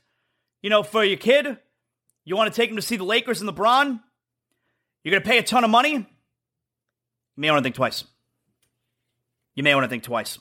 you 0.61 0.69
know, 0.69 0.83
for 0.83 1.03
your 1.03 1.17
kid. 1.17 1.57
You 2.23 2.35
want 2.35 2.53
to 2.53 2.55
take 2.55 2.69
him 2.69 2.75
to 2.75 2.81
see 2.81 2.97
the 2.97 3.03
Lakers 3.03 3.41
and 3.41 3.49
LeBron. 3.49 3.99
You're 5.03 5.11
going 5.11 5.23
to 5.23 5.27
pay 5.27 5.39
a 5.39 5.43
ton 5.43 5.63
of 5.63 5.71
money. 5.71 5.93
You 5.93 6.05
may 7.35 7.49
want 7.49 7.59
to 7.59 7.63
think 7.63 7.75
twice. 7.75 8.03
You 9.55 9.63
may 9.63 9.73
want 9.73 9.85
to 9.85 9.89
think 9.89 10.03
twice. 10.03 10.37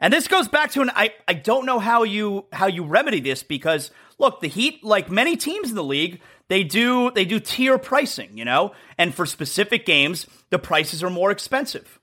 And 0.00 0.12
this 0.12 0.26
goes 0.26 0.48
back 0.48 0.72
to 0.72 0.82
an 0.82 0.90
I, 0.90 1.14
I 1.28 1.34
don't 1.34 1.64
know 1.64 1.78
how 1.78 2.02
you 2.02 2.46
how 2.52 2.66
you 2.66 2.82
remedy 2.84 3.20
this 3.20 3.44
because 3.44 3.92
look, 4.18 4.40
the 4.40 4.48
Heat, 4.48 4.82
like 4.82 5.10
many 5.10 5.36
teams 5.36 5.70
in 5.70 5.76
the 5.76 5.84
league, 5.84 6.20
they 6.52 6.64
do 6.64 7.10
they 7.10 7.24
do 7.24 7.40
tier 7.40 7.78
pricing, 7.78 8.36
you 8.36 8.44
know? 8.44 8.72
And 8.98 9.14
for 9.14 9.24
specific 9.24 9.86
games, 9.86 10.26
the 10.50 10.58
prices 10.58 11.02
are 11.02 11.08
more 11.08 11.30
expensive. 11.30 11.98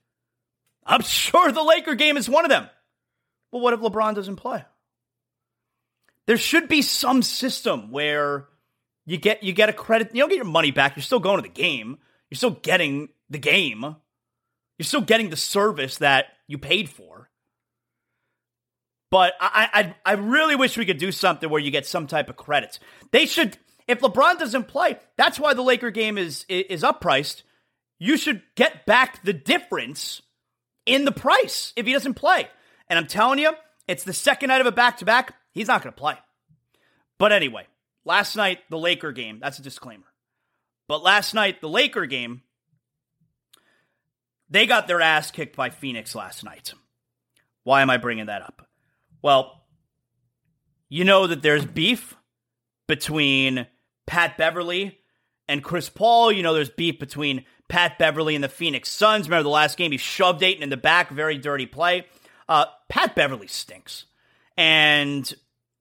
I'm 0.84 1.02
sure 1.04 1.52
the 1.52 1.62
Laker 1.62 1.94
game 1.94 2.16
is 2.16 2.28
one 2.28 2.44
of 2.44 2.48
them. 2.48 2.68
Well, 3.52 3.62
what 3.62 3.74
if 3.74 3.80
LeBron 3.80 4.16
doesn't 4.16 4.36
play? 4.36 4.64
There 6.26 6.36
should 6.36 6.66
be 6.66 6.82
some 6.82 7.22
system 7.22 7.92
where 7.92 8.48
you 9.06 9.18
get 9.18 9.44
you 9.44 9.52
get 9.52 9.68
a 9.68 9.72
credit. 9.72 10.12
You 10.14 10.22
don't 10.22 10.30
get 10.30 10.36
your 10.36 10.44
money 10.44 10.72
back. 10.72 10.96
You're 10.96 11.04
still 11.04 11.20
going 11.20 11.36
to 11.36 11.42
the 11.42 11.48
game. 11.48 11.98
You're 12.28 12.36
still 12.36 12.50
getting 12.50 13.10
the 13.28 13.38
game. 13.38 13.84
You're 14.78 14.84
still 14.84 15.00
getting 15.00 15.30
the 15.30 15.36
service 15.36 15.98
that 15.98 16.26
you 16.48 16.58
paid 16.58 16.90
for. 16.90 17.30
But 19.12 19.34
I, 19.40 19.94
I, 20.04 20.12
I 20.12 20.12
really 20.14 20.56
wish 20.56 20.76
we 20.76 20.86
could 20.86 20.98
do 20.98 21.12
something 21.12 21.48
where 21.48 21.60
you 21.60 21.70
get 21.70 21.86
some 21.86 22.08
type 22.08 22.30
of 22.30 22.36
credits. 22.36 22.80
They 23.10 23.26
should, 23.26 23.58
if 23.90 24.00
LeBron 24.00 24.38
doesn't 24.38 24.68
play, 24.68 24.98
that's 25.16 25.38
why 25.38 25.54
the 25.54 25.62
Laker 25.62 25.90
game 25.90 26.18
is 26.18 26.44
is 26.48 26.82
uppriced. 26.82 27.42
You 27.98 28.16
should 28.16 28.42
get 28.54 28.86
back 28.86 29.22
the 29.24 29.32
difference 29.32 30.22
in 30.86 31.04
the 31.04 31.12
price 31.12 31.72
if 31.76 31.86
he 31.86 31.92
doesn't 31.92 32.14
play. 32.14 32.48
And 32.88 32.98
I'm 32.98 33.06
telling 33.06 33.38
you, 33.38 33.52
it's 33.86 34.04
the 34.04 34.12
second 34.12 34.48
night 34.48 34.60
of 34.60 34.66
a 34.66 34.72
back 34.72 34.98
to 34.98 35.04
back. 35.04 35.34
He's 35.52 35.68
not 35.68 35.82
going 35.82 35.92
to 35.92 35.98
play. 35.98 36.14
But 37.18 37.32
anyway, 37.32 37.66
Last 38.04 38.36
night, 38.36 38.60
the 38.70 38.78
Laker 38.78 39.12
game, 39.12 39.38
that's 39.40 39.58
a 39.58 39.62
disclaimer. 39.62 40.06
But 40.88 41.02
last 41.02 41.34
night, 41.34 41.60
the 41.60 41.68
Laker 41.68 42.06
game, 42.06 42.42
they 44.48 44.66
got 44.66 44.88
their 44.88 45.00
ass 45.00 45.30
kicked 45.30 45.54
by 45.54 45.70
Phoenix 45.70 46.14
last 46.14 46.42
night. 46.42 46.72
Why 47.62 47.82
am 47.82 47.90
I 47.90 47.98
bringing 47.98 48.26
that 48.26 48.42
up? 48.42 48.66
Well, 49.22 49.62
you 50.88 51.04
know 51.04 51.26
that 51.26 51.42
there's 51.42 51.64
beef 51.64 52.16
between 52.88 53.66
Pat 54.10 54.36
Beverley 54.36 54.98
and 55.48 55.62
Chris 55.62 55.88
Paul. 55.88 56.32
You 56.32 56.42
know 56.42 56.52
there's 56.52 56.68
beef 56.68 56.98
between 56.98 57.44
Pat 57.68 57.98
Beverley 57.98 58.34
and 58.34 58.42
the 58.42 58.48
Phoenix 58.48 58.90
Suns. 58.90 59.28
Remember 59.28 59.44
the 59.44 59.48
last 59.48 59.76
game? 59.78 59.92
He 59.92 59.98
shoved 59.98 60.42
Ayton 60.42 60.64
in 60.64 60.70
the 60.70 60.76
back, 60.76 61.10
very 61.10 61.38
dirty 61.38 61.66
play. 61.66 62.06
Uh, 62.48 62.66
Pat 62.88 63.14
Beverley 63.14 63.46
stinks. 63.46 64.06
And 64.56 65.32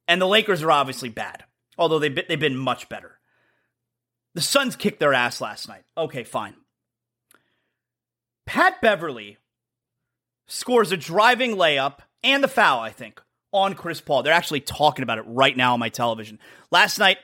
and 0.08 0.22
the 0.22 0.28
Lakers 0.28 0.64
are 0.64 0.72
obviously 0.72 1.10
bad 1.10 1.44
although 1.80 2.00
been, 2.00 2.26
they've 2.28 2.40
been 2.40 2.58
much 2.58 2.90
better. 2.90 3.18
The 4.36 4.42
Suns 4.42 4.76
kicked 4.76 5.00
their 5.00 5.14
ass 5.14 5.42
last 5.42 5.68
night. 5.68 5.86
Okay, 5.98 6.24
fine. 6.24 6.54
Pat 8.46 8.82
Beverley 8.82 9.38
scores 10.48 10.92
a 10.92 10.98
driving 10.98 11.56
layup 11.56 12.00
and 12.24 12.44
the 12.44 12.48
foul, 12.48 12.80
I 12.80 12.92
think, 12.92 13.22
on 13.52 13.74
Chris 13.74 14.02
Paul. 14.02 14.22
They're 14.22 14.34
actually 14.34 14.62
talking 14.62 15.04
about 15.04 15.18
it 15.18 15.26
right 15.26 15.56
now 15.56 15.74
on 15.74 15.80
my 15.80 15.90
television. 15.90 16.38
Last 16.72 17.00
night, 17.00 17.18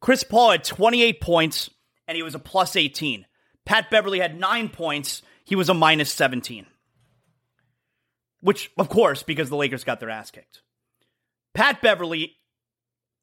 Chris 0.00 0.22
Paul 0.22 0.52
had 0.52 0.64
28 0.64 1.20
points 1.20 1.70
and 2.06 2.16
he 2.16 2.22
was 2.22 2.34
a 2.34 2.38
plus 2.38 2.76
18. 2.76 3.26
Pat 3.64 3.90
Beverley 3.90 4.20
had 4.20 4.38
nine 4.38 4.68
points. 4.68 5.22
He 5.44 5.56
was 5.56 5.68
a 5.68 5.74
minus 5.74 6.12
17. 6.12 6.66
Which, 8.40 8.70
of 8.78 8.88
course, 8.88 9.22
because 9.22 9.48
the 9.48 9.56
Lakers 9.56 9.84
got 9.84 9.98
their 9.98 10.10
ass 10.10 10.30
kicked. 10.30 10.62
Pat 11.54 11.82
Beverley, 11.82 12.36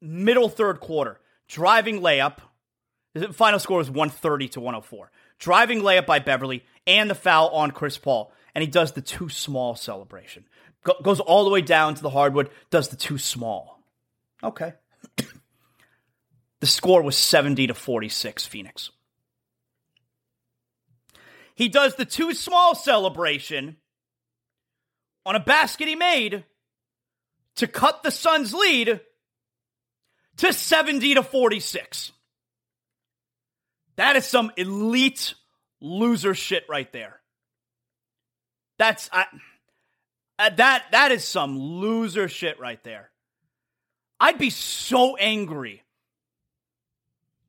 middle 0.02 0.50
third 0.50 0.80
quarter. 0.80 1.20
Driving 1.48 2.02
layup. 2.02 2.40
The 3.14 3.32
final 3.32 3.60
score 3.60 3.78
was 3.78 3.90
130 3.90 4.50
to 4.50 4.60
104. 4.60 5.12
Driving 5.40 5.82
layup 5.82 6.06
by 6.06 6.20
Beverley 6.20 6.66
and 6.88 7.10
the 7.10 7.16
foul 7.16 7.50
on 7.50 7.72
Chris 7.72 7.98
Paul. 7.98 8.34
And 8.56 8.64
he 8.64 8.68
does 8.68 8.92
the 8.94 9.02
too 9.02 9.30
small 9.30 9.76
celebration. 9.76 10.46
Go- 10.84 10.98
goes 11.02 11.20
all 11.20 11.44
the 11.44 11.52
way 11.52 11.62
down 11.62 11.96
to 11.96 12.02
the 12.02 12.10
hardwood, 12.10 12.50
does 12.70 12.90
the 12.90 12.96
too 12.98 13.18
small. 13.18 13.80
Okay. 14.44 14.74
the 16.64 16.68
score 16.68 17.02
was 17.02 17.18
70 17.18 17.68
to 17.68 17.74
46, 17.74 18.46
Phoenix. 18.46 18.90
He 21.56 21.68
does 21.68 21.96
the 21.96 22.06
too 22.06 22.34
small 22.34 22.74
celebration 22.74 23.76
on 25.26 25.36
a 25.36 25.42
basket 25.42 25.90
he 25.90 25.98
made 25.98 26.46
to 27.58 27.68
cut 27.68 28.02
the 28.02 28.12
Suns' 28.12 28.54
lead 28.54 29.02
to 30.38 30.54
70 30.54 31.16
to 31.16 31.24
46. 31.24 32.14
That 33.98 34.16
is 34.16 34.26
some 34.26 34.50
elite 34.56 35.34
loser 35.82 36.34
shit 36.34 36.64
right 36.70 36.90
there. 36.94 37.20
That's 38.80 39.10
I, 39.12 39.26
uh, 40.40 40.50
that 40.52 40.86
that 40.94 41.12
is 41.12 41.28
some 41.28 41.60
loser 41.60 42.30
shit 42.30 42.58
right 42.58 42.82
there. 42.86 43.10
I'd 44.18 44.38
be 44.38 44.50
so 44.50 45.18
angry. 45.18 45.83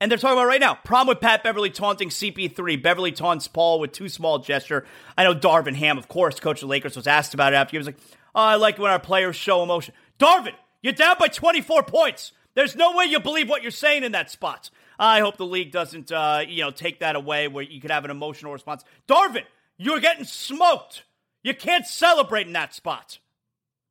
And 0.00 0.10
they're 0.10 0.18
talking 0.18 0.36
about 0.36 0.46
right 0.46 0.60
now. 0.60 0.74
Problem 0.74 1.14
with 1.14 1.20
Pat 1.20 1.42
Beverley 1.42 1.70
taunting 1.70 2.08
CP3. 2.08 2.82
Beverley 2.82 3.12
taunts 3.12 3.48
Paul 3.48 3.80
with 3.80 3.92
too 3.92 4.08
small 4.08 4.38
gesture. 4.38 4.84
I 5.16 5.24
know 5.24 5.34
Darvin 5.34 5.76
Ham, 5.76 5.98
of 5.98 6.08
course, 6.08 6.40
coach 6.40 6.56
of 6.58 6.60
the 6.62 6.66
Lakers, 6.66 6.96
was 6.96 7.06
asked 7.06 7.32
about 7.32 7.52
it 7.52 7.56
after 7.56 7.72
he 7.72 7.78
was 7.78 7.86
like, 7.86 7.98
"Oh, 8.34 8.40
I 8.40 8.56
like 8.56 8.78
when 8.78 8.90
our 8.90 8.98
players 8.98 9.36
show 9.36 9.62
emotion." 9.62 9.94
Darvin, 10.18 10.54
you're 10.82 10.92
down 10.92 11.16
by 11.18 11.28
24 11.28 11.84
points. 11.84 12.32
There's 12.54 12.76
no 12.76 12.94
way 12.96 13.06
you 13.06 13.20
believe 13.20 13.48
what 13.48 13.62
you're 13.62 13.70
saying 13.70 14.04
in 14.04 14.12
that 14.12 14.30
spot. 14.30 14.70
I 14.98 15.20
hope 15.20 15.36
the 15.36 15.46
league 15.46 15.72
doesn't, 15.72 16.12
uh, 16.12 16.44
you 16.46 16.62
know, 16.62 16.70
take 16.70 17.00
that 17.00 17.16
away 17.16 17.48
where 17.48 17.64
you 17.64 17.80
could 17.80 17.90
have 17.90 18.04
an 18.04 18.10
emotional 18.10 18.52
response. 18.52 18.84
Darvin, 19.08 19.44
you're 19.76 20.00
getting 20.00 20.24
smoked. 20.24 21.04
You 21.42 21.54
can't 21.54 21.86
celebrate 21.86 22.46
in 22.46 22.52
that 22.52 22.74
spot. 22.74 23.18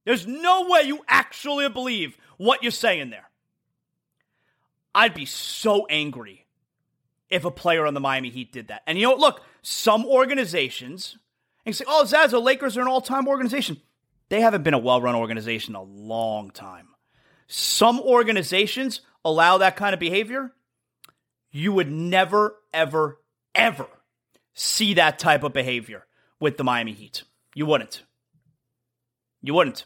There's 0.06 0.28
no 0.28 0.68
way 0.70 0.84
you 0.84 1.00
actually 1.08 1.68
believe 1.70 2.18
what 2.38 2.64
you're 2.64 2.72
saying 2.72 3.10
there. 3.10 3.30
I'd 4.96 5.14
be 5.14 5.26
so 5.26 5.86
angry 5.88 6.46
if 7.30 7.46
a 7.46 7.52
player 7.52 7.86
on 7.86 7.94
the 7.94 8.00
Miami 8.00 8.30
Heat 8.30 8.52
did 8.52 8.68
that. 8.68 8.84
And 8.86 8.98
you 8.98 9.06
know 9.06 9.12
what? 9.12 9.20
Look, 9.20 9.42
some 9.62 10.06
organizations, 10.06 11.18
and 11.66 11.76
say, 11.76 11.86
oh, 11.88 12.04
Zazo, 12.06 12.42
Lakers 12.42 12.78
are 12.78 12.82
an 12.82 12.88
all 12.88 13.02
time 13.02 13.28
organization. 13.28 13.78
They 14.30 14.42
haven't 14.42 14.64
been 14.64 14.74
a 14.74 14.80
well 14.80 15.02
run 15.02 15.16
organization 15.16 15.72
in 15.72 15.76
a 15.76 15.84
long 15.84 16.52
time 16.52 16.88
some 17.48 18.00
organizations 18.00 19.02
allow 19.24 19.60
that 19.60 19.76
kind 19.76 19.94
of 19.94 20.00
behavior, 20.00 20.52
you 21.52 21.72
would 21.72 21.92
never, 21.92 22.56
ever, 22.74 23.20
ever 23.54 23.88
see 24.56 24.96
that 24.96 25.20
type 25.20 25.44
of 25.44 25.54
behavior 25.54 26.06
with 26.40 26.58
the 26.58 26.64
Miami 26.64 26.94
Heat. 26.94 27.24
You 27.54 27.66
wouldn't. 27.66 28.02
You 29.42 29.54
wouldn't. 29.54 29.86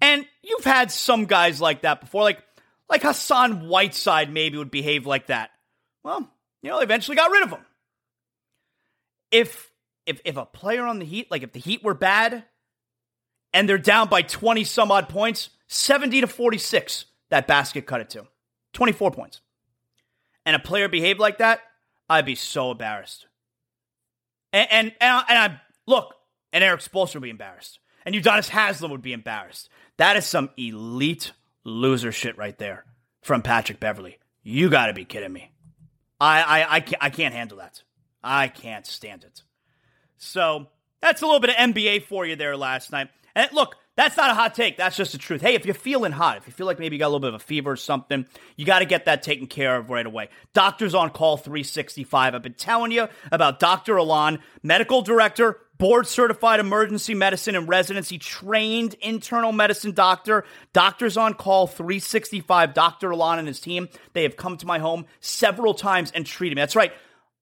And 0.00 0.24
you've 0.42 0.64
had 0.64 0.92
some 0.92 1.26
guys 1.26 1.60
like 1.60 1.82
that 1.82 2.00
before, 2.00 2.22
like 2.22 2.42
like 2.92 3.02
Hassan 3.02 3.66
Whiteside 3.66 4.30
maybe 4.32 4.58
would 4.58 4.70
behave 4.70 5.06
like 5.06 5.28
that. 5.28 5.50
Well, 6.04 6.30
you 6.62 6.70
know, 6.70 6.78
eventually 6.80 7.16
got 7.16 7.30
rid 7.30 7.42
of 7.42 7.50
him. 7.50 7.64
If 9.30 9.70
if 10.04 10.20
if 10.24 10.36
a 10.36 10.44
player 10.44 10.84
on 10.84 10.98
the 10.98 11.06
Heat, 11.06 11.30
like 11.30 11.42
if 11.42 11.52
the 11.52 11.58
Heat 11.58 11.82
were 11.82 11.94
bad 11.94 12.44
and 13.54 13.66
they're 13.66 13.78
down 13.78 14.08
by 14.08 14.22
20 14.22 14.62
some 14.64 14.90
odd 14.90 15.08
points, 15.08 15.50
70 15.68 16.20
to 16.20 16.26
46, 16.26 17.06
that 17.30 17.46
basket 17.46 17.86
cut 17.86 18.02
it 18.02 18.10
to. 18.10 18.26
24 18.74 19.10
points. 19.10 19.40
and 20.44 20.54
a 20.54 20.58
player 20.58 20.88
behaved 20.88 21.20
like 21.20 21.38
that, 21.38 21.60
I'd 22.08 22.26
be 22.26 22.34
so 22.34 22.72
embarrassed. 22.72 23.26
And 24.52 24.68
and 24.70 24.94
and 25.00 25.10
I, 25.10 25.24
and 25.30 25.38
I 25.38 25.60
look, 25.86 26.14
and 26.52 26.62
Erik 26.62 26.80
Spoelstra 26.80 27.14
would 27.14 27.22
be 27.22 27.30
embarrassed, 27.30 27.78
and 28.04 28.14
Udonis 28.14 28.50
Haslem 28.50 28.90
would 28.90 29.02
be 29.02 29.14
embarrassed. 29.14 29.70
That 29.96 30.16
is 30.16 30.26
some 30.26 30.50
elite 30.58 31.32
loser 31.64 32.12
shit 32.12 32.36
right 32.36 32.56
there 32.58 32.84
from 33.22 33.42
Patrick 33.42 33.80
Beverley. 33.80 34.18
You 34.42 34.70
got 34.70 34.86
to 34.86 34.92
be 34.92 35.04
kidding 35.04 35.32
me. 35.32 35.50
I, 36.20 36.42
I, 36.42 36.74
I, 36.76 36.80
can't, 36.80 37.02
I 37.02 37.10
can't 37.10 37.34
handle 37.34 37.58
that. 37.58 37.82
I 38.22 38.48
can't 38.48 38.86
stand 38.86 39.24
it. 39.24 39.42
So 40.18 40.68
that's 41.00 41.22
a 41.22 41.26
little 41.26 41.40
bit 41.40 41.50
of 41.50 41.56
NBA 41.56 42.04
for 42.04 42.24
you 42.24 42.36
there 42.36 42.56
last 42.56 42.92
night. 42.92 43.08
And 43.34 43.50
look, 43.52 43.76
that's 43.96 44.16
not 44.16 44.30
a 44.30 44.34
hot 44.34 44.54
take. 44.54 44.76
That's 44.76 44.96
just 44.96 45.12
the 45.12 45.18
truth. 45.18 45.42
Hey, 45.42 45.54
if 45.54 45.66
you're 45.66 45.74
feeling 45.74 46.12
hot, 46.12 46.38
if 46.38 46.46
you 46.46 46.52
feel 46.52 46.66
like 46.66 46.78
maybe 46.78 46.96
you 46.96 47.00
got 47.00 47.06
a 47.06 47.08
little 47.08 47.20
bit 47.20 47.34
of 47.34 47.34
a 47.34 47.44
fever 47.44 47.72
or 47.72 47.76
something, 47.76 48.26
you 48.56 48.64
got 48.64 48.78
to 48.78 48.84
get 48.86 49.04
that 49.04 49.22
taken 49.22 49.46
care 49.46 49.76
of 49.76 49.90
right 49.90 50.06
away. 50.06 50.28
Doctors 50.54 50.94
on 50.94 51.10
call 51.10 51.36
365. 51.36 52.34
I've 52.34 52.42
been 52.42 52.54
telling 52.54 52.92
you 52.92 53.08
about 53.30 53.58
Dr. 53.58 53.96
Alon, 53.96 54.38
medical 54.62 55.02
director, 55.02 55.58
board 55.82 56.06
certified 56.06 56.60
emergency 56.60 57.12
medicine 57.12 57.56
and 57.56 57.68
residency 57.68 58.16
trained 58.16 58.94
internal 59.00 59.50
medicine 59.50 59.90
doctor. 59.90 60.44
Doctors 60.72 61.16
on 61.16 61.34
call 61.34 61.66
365. 61.66 62.72
Dr. 62.72 63.10
Alon 63.10 63.40
and 63.40 63.48
his 63.48 63.58
team. 63.58 63.88
They 64.12 64.22
have 64.22 64.36
come 64.36 64.56
to 64.58 64.66
my 64.66 64.78
home 64.78 65.06
several 65.18 65.74
times 65.74 66.12
and 66.14 66.24
treated 66.24 66.54
me. 66.54 66.62
That's 66.62 66.76
right. 66.76 66.92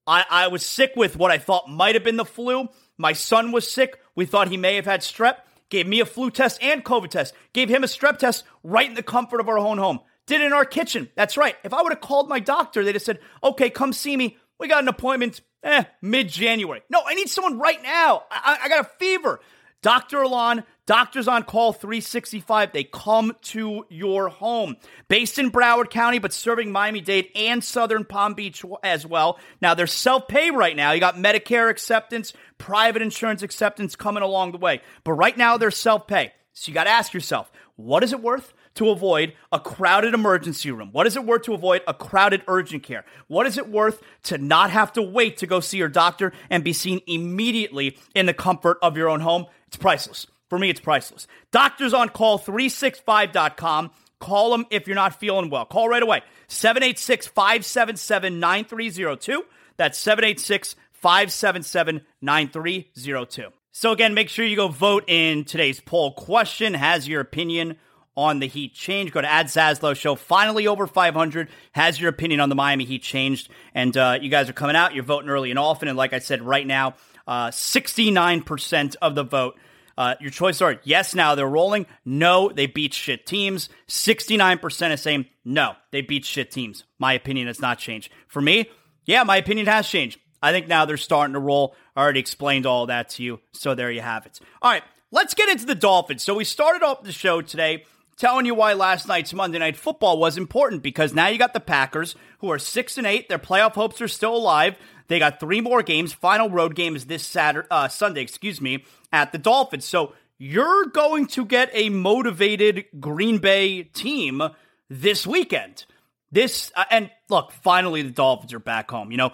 I, 0.06 0.24
I 0.30 0.48
was 0.48 0.64
sick 0.64 0.92
with 0.96 1.18
what 1.18 1.30
I 1.30 1.36
thought 1.36 1.68
might 1.68 1.94
have 1.96 2.02
been 2.02 2.16
the 2.16 2.24
flu. 2.24 2.70
My 2.96 3.12
son 3.12 3.52
was 3.52 3.70
sick. 3.70 4.00
We 4.14 4.24
thought 4.24 4.48
he 4.48 4.56
may 4.56 4.76
have 4.76 4.86
had 4.86 5.02
strep 5.02 5.36
gave 5.68 5.86
me 5.86 6.00
a 6.00 6.06
flu 6.06 6.32
test 6.32 6.60
and 6.62 6.84
COVID 6.84 7.10
test, 7.10 7.32
gave 7.52 7.68
him 7.68 7.84
a 7.84 7.86
strep 7.86 8.18
test 8.18 8.42
right 8.64 8.88
in 8.88 8.94
the 8.94 9.04
comfort 9.04 9.40
of 9.40 9.48
our 9.48 9.58
own 9.58 9.78
home. 9.78 10.00
Did 10.26 10.40
it 10.40 10.46
in 10.46 10.52
our 10.52 10.64
kitchen. 10.64 11.08
That's 11.14 11.36
right. 11.36 11.56
If 11.62 11.72
I 11.72 11.80
would 11.82 11.92
have 11.92 12.00
called 12.00 12.28
my 12.28 12.40
doctor, 12.40 12.84
they'd 12.84 12.96
have 12.96 13.02
said, 13.02 13.20
okay, 13.44 13.70
come 13.70 13.92
see 13.92 14.16
me. 14.16 14.36
We 14.58 14.66
got 14.66 14.82
an 14.82 14.88
appointment 14.88 15.42
eh, 15.62 15.84
mid 16.02 16.28
January. 16.28 16.82
No, 16.88 17.02
I 17.06 17.14
need 17.14 17.28
someone 17.28 17.58
right 17.58 17.82
now. 17.82 18.24
I, 18.30 18.58
I, 18.60 18.64
I 18.64 18.68
got 18.68 18.80
a 18.80 18.88
fever. 18.98 19.40
Dr. 19.82 20.20
Alon, 20.20 20.64
Doctors 20.84 21.26
on 21.26 21.44
Call 21.44 21.72
365. 21.72 22.72
They 22.72 22.84
come 22.84 23.34
to 23.42 23.86
your 23.88 24.28
home. 24.28 24.76
Based 25.08 25.38
in 25.38 25.50
Broward 25.50 25.88
County, 25.88 26.18
but 26.18 26.32
serving 26.34 26.70
Miami 26.70 27.00
Dade 27.00 27.28
and 27.34 27.64
Southern 27.64 28.04
Palm 28.04 28.34
Beach 28.34 28.62
as 28.82 29.06
well. 29.06 29.38
Now, 29.62 29.74
they're 29.74 29.86
self 29.86 30.28
pay 30.28 30.50
right 30.50 30.76
now. 30.76 30.92
You 30.92 31.00
got 31.00 31.16
Medicare 31.16 31.70
acceptance, 31.70 32.34
private 32.58 33.00
insurance 33.00 33.42
acceptance 33.42 33.96
coming 33.96 34.22
along 34.22 34.52
the 34.52 34.58
way. 34.58 34.82
But 35.02 35.12
right 35.14 35.36
now, 35.36 35.56
they're 35.56 35.70
self 35.70 36.06
pay. 36.06 36.32
So 36.52 36.68
you 36.68 36.74
got 36.74 36.84
to 36.84 36.90
ask 36.90 37.14
yourself, 37.14 37.50
what 37.76 38.04
is 38.04 38.12
it 38.12 38.20
worth? 38.20 38.52
To 38.74 38.90
avoid 38.90 39.34
a 39.52 39.60
crowded 39.60 40.14
emergency 40.14 40.70
room? 40.70 40.90
What 40.92 41.06
is 41.06 41.16
it 41.16 41.24
worth 41.24 41.42
to 41.42 41.54
avoid 41.54 41.82
a 41.86 41.94
crowded 41.94 42.42
urgent 42.48 42.82
care? 42.82 43.04
What 43.28 43.46
is 43.46 43.58
it 43.58 43.68
worth 43.68 44.02
to 44.24 44.38
not 44.38 44.70
have 44.70 44.92
to 44.94 45.02
wait 45.02 45.38
to 45.38 45.46
go 45.46 45.60
see 45.60 45.78
your 45.78 45.88
doctor 45.88 46.32
and 46.48 46.64
be 46.64 46.72
seen 46.72 47.00
immediately 47.06 47.96
in 48.14 48.26
the 48.26 48.34
comfort 48.34 48.78
of 48.82 48.96
your 48.96 49.08
own 49.08 49.20
home? 49.20 49.46
It's 49.68 49.76
priceless. 49.76 50.26
For 50.48 50.58
me, 50.58 50.68
it's 50.68 50.80
priceless. 50.80 51.26
Doctors 51.52 51.94
on 51.94 52.08
call 52.08 52.38
365.com. 52.38 53.90
Call 54.18 54.50
them 54.50 54.66
if 54.70 54.86
you're 54.86 54.96
not 54.96 55.18
feeling 55.18 55.48
well. 55.48 55.64
Call 55.64 55.88
right 55.88 56.02
away. 56.02 56.22
786 56.48 57.28
577 57.28 58.38
9302. 58.38 59.44
That's 59.76 59.98
786 59.98 60.76
577 60.92 62.02
9302. 62.20 63.48
So, 63.72 63.92
again, 63.92 64.14
make 64.14 64.28
sure 64.28 64.44
you 64.44 64.56
go 64.56 64.68
vote 64.68 65.04
in 65.06 65.44
today's 65.44 65.80
poll 65.80 66.12
question. 66.12 66.74
Has 66.74 67.08
your 67.08 67.20
opinion 67.20 67.76
on 68.20 68.38
the 68.38 68.46
Heat 68.46 68.74
change. 68.74 69.12
Go 69.12 69.20
to 69.20 69.30
Ad 69.30 69.46
Zaslow 69.46 69.96
Show. 69.96 70.14
Finally 70.14 70.66
over 70.66 70.86
500. 70.86 71.48
Has 71.72 72.00
your 72.00 72.10
opinion 72.10 72.40
on 72.40 72.48
the 72.48 72.54
Miami 72.54 72.84
Heat 72.84 73.02
changed? 73.02 73.48
And 73.74 73.96
uh, 73.96 74.18
you 74.20 74.30
guys 74.30 74.48
are 74.48 74.54
coming 74.54 74.76
out. 74.76 74.94
You're 74.94 75.04
voting 75.04 75.30
early 75.30 75.50
and 75.50 75.58
often. 75.58 75.88
And 75.88 75.96
like 75.96 76.12
I 76.12 76.18
said, 76.18 76.42
right 76.42 76.66
now, 76.66 76.94
uh, 77.26 77.48
69% 77.48 78.96
of 79.02 79.14
the 79.14 79.24
vote 79.24 79.56
uh, 80.00 80.14
your 80.18 80.30
choices 80.30 80.62
are 80.62 80.80
yes, 80.82 81.14
now 81.14 81.34
they're 81.34 81.46
rolling. 81.46 81.84
No, 82.06 82.48
they 82.48 82.64
beat 82.64 82.94
shit 82.94 83.26
teams. 83.26 83.68
69% 83.86 84.92
is 84.92 85.02
saying 85.02 85.26
no, 85.44 85.74
they 85.90 86.00
beat 86.00 86.24
shit 86.24 86.50
teams. 86.50 86.84
My 86.98 87.12
opinion 87.12 87.48
has 87.48 87.60
not 87.60 87.78
changed. 87.78 88.10
For 88.26 88.40
me, 88.40 88.70
yeah, 89.04 89.24
my 89.24 89.36
opinion 89.36 89.66
has 89.66 89.86
changed. 89.86 90.18
I 90.42 90.52
think 90.52 90.68
now 90.68 90.86
they're 90.86 90.96
starting 90.96 91.34
to 91.34 91.38
roll. 91.38 91.74
I 91.94 92.00
already 92.00 92.20
explained 92.20 92.64
all 92.64 92.86
that 92.86 93.10
to 93.10 93.22
you. 93.22 93.40
So 93.52 93.74
there 93.74 93.90
you 93.90 94.00
have 94.00 94.24
it. 94.24 94.40
All 94.62 94.70
right, 94.70 94.82
let's 95.10 95.34
get 95.34 95.50
into 95.50 95.66
the 95.66 95.74
Dolphins. 95.74 96.22
So 96.22 96.34
we 96.34 96.44
started 96.44 96.82
off 96.82 97.02
the 97.02 97.12
show 97.12 97.42
today 97.42 97.84
telling 98.20 98.44
you 98.44 98.54
why 98.54 98.74
last 98.74 99.08
night's 99.08 99.32
Monday 99.32 99.58
Night 99.58 99.78
Football 99.78 100.18
was 100.18 100.36
important 100.36 100.82
because 100.82 101.14
now 101.14 101.28
you 101.28 101.38
got 101.38 101.54
the 101.54 101.60
Packers 101.60 102.14
who 102.40 102.50
are 102.50 102.58
6 102.58 102.98
and 102.98 103.06
8. 103.06 103.28
Their 103.28 103.38
playoff 103.38 103.72
hopes 103.72 104.00
are 104.02 104.08
still 104.08 104.36
alive. 104.36 104.76
They 105.08 105.18
got 105.18 105.40
three 105.40 105.62
more 105.62 105.82
games. 105.82 106.12
Final 106.12 106.50
road 106.50 106.74
game 106.74 106.94
is 106.94 107.06
this 107.06 107.26
Saturday, 107.26 107.66
uh, 107.70 107.88
Sunday, 107.88 108.20
excuse 108.20 108.60
me, 108.60 108.84
at 109.10 109.32
the 109.32 109.38
Dolphins. 109.38 109.86
So 109.86 110.12
you're 110.38 110.86
going 110.86 111.26
to 111.28 111.46
get 111.46 111.70
a 111.72 111.88
motivated 111.88 112.84
Green 113.00 113.38
Bay 113.38 113.84
team 113.84 114.42
this 114.90 115.26
weekend. 115.26 115.86
This 116.30 116.70
uh, 116.76 116.84
and 116.90 117.10
look, 117.30 117.52
finally 117.52 118.02
the 118.02 118.10
Dolphins 118.10 118.52
are 118.52 118.60
back 118.60 118.90
home. 118.90 119.10
You 119.10 119.16
know, 119.16 119.32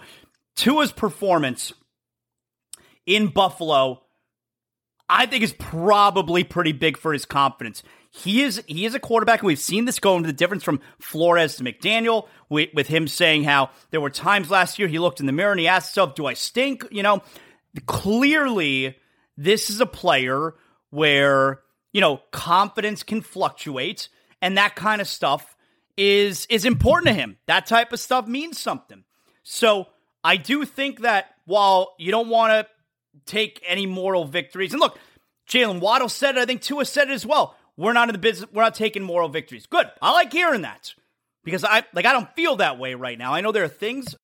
Tua's 0.55 0.93
performance 0.93 1.73
in 3.05 3.27
Buffalo, 3.27 4.01
I 5.09 5.25
think, 5.25 5.43
is 5.43 5.53
probably 5.53 6.43
pretty 6.45 6.71
big 6.71 6.97
for 6.97 7.11
his 7.11 7.25
confidence. 7.25 7.83
He 8.23 8.41
is 8.41 8.61
he 8.65 8.85
is 8.85 8.95
a 8.95 8.99
quarterback, 8.99 9.41
and 9.41 9.47
we've 9.47 9.59
seen 9.59 9.85
this 9.85 9.99
go 9.99 10.17
into 10.17 10.27
the 10.27 10.33
difference 10.33 10.63
from 10.63 10.81
Flores 10.99 11.57
to 11.57 11.63
McDaniel, 11.63 12.27
with, 12.49 12.69
with 12.73 12.87
him 12.87 13.07
saying 13.07 13.43
how 13.43 13.69
there 13.91 14.01
were 14.01 14.09
times 14.09 14.49
last 14.49 14.79
year 14.79 14.87
he 14.87 14.97
looked 14.97 15.19
in 15.19 15.27
the 15.27 15.31
mirror 15.31 15.51
and 15.51 15.59
he 15.59 15.67
asked 15.67 15.89
himself, 15.93 16.15
"Do 16.15 16.25
I 16.25 16.33
stink?" 16.33 16.85
You 16.91 17.03
know, 17.03 17.21
clearly 17.85 18.97
this 19.37 19.69
is 19.69 19.81
a 19.81 19.85
player 19.85 20.55
where 20.89 21.61
you 21.93 22.01
know 22.01 22.21
confidence 22.31 23.03
can 23.03 23.21
fluctuate, 23.21 24.09
and 24.41 24.57
that 24.57 24.75
kind 24.75 24.99
of 24.99 25.07
stuff 25.07 25.55
is 25.95 26.47
is 26.49 26.65
important 26.65 27.07
to 27.07 27.13
him. 27.13 27.37
That 27.45 27.67
type 27.67 27.93
of 27.93 27.99
stuff 27.99 28.27
means 28.27 28.59
something. 28.59 29.03
So 29.43 29.87
I 30.23 30.37
do 30.37 30.65
think 30.65 31.01
that 31.01 31.35
while 31.45 31.93
you 31.99 32.11
don't 32.11 32.29
want 32.29 32.51
to 32.51 32.67
take 33.25 33.63
any 33.67 33.85
moral 33.85 34.25
victories, 34.25 34.73
and 34.73 34.79
look, 34.79 34.97
Jalen 35.47 35.79
Waddle 35.79 36.09
said 36.09 36.35
it. 36.35 36.41
I 36.41 36.45
think 36.45 36.61
Tua 36.61 36.85
said 36.85 37.09
it 37.09 37.13
as 37.13 37.25
well. 37.25 37.55
We're 37.77 37.93
not 37.93 38.09
in 38.09 38.13
the 38.13 38.19
business. 38.19 38.49
We're 38.51 38.63
not 38.63 38.75
taking 38.75 39.03
moral 39.03 39.29
victories. 39.29 39.67
Good. 39.67 39.87
I 40.01 40.11
like 40.11 40.31
hearing 40.33 40.61
that 40.61 40.93
because 41.43 41.63
I 41.63 41.83
like 41.93 42.05
I 42.05 42.13
don't 42.13 42.29
feel 42.35 42.57
that 42.57 42.79
way 42.79 42.95
right 42.95 43.17
now. 43.17 43.33
I 43.33 43.41
know 43.41 43.51
there 43.51 43.63
are 43.63 43.69
things 43.69 44.15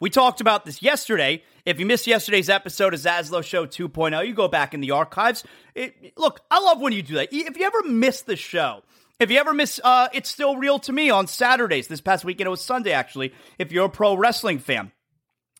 we 0.00 0.10
talked 0.10 0.40
about 0.40 0.64
this 0.64 0.82
yesterday. 0.82 1.44
If 1.64 1.78
you 1.78 1.86
missed 1.86 2.08
yesterday's 2.08 2.50
episode 2.50 2.92
of 2.92 2.98
Zaslow 2.98 3.44
Show 3.44 3.66
2.0, 3.66 4.26
you 4.26 4.34
go 4.34 4.48
back 4.48 4.74
in 4.74 4.80
the 4.80 4.90
archives. 4.90 5.44
It, 5.76 6.18
look, 6.18 6.40
I 6.50 6.58
love 6.58 6.80
when 6.80 6.92
you 6.92 7.02
do 7.02 7.14
that. 7.14 7.28
If 7.30 7.56
you 7.56 7.64
ever 7.64 7.84
miss 7.84 8.22
the 8.22 8.34
show, 8.34 8.82
if 9.20 9.30
you 9.30 9.38
ever 9.38 9.54
miss 9.54 9.80
uh, 9.84 10.08
It's 10.12 10.28
Still 10.28 10.56
Real 10.56 10.80
to 10.80 10.92
Me 10.92 11.10
on 11.10 11.28
Saturdays, 11.28 11.86
this 11.86 12.00
past 12.00 12.24
weekend, 12.24 12.48
it 12.48 12.50
was 12.50 12.60
Sunday 12.60 12.90
actually, 12.90 13.32
if 13.60 13.70
you're 13.70 13.86
a 13.86 13.88
pro 13.88 14.16
wrestling 14.16 14.58
fan. 14.58 14.90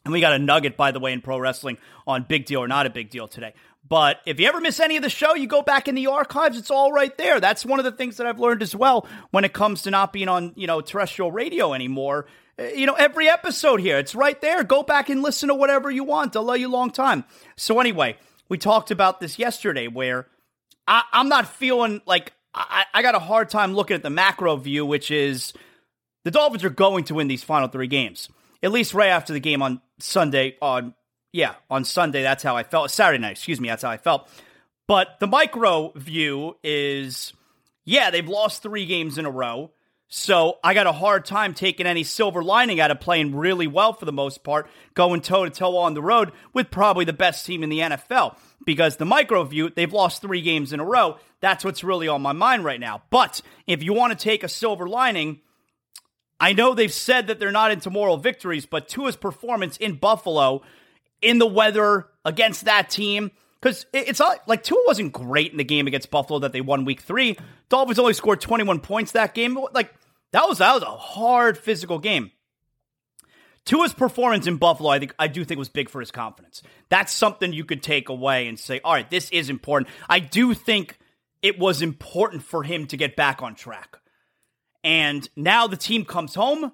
And 0.04 0.10
we 0.10 0.20
got 0.20 0.32
a 0.32 0.40
nugget, 0.40 0.76
by 0.76 0.90
the 0.90 0.98
way, 0.98 1.12
in 1.12 1.20
pro 1.20 1.38
wrestling 1.38 1.78
on 2.04 2.26
Big 2.28 2.44
Deal 2.44 2.64
or 2.64 2.66
Not 2.66 2.86
a 2.86 2.90
Big 2.90 3.10
Deal 3.10 3.28
today. 3.28 3.54
But 3.86 4.20
if 4.26 4.38
you 4.40 4.46
ever 4.46 4.60
miss 4.60 4.80
any 4.80 4.96
of 4.96 5.02
the 5.02 5.10
show, 5.10 5.34
you 5.34 5.46
go 5.46 5.62
back 5.62 5.88
in 5.88 5.94
the 5.94 6.06
archives. 6.06 6.56
It's 6.56 6.70
all 6.70 6.92
right 6.92 7.16
there. 7.18 7.40
That's 7.40 7.66
one 7.66 7.78
of 7.78 7.84
the 7.84 7.92
things 7.92 8.16
that 8.16 8.26
I've 8.26 8.38
learned 8.38 8.62
as 8.62 8.74
well 8.74 9.06
when 9.30 9.44
it 9.44 9.52
comes 9.52 9.82
to 9.82 9.90
not 9.90 10.12
being 10.12 10.28
on, 10.28 10.52
you 10.56 10.66
know, 10.66 10.80
terrestrial 10.80 11.32
radio 11.32 11.74
anymore. 11.74 12.26
Uh, 12.58 12.64
you 12.64 12.86
know, 12.86 12.94
every 12.94 13.28
episode 13.28 13.80
here, 13.80 13.98
it's 13.98 14.14
right 14.14 14.40
there. 14.40 14.62
Go 14.62 14.82
back 14.82 15.08
and 15.08 15.22
listen 15.22 15.48
to 15.48 15.54
whatever 15.54 15.90
you 15.90 16.04
want. 16.04 16.32
They'll 16.32 16.44
let 16.44 16.60
you 16.60 16.68
a 16.68 16.70
long 16.70 16.90
time. 16.90 17.24
So 17.56 17.80
anyway, 17.80 18.16
we 18.48 18.56
talked 18.56 18.90
about 18.90 19.20
this 19.20 19.38
yesterday 19.38 19.88
where 19.88 20.26
I, 20.86 21.02
am 21.12 21.28
not 21.28 21.48
feeling 21.48 22.02
like 22.06 22.32
I, 22.54 22.84
I 22.94 23.02
got 23.02 23.14
a 23.14 23.20
hard 23.20 23.50
time 23.50 23.74
looking 23.74 23.94
at 23.94 24.02
the 24.02 24.10
macro 24.10 24.56
view, 24.56 24.86
which 24.86 25.10
is 25.10 25.52
the 26.24 26.30
Dolphins 26.30 26.64
are 26.64 26.70
going 26.70 27.04
to 27.04 27.14
win 27.14 27.28
these 27.28 27.42
final 27.42 27.68
three 27.68 27.86
games. 27.86 28.28
At 28.62 28.72
least 28.72 28.94
right 28.94 29.08
after 29.08 29.32
the 29.32 29.40
game 29.40 29.62
on 29.62 29.80
Sunday 29.98 30.56
on 30.62 30.94
yeah, 31.32 31.54
on 31.70 31.84
Sunday, 31.84 32.22
that's 32.22 32.42
how 32.42 32.56
I 32.56 32.62
felt. 32.62 32.90
Saturday 32.90 33.20
night, 33.20 33.32
excuse 33.32 33.60
me, 33.60 33.68
that's 33.68 33.82
how 33.82 33.90
I 33.90 33.96
felt. 33.96 34.28
But 34.86 35.18
the 35.18 35.26
micro 35.26 35.92
view 35.96 36.56
is, 36.62 37.32
yeah, 37.84 38.10
they've 38.10 38.28
lost 38.28 38.62
three 38.62 38.84
games 38.84 39.16
in 39.16 39.24
a 39.24 39.30
row. 39.30 39.70
So 40.08 40.58
I 40.62 40.74
got 40.74 40.86
a 40.86 40.92
hard 40.92 41.24
time 41.24 41.54
taking 41.54 41.86
any 41.86 42.04
silver 42.04 42.42
lining 42.42 42.80
out 42.80 42.90
of 42.90 43.00
playing 43.00 43.34
really 43.34 43.66
well 43.66 43.94
for 43.94 44.04
the 44.04 44.12
most 44.12 44.44
part, 44.44 44.68
going 44.92 45.22
toe 45.22 45.44
to 45.44 45.50
toe 45.50 45.78
on 45.78 45.94
the 45.94 46.02
road 46.02 46.32
with 46.52 46.70
probably 46.70 47.06
the 47.06 47.14
best 47.14 47.46
team 47.46 47.62
in 47.62 47.70
the 47.70 47.78
NFL. 47.78 48.36
Because 48.66 48.98
the 48.98 49.06
micro 49.06 49.42
view, 49.44 49.70
they've 49.70 49.92
lost 49.92 50.20
three 50.20 50.42
games 50.42 50.74
in 50.74 50.80
a 50.80 50.84
row. 50.84 51.16
That's 51.40 51.64
what's 51.64 51.82
really 51.82 52.08
on 52.08 52.20
my 52.20 52.32
mind 52.32 52.62
right 52.62 52.78
now. 52.78 53.02
But 53.08 53.40
if 53.66 53.82
you 53.82 53.94
want 53.94 54.12
to 54.12 54.22
take 54.22 54.44
a 54.44 54.48
silver 54.48 54.86
lining, 54.86 55.40
I 56.38 56.52
know 56.52 56.74
they've 56.74 56.92
said 56.92 57.28
that 57.28 57.38
they're 57.40 57.50
not 57.50 57.70
into 57.70 57.88
moral 57.88 58.18
victories, 58.18 58.66
but 58.66 58.88
Tua's 58.88 59.16
performance 59.16 59.78
in 59.78 59.94
Buffalo 59.94 60.60
in 61.22 61.38
the 61.38 61.46
weather 61.46 62.08
against 62.24 62.66
that 62.66 62.90
team. 62.90 63.30
Because 63.60 63.86
it's 63.92 64.18
not 64.18 64.46
like 64.48 64.64
Tua 64.64 64.82
wasn't 64.86 65.12
great 65.12 65.52
in 65.52 65.58
the 65.58 65.64
game 65.64 65.86
against 65.86 66.10
Buffalo 66.10 66.40
that 66.40 66.52
they 66.52 66.60
won 66.60 66.84
week 66.84 67.00
three. 67.00 67.36
Dolphins 67.68 67.98
only 67.98 68.12
scored 68.12 68.40
21 68.40 68.80
points 68.80 69.12
that 69.12 69.34
game. 69.34 69.56
Like, 69.72 69.94
that 70.32 70.48
was, 70.48 70.58
that 70.58 70.74
was 70.74 70.82
a 70.82 70.86
hard 70.86 71.56
physical 71.56 72.00
game. 72.00 72.32
Tua's 73.64 73.92
performance 73.94 74.48
in 74.48 74.56
Buffalo, 74.56 74.90
I 74.90 74.98
think 74.98 75.14
I 75.18 75.28
do 75.28 75.44
think 75.44 75.58
was 75.58 75.68
big 75.68 75.88
for 75.88 76.00
his 76.00 76.10
confidence. 76.10 76.62
That's 76.88 77.12
something 77.12 77.52
you 77.52 77.64
could 77.64 77.82
take 77.82 78.08
away 78.08 78.48
and 78.48 78.58
say, 78.58 78.80
all 78.82 78.92
right, 78.92 79.08
this 79.08 79.30
is 79.30 79.50
important. 79.50 79.88
I 80.08 80.18
do 80.18 80.54
think 80.54 80.98
it 81.42 81.58
was 81.58 81.82
important 81.82 82.42
for 82.42 82.64
him 82.64 82.86
to 82.88 82.96
get 82.96 83.14
back 83.14 83.42
on 83.42 83.54
track. 83.54 83.98
And 84.82 85.28
now 85.36 85.68
the 85.68 85.76
team 85.76 86.04
comes 86.04 86.34
home. 86.34 86.72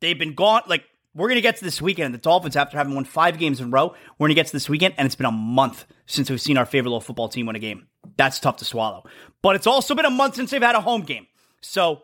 They've 0.00 0.18
been 0.18 0.34
gone. 0.34 0.62
Like, 0.66 0.84
we're 1.14 1.28
going 1.28 1.36
to 1.36 1.42
get 1.42 1.56
to 1.56 1.64
this 1.64 1.80
weekend. 1.80 2.12
The 2.12 2.18
Dolphins, 2.18 2.56
after 2.56 2.76
having 2.76 2.94
won 2.94 3.04
five 3.04 3.38
games 3.38 3.60
in 3.60 3.68
a 3.68 3.70
row, 3.70 3.94
we're 4.18 4.26
going 4.26 4.30
to 4.30 4.40
get 4.40 4.46
to 4.46 4.52
this 4.52 4.68
weekend, 4.68 4.94
and 4.98 5.06
it's 5.06 5.14
been 5.14 5.26
a 5.26 5.32
month 5.32 5.86
since 6.06 6.28
we've 6.28 6.40
seen 6.40 6.58
our 6.58 6.66
favorite 6.66 6.90
little 6.90 7.00
football 7.00 7.28
team 7.28 7.46
win 7.46 7.56
a 7.56 7.60
game. 7.60 7.86
That's 8.16 8.40
tough 8.40 8.58
to 8.58 8.64
swallow. 8.64 9.04
But 9.42 9.56
it's 9.56 9.66
also 9.66 9.94
been 9.94 10.04
a 10.04 10.10
month 10.10 10.36
since 10.36 10.50
they've 10.50 10.62
had 10.62 10.74
a 10.74 10.80
home 10.80 11.02
game. 11.02 11.26
So, 11.60 12.02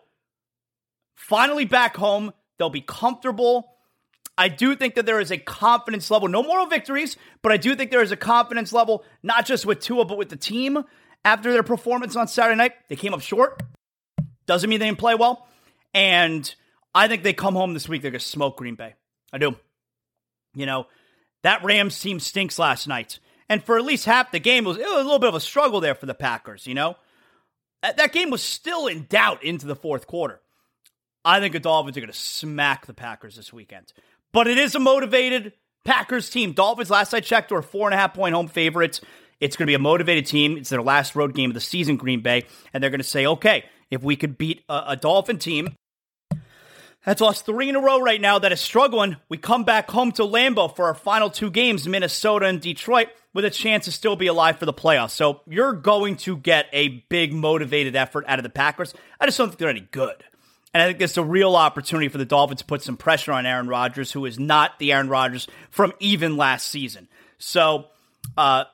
finally 1.14 1.64
back 1.64 1.96
home, 1.96 2.32
they'll 2.58 2.70
be 2.70 2.80
comfortable. 2.80 3.74
I 4.38 4.48
do 4.48 4.74
think 4.74 4.94
that 4.94 5.06
there 5.06 5.20
is 5.20 5.30
a 5.30 5.38
confidence 5.38 6.10
level, 6.10 6.28
no 6.28 6.42
moral 6.42 6.66
victories, 6.66 7.16
but 7.42 7.52
I 7.52 7.56
do 7.56 7.74
think 7.74 7.90
there 7.90 8.02
is 8.02 8.12
a 8.12 8.16
confidence 8.16 8.72
level, 8.72 9.04
not 9.22 9.44
just 9.44 9.66
with 9.66 9.80
Tua, 9.80 10.04
but 10.04 10.16
with 10.16 10.30
the 10.30 10.36
team 10.36 10.82
after 11.24 11.52
their 11.52 11.62
performance 11.62 12.16
on 12.16 12.28
Saturday 12.28 12.56
night. 12.56 12.72
They 12.88 12.96
came 12.96 13.12
up 13.12 13.20
short. 13.20 13.62
Doesn't 14.46 14.70
mean 14.70 14.80
they 14.80 14.86
didn't 14.86 14.98
play 14.98 15.14
well. 15.14 15.46
And 15.92 16.54
I 16.94 17.08
think 17.08 17.22
they 17.22 17.32
come 17.32 17.54
home 17.54 17.74
this 17.74 17.88
week, 17.88 18.02
they're 18.02 18.10
going 18.10 18.20
to 18.20 18.26
smoke 18.26 18.56
Green 18.56 18.74
Bay. 18.74 18.94
I 19.32 19.38
do. 19.38 19.56
You 20.54 20.66
know, 20.66 20.86
that 21.42 21.64
Rams 21.64 21.98
team 21.98 22.20
stinks 22.20 22.58
last 22.58 22.88
night. 22.88 23.18
And 23.48 23.62
for 23.62 23.76
at 23.76 23.84
least 23.84 24.04
half 24.04 24.30
the 24.30 24.38
game, 24.38 24.64
it 24.64 24.68
was, 24.68 24.78
it 24.78 24.86
was 24.86 25.00
a 25.00 25.04
little 25.04 25.18
bit 25.18 25.28
of 25.28 25.34
a 25.34 25.40
struggle 25.40 25.80
there 25.80 25.94
for 25.94 26.06
the 26.06 26.14
Packers, 26.14 26.66
you 26.66 26.74
know? 26.74 26.96
That, 27.82 27.96
that 27.96 28.12
game 28.12 28.30
was 28.30 28.42
still 28.42 28.86
in 28.86 29.06
doubt 29.08 29.42
into 29.42 29.66
the 29.66 29.76
fourth 29.76 30.06
quarter. 30.06 30.40
I 31.24 31.40
think 31.40 31.52
the 31.52 31.60
Dolphins 31.60 31.96
are 31.96 32.00
going 32.00 32.12
to 32.12 32.18
smack 32.18 32.86
the 32.86 32.94
Packers 32.94 33.36
this 33.36 33.52
weekend. 33.52 33.92
But 34.32 34.46
it 34.46 34.58
is 34.58 34.74
a 34.74 34.80
motivated 34.80 35.52
Packers 35.84 36.30
team. 36.30 36.52
Dolphins, 36.52 36.90
last 36.90 37.14
I 37.14 37.20
checked, 37.20 37.50
were 37.50 37.62
four 37.62 37.88
and 37.88 37.94
a 37.94 37.96
half 37.96 38.14
point 38.14 38.34
home 38.34 38.48
favorites. 38.48 39.00
It's 39.40 39.56
going 39.56 39.66
to 39.66 39.70
be 39.70 39.74
a 39.74 39.78
motivated 39.78 40.26
team. 40.26 40.56
It's 40.56 40.70
their 40.70 40.82
last 40.82 41.16
road 41.16 41.34
game 41.34 41.50
of 41.50 41.54
the 41.54 41.60
season, 41.60 41.96
Green 41.96 42.20
Bay. 42.20 42.44
And 42.72 42.82
they're 42.82 42.90
going 42.90 43.00
to 43.00 43.04
say, 43.04 43.26
okay, 43.26 43.64
if 43.90 44.02
we 44.02 44.16
could 44.16 44.38
beat 44.38 44.62
a, 44.68 44.82
a 44.88 44.96
Dolphin 44.96 45.38
team 45.38 45.74
that's 47.04 47.20
lost 47.20 47.46
three 47.46 47.68
in 47.68 47.76
a 47.76 47.80
row 47.80 48.00
right 48.00 48.20
now 48.20 48.38
that 48.38 48.52
is 48.52 48.60
struggling. 48.60 49.16
We 49.28 49.38
come 49.38 49.64
back 49.64 49.90
home 49.90 50.12
to 50.12 50.22
Lambeau 50.22 50.74
for 50.74 50.86
our 50.86 50.94
final 50.94 51.30
two 51.30 51.50
games, 51.50 51.88
Minnesota 51.88 52.46
and 52.46 52.60
Detroit, 52.60 53.08
with 53.32 53.44
a 53.44 53.50
chance 53.50 53.86
to 53.86 53.92
still 53.92 54.16
be 54.16 54.26
alive 54.26 54.58
for 54.58 54.66
the 54.66 54.72
playoffs. 54.72 55.12
So 55.12 55.40
you're 55.46 55.72
going 55.72 56.16
to 56.18 56.36
get 56.36 56.66
a 56.72 57.04
big 57.08 57.32
motivated 57.32 57.96
effort 57.96 58.24
out 58.28 58.38
of 58.38 58.42
the 58.42 58.50
Packers. 58.50 58.92
I 59.18 59.26
just 59.26 59.38
don't 59.38 59.48
think 59.48 59.58
they're 59.58 59.70
any 59.70 59.88
good. 59.90 60.24
And 60.72 60.82
I 60.82 60.86
think 60.86 60.98
there's 60.98 61.16
a 61.16 61.24
real 61.24 61.56
opportunity 61.56 62.08
for 62.08 62.18
the 62.18 62.24
Dolphins 62.24 62.60
to 62.60 62.66
put 62.66 62.82
some 62.82 62.96
pressure 62.96 63.32
on 63.32 63.46
Aaron 63.46 63.66
Rodgers, 63.66 64.12
who 64.12 64.24
is 64.24 64.38
not 64.38 64.78
the 64.78 64.92
Aaron 64.92 65.08
Rodgers 65.08 65.48
from 65.70 65.92
even 65.98 66.36
last 66.36 66.68
season. 66.68 67.08
So 67.38 67.86
uh, 68.36 68.64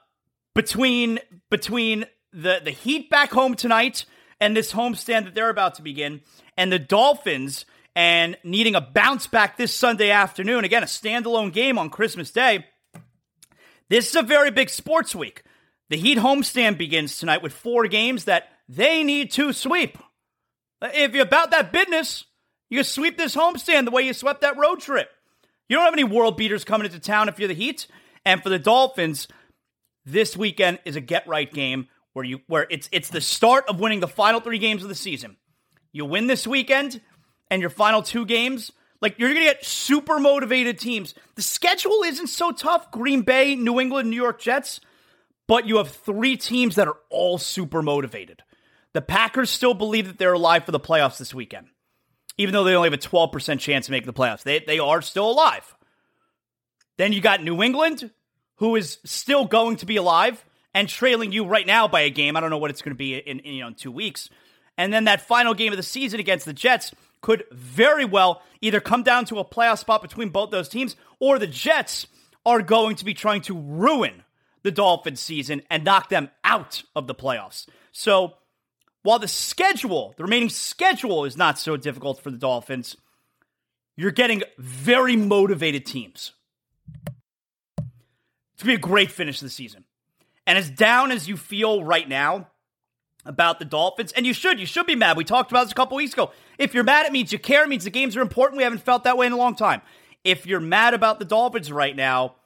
between 0.54 1.20
between 1.48 2.06
the 2.32 2.60
the 2.62 2.70
Heat 2.70 3.08
back 3.08 3.30
home 3.30 3.54
tonight 3.54 4.04
and 4.40 4.54
this 4.54 4.72
homestand 4.72 5.24
that 5.24 5.34
they're 5.34 5.48
about 5.48 5.76
to 5.76 5.82
begin, 5.82 6.20
and 6.56 6.70
the 6.70 6.78
Dolphins 6.78 7.64
and 7.96 8.36
needing 8.44 8.74
a 8.74 8.80
bounce 8.80 9.26
back 9.26 9.56
this 9.56 9.74
Sunday 9.74 10.10
afternoon. 10.10 10.64
Again, 10.64 10.82
a 10.82 10.86
standalone 10.86 11.50
game 11.50 11.78
on 11.78 11.88
Christmas 11.88 12.30
Day. 12.30 12.66
This 13.88 14.10
is 14.10 14.16
a 14.16 14.22
very 14.22 14.50
big 14.50 14.68
sports 14.68 15.14
week. 15.14 15.42
The 15.88 15.96
Heat 15.96 16.18
homestand 16.18 16.76
begins 16.76 17.18
tonight 17.18 17.42
with 17.42 17.54
four 17.54 17.88
games 17.88 18.24
that 18.24 18.50
they 18.68 19.02
need 19.02 19.30
to 19.32 19.52
sweep. 19.54 19.96
If 20.82 21.14
you're 21.14 21.24
about 21.24 21.52
that 21.52 21.72
business, 21.72 22.26
you 22.68 22.84
sweep 22.84 23.16
this 23.16 23.34
homestand 23.34 23.86
the 23.86 23.90
way 23.90 24.02
you 24.02 24.12
swept 24.12 24.42
that 24.42 24.58
road 24.58 24.80
trip. 24.80 25.08
You 25.68 25.76
don't 25.76 25.84
have 25.86 25.94
any 25.94 26.04
world 26.04 26.36
beaters 26.36 26.64
coming 26.64 26.84
into 26.84 27.00
town 27.00 27.30
if 27.30 27.38
you're 27.38 27.48
the 27.48 27.54
Heat. 27.54 27.86
And 28.26 28.42
for 28.42 28.50
the 28.50 28.58
Dolphins, 28.58 29.26
this 30.04 30.36
weekend 30.36 30.80
is 30.84 30.96
a 30.96 31.00
get 31.00 31.26
right 31.26 31.50
game 31.50 31.88
where 32.12 32.24
you 32.26 32.40
where 32.46 32.66
it's 32.68 32.90
it's 32.92 33.08
the 33.08 33.20
start 33.22 33.64
of 33.68 33.80
winning 33.80 34.00
the 34.00 34.08
final 34.08 34.40
three 34.40 34.58
games 34.58 34.82
of 34.82 34.90
the 34.90 34.94
season. 34.94 35.36
You 35.92 36.04
win 36.04 36.26
this 36.26 36.46
weekend, 36.46 37.00
and 37.50 37.60
your 37.60 37.70
final 37.70 38.02
two 38.02 38.24
games, 38.24 38.72
like 39.00 39.18
you're 39.18 39.28
going 39.32 39.40
to 39.40 39.52
get 39.52 39.64
super 39.64 40.18
motivated 40.18 40.78
teams. 40.78 41.14
The 41.34 41.42
schedule 41.42 42.02
isn't 42.04 42.28
so 42.28 42.52
tough 42.52 42.90
Green 42.90 43.22
Bay, 43.22 43.54
New 43.54 43.80
England, 43.80 44.10
New 44.10 44.16
York 44.16 44.40
Jets, 44.40 44.80
but 45.46 45.66
you 45.66 45.76
have 45.76 45.90
three 45.90 46.36
teams 46.36 46.76
that 46.76 46.88
are 46.88 46.96
all 47.10 47.38
super 47.38 47.82
motivated. 47.82 48.42
The 48.92 49.02
Packers 49.02 49.50
still 49.50 49.74
believe 49.74 50.06
that 50.06 50.18
they're 50.18 50.32
alive 50.32 50.64
for 50.64 50.72
the 50.72 50.80
playoffs 50.80 51.18
this 51.18 51.34
weekend, 51.34 51.68
even 52.38 52.52
though 52.52 52.64
they 52.64 52.74
only 52.74 52.88
have 52.88 52.98
a 52.98 52.98
12% 52.98 53.60
chance 53.60 53.86
to 53.86 53.92
make 53.92 54.06
the 54.06 54.12
playoffs. 54.12 54.42
They, 54.42 54.60
they 54.60 54.78
are 54.78 55.02
still 55.02 55.30
alive. 55.30 55.74
Then 56.96 57.12
you 57.12 57.20
got 57.20 57.42
New 57.42 57.62
England, 57.62 58.10
who 58.56 58.74
is 58.76 58.98
still 59.04 59.44
going 59.44 59.76
to 59.76 59.86
be 59.86 59.96
alive 59.96 60.42
and 60.72 60.88
trailing 60.88 61.32
you 61.32 61.46
right 61.46 61.66
now 61.66 61.88
by 61.88 62.02
a 62.02 62.10
game. 62.10 62.36
I 62.36 62.40
don't 62.40 62.50
know 62.50 62.58
what 62.58 62.70
it's 62.70 62.82
going 62.82 62.94
to 62.94 62.98
be 62.98 63.16
in, 63.16 63.40
in 63.40 63.54
you 63.54 63.60
know 63.60 63.68
in 63.68 63.74
two 63.74 63.92
weeks. 63.92 64.28
And 64.78 64.92
then 64.92 65.04
that 65.04 65.22
final 65.22 65.54
game 65.54 65.72
of 65.72 65.76
the 65.78 65.82
season 65.82 66.20
against 66.20 66.44
the 66.44 66.52
Jets 66.52 66.94
could 67.26 67.42
very 67.50 68.04
well 68.04 68.40
either 68.60 68.78
come 68.78 69.02
down 69.02 69.24
to 69.24 69.40
a 69.40 69.44
playoff 69.44 69.80
spot 69.80 70.00
between 70.00 70.28
both 70.28 70.52
those 70.52 70.68
teams, 70.68 70.94
or 71.18 71.40
the 71.40 71.46
Jets 71.48 72.06
are 72.46 72.62
going 72.62 72.94
to 72.94 73.04
be 73.04 73.14
trying 73.14 73.40
to 73.40 73.58
ruin 73.58 74.22
the 74.62 74.70
Dolphins 74.70 75.18
season 75.18 75.62
and 75.68 75.82
knock 75.82 76.08
them 76.08 76.30
out 76.44 76.84
of 76.94 77.08
the 77.08 77.16
playoffs. 77.16 77.66
So 77.90 78.34
while 79.02 79.18
the 79.18 79.26
schedule, 79.26 80.14
the 80.16 80.22
remaining 80.22 80.50
schedule 80.50 81.24
is 81.24 81.36
not 81.36 81.58
so 81.58 81.76
difficult 81.76 82.20
for 82.20 82.30
the 82.30 82.38
Dolphins, 82.38 82.96
you're 83.96 84.12
getting 84.12 84.44
very 84.56 85.16
motivated 85.16 85.84
teams. 85.84 86.30
It's 87.76 88.62
going 88.62 88.66
to 88.66 88.66
be 88.66 88.74
a 88.74 88.78
great 88.78 89.10
finish 89.10 89.40
to 89.40 89.46
the 89.46 89.50
season. 89.50 89.82
And 90.46 90.56
as 90.56 90.70
down 90.70 91.10
as 91.10 91.26
you 91.26 91.36
feel 91.36 91.82
right 91.82 92.08
now, 92.08 92.46
about 93.26 93.58
the 93.58 93.64
Dolphins, 93.64 94.12
and 94.12 94.24
you 94.24 94.32
should. 94.32 94.58
You 94.60 94.66
should 94.66 94.86
be 94.86 94.94
mad. 94.94 95.16
We 95.16 95.24
talked 95.24 95.50
about 95.50 95.64
this 95.64 95.72
a 95.72 95.74
couple 95.74 95.96
weeks 95.96 96.12
ago. 96.12 96.30
If 96.58 96.74
you're 96.74 96.84
mad, 96.84 97.06
it 97.06 97.12
means 97.12 97.32
you 97.32 97.38
care. 97.38 97.64
It 97.64 97.68
means 97.68 97.84
the 97.84 97.90
games 97.90 98.16
are 98.16 98.22
important. 98.22 98.58
We 98.58 98.64
haven't 98.64 98.82
felt 98.82 99.04
that 99.04 99.18
way 99.18 99.26
in 99.26 99.32
a 99.32 99.36
long 99.36 99.56
time. 99.56 99.82
If 100.24 100.46
you're 100.46 100.60
mad 100.60 100.94
about 100.94 101.18
the 101.18 101.24
Dolphins 101.24 101.70
right 101.70 101.94
now, 101.94 102.36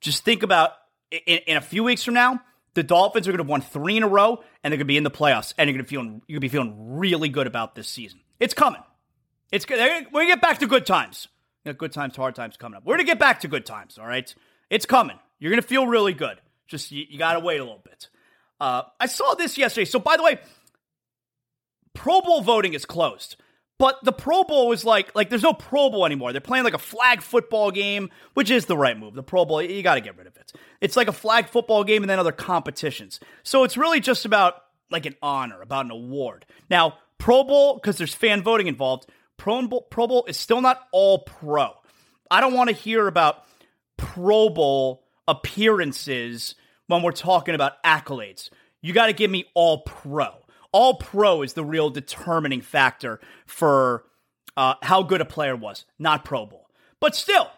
just 0.00 0.24
think 0.24 0.42
about 0.42 0.72
in, 1.10 1.38
in 1.46 1.56
a 1.56 1.60
few 1.60 1.84
weeks 1.84 2.02
from 2.04 2.14
now, 2.14 2.40
the 2.74 2.82
Dolphins 2.82 3.26
are 3.26 3.32
going 3.32 3.38
to 3.38 3.44
have 3.44 3.50
won 3.50 3.60
three 3.60 3.96
in 3.96 4.02
a 4.02 4.08
row, 4.08 4.42
and 4.62 4.72
they're 4.72 4.78
going 4.78 4.80
to 4.80 4.84
be 4.84 4.96
in 4.96 5.04
the 5.04 5.10
playoffs, 5.10 5.52
and 5.58 5.68
you're 5.68 5.76
going 5.76 5.84
to 5.84 5.88
feel 5.88 6.02
you're 6.02 6.10
going 6.10 6.22
to 6.34 6.40
be 6.40 6.48
feeling 6.48 6.98
really 6.98 7.28
good 7.28 7.46
about 7.46 7.74
this 7.74 7.88
season. 7.88 8.20
It's 8.40 8.54
coming. 8.54 8.82
It's. 9.50 9.68
We're 9.68 9.76
going 9.76 10.26
to 10.26 10.26
get 10.26 10.40
back 10.40 10.58
to 10.58 10.66
good 10.66 10.86
times. 10.86 11.28
You 11.64 11.72
know, 11.72 11.76
good 11.76 11.92
times, 11.92 12.14
hard 12.14 12.34
times 12.34 12.56
coming 12.56 12.76
up. 12.76 12.84
We're 12.84 12.96
going 12.96 13.06
to 13.06 13.10
get 13.10 13.18
back 13.18 13.40
to 13.40 13.48
good 13.48 13.66
times. 13.66 13.98
All 13.98 14.06
right, 14.06 14.32
it's 14.70 14.86
coming. 14.86 15.18
You're 15.38 15.50
going 15.50 15.62
to 15.62 15.66
feel 15.66 15.86
really 15.86 16.12
good. 16.12 16.40
Just 16.66 16.92
you, 16.92 17.04
you 17.08 17.18
got 17.18 17.32
to 17.32 17.40
wait 17.40 17.60
a 17.60 17.64
little 17.64 17.82
bit. 17.82 18.08
Uh, 18.60 18.82
I 18.98 19.06
saw 19.06 19.34
this 19.34 19.56
yesterday. 19.56 19.84
So, 19.84 19.98
by 19.98 20.16
the 20.16 20.22
way, 20.22 20.38
Pro 21.94 22.20
Bowl 22.20 22.42
voting 22.42 22.74
is 22.74 22.84
closed. 22.84 23.36
But 23.78 24.00
the 24.02 24.12
Pro 24.12 24.42
Bowl 24.42 24.72
is 24.72 24.84
like 24.84 25.14
like 25.14 25.30
there's 25.30 25.44
no 25.44 25.52
Pro 25.52 25.88
Bowl 25.88 26.04
anymore. 26.04 26.32
They're 26.32 26.40
playing 26.40 26.64
like 26.64 26.74
a 26.74 26.78
flag 26.78 27.22
football 27.22 27.70
game, 27.70 28.10
which 28.34 28.50
is 28.50 28.66
the 28.66 28.76
right 28.76 28.98
move. 28.98 29.14
The 29.14 29.22
Pro 29.22 29.44
Bowl, 29.44 29.62
you 29.62 29.82
got 29.82 29.94
to 29.94 30.00
get 30.00 30.18
rid 30.18 30.26
of 30.26 30.36
it. 30.36 30.52
It's 30.80 30.96
like 30.96 31.06
a 31.06 31.12
flag 31.12 31.48
football 31.48 31.84
game 31.84 32.02
and 32.02 32.10
then 32.10 32.18
other 32.18 32.32
competitions. 32.32 33.20
So 33.44 33.62
it's 33.62 33.76
really 33.76 34.00
just 34.00 34.24
about 34.24 34.56
like 34.90 35.06
an 35.06 35.14
honor, 35.22 35.62
about 35.62 35.84
an 35.84 35.92
award. 35.92 36.44
Now, 36.68 36.98
Pro 37.18 37.44
Bowl 37.44 37.76
because 37.76 37.98
there's 37.98 38.14
fan 38.14 38.42
voting 38.42 38.66
involved. 38.66 39.08
Pro 39.36 39.62
Bowl, 39.68 39.82
Pro 39.82 40.08
Bowl 40.08 40.24
is 40.26 40.36
still 40.36 40.60
not 40.60 40.88
all 40.90 41.20
pro. 41.20 41.70
I 42.30 42.40
don't 42.40 42.54
want 42.54 42.70
to 42.70 42.74
hear 42.74 43.06
about 43.06 43.44
Pro 43.96 44.48
Bowl 44.48 45.04
appearances 45.28 46.56
when 46.88 47.02
we're 47.02 47.12
talking 47.12 47.54
about 47.54 47.82
accolades. 47.84 48.50
You 48.82 48.92
got 48.92 49.06
to 49.06 49.12
give 49.12 49.30
me 49.30 49.44
all 49.54 49.82
pro. 49.82 50.34
All 50.72 50.94
pro 50.94 51.42
is 51.42 51.52
the 51.52 51.64
real 51.64 51.90
determining 51.90 52.60
factor 52.60 53.20
for 53.46 54.04
uh, 54.56 54.74
how 54.82 55.02
good 55.02 55.20
a 55.20 55.24
player 55.24 55.54
was, 55.54 55.84
not 55.98 56.24
Pro 56.24 56.44
Bowl. 56.44 56.68
But 57.00 57.14
still, 57.14 57.48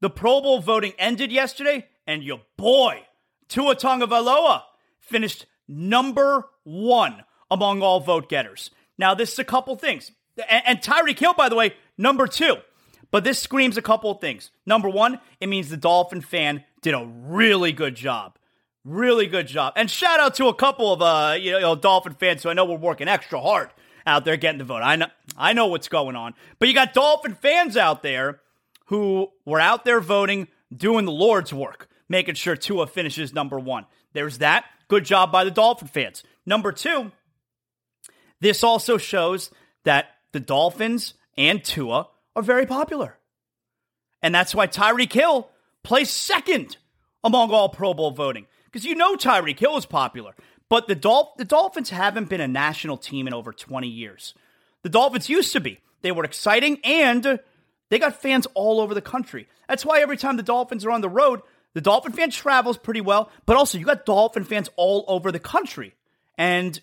the 0.00 0.10
Pro 0.10 0.40
Bowl 0.40 0.60
voting 0.60 0.92
ended 0.98 1.32
yesterday, 1.32 1.86
and 2.06 2.22
your 2.22 2.42
boy, 2.56 3.02
Tua 3.48 3.74
Tagovailoa, 3.74 4.62
finished 5.00 5.46
number 5.66 6.46
one 6.64 7.24
among 7.50 7.82
all 7.82 8.00
vote 8.00 8.28
getters. 8.28 8.70
Now, 8.98 9.14
this 9.14 9.32
is 9.32 9.38
a 9.38 9.44
couple 9.44 9.74
things. 9.76 10.12
And, 10.48 10.62
and 10.66 10.78
Tyreek 10.80 11.18
Hill, 11.18 11.34
by 11.34 11.48
the 11.48 11.56
way, 11.56 11.74
number 11.96 12.26
two. 12.26 12.56
But 13.10 13.24
this 13.24 13.38
screams 13.38 13.76
a 13.76 13.82
couple 13.82 14.10
of 14.10 14.20
things. 14.20 14.50
Number 14.64 14.88
one, 14.88 15.20
it 15.40 15.48
means 15.48 15.68
the 15.68 15.76
Dolphin 15.76 16.20
fan 16.20 16.64
did 16.80 16.94
a 16.94 17.04
really 17.04 17.72
good 17.72 17.94
job 17.94 18.38
Really 18.84 19.26
good 19.26 19.46
job. 19.46 19.74
And 19.76 19.90
shout 19.90 20.18
out 20.18 20.34
to 20.36 20.48
a 20.48 20.54
couple 20.54 20.92
of 20.92 21.02
uh, 21.02 21.36
you 21.38 21.52
know, 21.60 21.76
Dolphin 21.76 22.14
fans 22.14 22.42
who 22.42 22.48
I 22.48 22.52
know 22.52 22.64
we're 22.64 22.76
working 22.76 23.08
extra 23.08 23.40
hard 23.40 23.70
out 24.04 24.24
there 24.24 24.36
getting 24.36 24.58
the 24.58 24.64
vote. 24.64 24.82
I 24.82 24.96
know 24.96 25.06
I 25.36 25.52
know 25.52 25.68
what's 25.68 25.88
going 25.88 26.16
on. 26.16 26.34
But 26.58 26.68
you 26.68 26.74
got 26.74 26.92
Dolphin 26.92 27.34
fans 27.34 27.76
out 27.76 28.02
there 28.02 28.40
who 28.86 29.28
were 29.44 29.60
out 29.60 29.84
there 29.84 30.00
voting, 30.00 30.48
doing 30.74 31.04
the 31.04 31.12
Lord's 31.12 31.52
work, 31.52 31.88
making 32.08 32.34
sure 32.34 32.56
Tua 32.56 32.86
finishes 32.86 33.32
number 33.32 33.58
one. 33.58 33.86
There's 34.12 34.38
that. 34.38 34.64
Good 34.88 35.04
job 35.04 35.30
by 35.30 35.44
the 35.44 35.50
Dolphin 35.50 35.88
fans. 35.88 36.24
Number 36.44 36.72
two, 36.72 37.12
this 38.40 38.64
also 38.64 38.98
shows 38.98 39.50
that 39.84 40.06
the 40.32 40.40
Dolphins 40.40 41.14
and 41.38 41.62
Tua 41.64 42.08
are 42.34 42.42
very 42.42 42.66
popular. 42.66 43.16
And 44.22 44.34
that's 44.34 44.54
why 44.54 44.66
Tyreek 44.66 45.12
Hill 45.12 45.48
plays 45.82 46.10
second 46.10 46.76
among 47.24 47.52
all 47.52 47.68
Pro 47.68 47.94
Bowl 47.94 48.10
voting. 48.10 48.46
Because 48.72 48.86
you 48.86 48.94
know 48.94 49.16
Tyreek 49.16 49.58
Hill 49.58 49.76
is 49.76 49.86
popular. 49.86 50.34
But 50.68 50.88
the, 50.88 50.94
the 51.36 51.44
Dolphins 51.44 51.90
haven't 51.90 52.30
been 52.30 52.40
a 52.40 52.48
national 52.48 52.96
team 52.96 53.26
in 53.26 53.34
over 53.34 53.52
20 53.52 53.86
years. 53.86 54.32
The 54.82 54.88
Dolphins 54.88 55.28
used 55.28 55.52
to 55.52 55.60
be. 55.60 55.80
They 56.00 56.12
were 56.12 56.24
exciting 56.24 56.78
and 56.82 57.38
they 57.90 57.98
got 57.98 58.20
fans 58.20 58.46
all 58.54 58.80
over 58.80 58.94
the 58.94 59.02
country. 59.02 59.46
That's 59.68 59.84
why 59.84 60.00
every 60.00 60.16
time 60.16 60.38
the 60.38 60.42
Dolphins 60.42 60.86
are 60.86 60.90
on 60.90 61.02
the 61.02 61.10
road, 61.10 61.42
the 61.74 61.82
Dolphin 61.82 62.12
fan 62.12 62.30
travels 62.30 62.78
pretty 62.78 63.02
well, 63.02 63.30
but 63.44 63.56
also 63.56 63.76
you 63.76 63.84
got 63.84 64.06
Dolphin 64.06 64.44
fans 64.44 64.70
all 64.76 65.04
over 65.08 65.30
the 65.30 65.38
country. 65.38 65.94
And 66.38 66.80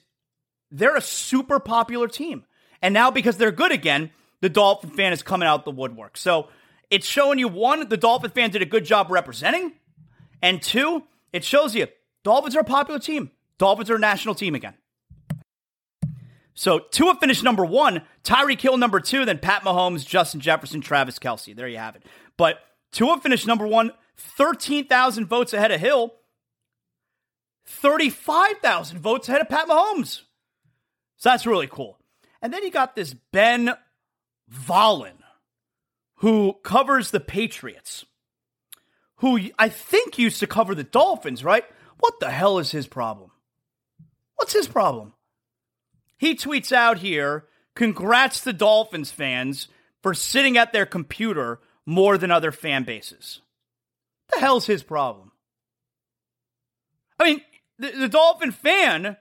they're 0.71 0.95
a 0.95 1.01
super 1.01 1.59
popular 1.59 2.07
team. 2.07 2.45
And 2.81 2.93
now 2.93 3.11
because 3.11 3.37
they're 3.37 3.51
good 3.51 3.71
again, 3.71 4.11
the 4.41 4.49
Dolphin 4.49 4.91
fan 4.91 5.13
is 5.13 5.23
coming 5.23 5.47
out 5.47 5.65
the 5.65 5.71
woodwork. 5.71 6.15
So 6.15 6.47
it's 6.89 7.07
showing 7.07 7.39
you 7.39 7.47
one, 7.47 7.89
the 7.89 7.97
Dolphin 7.97 8.31
fan 8.31 8.51
did 8.51 8.61
a 8.61 8.65
good 8.65 8.85
job 8.85 9.11
representing. 9.11 9.73
And 10.41 10.61
two, 10.61 11.03
it 11.33 11.43
shows 11.43 11.75
you 11.75 11.87
Dolphins 12.23 12.55
are 12.55 12.61
a 12.61 12.65
popular 12.65 12.99
team. 12.99 13.31
Dolphins 13.57 13.89
are 13.89 13.95
a 13.95 13.99
national 13.99 14.35
team 14.35 14.55
again. 14.55 14.75
So 16.53 16.79
Tua 16.79 17.15
finished 17.15 17.43
number 17.43 17.63
one, 17.63 18.01
Tyreek 18.23 18.59
Hill 18.59 18.77
number 18.77 18.99
two, 18.99 19.23
then 19.23 19.39
Pat 19.39 19.63
Mahomes, 19.63 20.05
Justin 20.05 20.41
Jefferson, 20.41 20.81
Travis 20.81 21.17
Kelce. 21.17 21.55
There 21.55 21.67
you 21.67 21.77
have 21.77 21.95
it. 21.95 22.03
But 22.35 22.59
Tua 22.91 23.19
finished 23.21 23.47
number 23.47 23.65
one, 23.65 23.91
13,000 24.17 25.25
votes 25.25 25.53
ahead 25.53 25.71
of 25.71 25.79
Hill, 25.79 26.13
35,000 27.65 28.99
votes 28.99 29.29
ahead 29.29 29.41
of 29.41 29.47
Pat 29.47 29.67
Mahomes. 29.67 30.23
So 31.15 31.29
that's 31.29 31.45
really 31.45 31.67
cool. 31.67 31.97
And 32.41 32.53
then 32.53 32.63
you 32.63 32.71
got 32.71 32.95
this 32.95 33.13
Ben 33.31 33.71
Volin, 34.51 35.17
who 36.15 36.55
covers 36.63 37.11
the 37.11 37.19
Patriots, 37.19 38.05
who 39.19 39.39
I 39.57 39.69
think 39.69 40.17
used 40.17 40.39
to 40.39 40.47
cover 40.47 40.73
the 40.73 40.83
Dolphins, 40.83 41.43
right? 41.43 41.65
What 41.99 42.19
the 42.19 42.29
hell 42.29 42.59
is 42.59 42.71
his 42.71 42.87
problem? 42.87 43.31
What's 44.35 44.53
his 44.53 44.67
problem? 44.67 45.13
He 46.17 46.35
tweets 46.35 46.71
out 46.71 46.99
here, 46.99 47.45
congrats 47.75 48.41
to 48.41 48.53
Dolphins 48.53 49.11
fans 49.11 49.67
for 50.01 50.13
sitting 50.13 50.57
at 50.57 50.73
their 50.73 50.85
computer 50.85 51.59
more 51.85 52.17
than 52.17 52.31
other 52.31 52.51
fan 52.51 52.83
bases. 52.83 53.41
The 54.33 54.39
hell's 54.39 54.65
his 54.65 54.83
problem? 54.83 55.31
I 57.19 57.25
mean, 57.25 57.41
the, 57.77 57.91
the 57.91 58.09
Dolphin 58.09 58.51
fan 58.51 59.17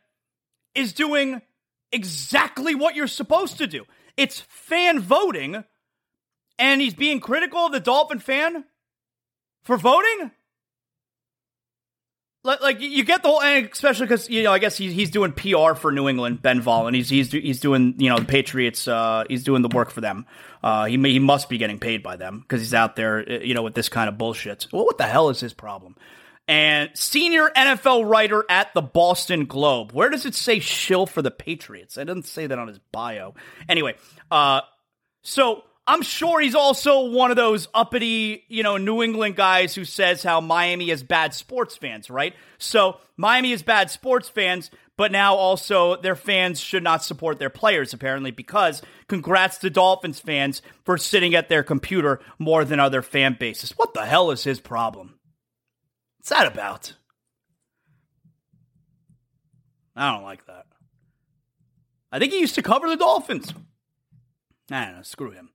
is 0.75 0.93
doing 0.93 1.43
exactly 1.91 2.75
what 2.75 2.95
you're 2.95 3.07
supposed 3.09 3.59
to 3.59 3.67
do. 3.67 3.85
It's 4.17 4.41
fan 4.41 5.01
voting, 5.01 5.65
and 6.59 6.81
he's 6.81 6.95
being 6.95 7.19
critical 7.19 7.67
of 7.67 7.73
the 7.73 7.81
Dolphin 7.81 8.21
fan 8.21 8.65
for 9.69 9.77
voting? 9.77 10.31
like 12.43 12.81
you 12.81 13.05
get 13.05 13.23
the 13.23 13.29
whole, 13.29 13.43
especially 13.43 14.07
because 14.07 14.31
you 14.31 14.43
know, 14.43 14.51
I 14.51 14.59
guess 14.59 14.79
he's 14.79 14.95
he's 14.95 15.11
doing 15.11 15.33
PR 15.33 15.75
for 15.75 15.93
New 15.93 16.09
England, 16.09 16.41
Ben 16.41 16.63
Volin. 16.63 16.95
He's 16.95 17.11
he's 17.11 17.31
he's 17.31 17.61
doing 17.61 17.95
you 17.99 18.09
know 18.09 18.19
the 18.19 18.25
Patriots. 18.25 18.89
Uh, 18.89 19.25
he's 19.29 19.45
doing 19.45 19.61
the 19.61 19.69
work 19.69 19.91
for 19.91 20.01
them. 20.01 20.25
Uh, 20.63 20.87
he 20.87 20.97
he 20.97 21.19
must 21.19 21.51
be 21.51 21.59
getting 21.59 21.79
paid 21.79 22.03
by 22.03 22.17
them 22.17 22.41
because 22.41 22.63
he's 22.63 22.73
out 22.73 22.97
there, 22.97 23.19
uh, 23.19 23.41
you 23.41 23.53
know, 23.53 23.63
with 23.63 23.75
this 23.75 23.91
kind 23.91 24.09
of 24.09 24.17
bullshit. 24.17 24.67
Well, 24.73 24.87
what 24.87 24.97
the 24.97 25.05
hell 25.05 25.29
is 25.29 25.41
his 25.41 25.53
problem? 25.53 25.97
And 26.47 26.89
senior 26.95 27.51
NFL 27.55 28.09
writer 28.09 28.47
at 28.49 28.73
the 28.73 28.81
Boston 28.81 29.45
Globe. 29.45 29.93
Where 29.93 30.09
does 30.09 30.25
it 30.25 30.35
say 30.35 30.61
shill 30.61 31.05
for 31.05 31.21
the 31.21 31.31
Patriots? 31.31 31.99
I 31.99 32.05
didn't 32.05 32.25
say 32.25 32.47
that 32.47 32.59
on 32.59 32.69
his 32.69 32.79
bio. 32.91 33.35
Anyway, 33.69 33.97
uh, 34.31 34.63
so 35.23 35.65
I'm 35.89 36.03
sure 36.03 36.39
he's 36.39 36.55
also 36.55 37.07
one 37.07 37.31
of 37.31 37.39
those 37.39 37.67
uppity, 37.73 38.45
you 38.49 38.63
know, 38.63 38.77
New 38.77 39.03
England 39.03 39.37
guys 39.37 39.75
who 39.75 39.87
says 39.87 40.23
how 40.23 40.39
Miami 40.43 40.91
is 40.91 41.03
bad 41.03 41.33
sports 41.33 41.77
fans, 41.77 42.11
right? 42.11 42.35
So 42.59 42.99
Miami 43.17 43.53
is 43.53 43.63
bad 43.63 43.91
sports 43.91 44.29
fans, 44.29 44.71
but 44.99 45.13
now 45.13 45.35
also 45.35 45.97
their 45.97 46.15
fans 46.15 46.61
should 46.61 46.83
not 46.83 47.03
support 47.03 47.39
their 47.39 47.49
players, 47.49 47.95
apparently, 47.95 48.31
because 48.31 48.83
congrats 49.09 49.57
to 49.59 49.71
Dolphins 49.71 50.21
fans 50.21 50.61
for 50.85 50.99
sitting 50.99 51.35
at 51.35 51.49
their 51.49 51.63
computer 51.63 52.21
more 52.39 52.67
than 52.67 52.81
other 52.81 53.01
fan 53.01 53.39
bases. 53.41 53.71
What 53.79 53.95
the 53.95 54.05
hell 54.05 54.31
is 54.31 54.45
his 54.45 54.61
problem? 54.61 55.19
What's 56.19 56.29
that 56.29 56.53
about? 56.53 56.93
I 59.97 60.13
don't 60.13 60.23
like 60.23 60.45
that. 60.49 60.67
I 62.13 62.19
think 62.19 62.35
he 62.35 62.41
used 62.41 62.57
to 62.57 62.63
cover 62.63 62.91
the 62.91 62.97
Dolphins. 62.97 63.55
I 64.71 64.85
don't 64.85 64.97
know, 64.97 65.03
screw 65.03 65.31
him. 65.31 65.49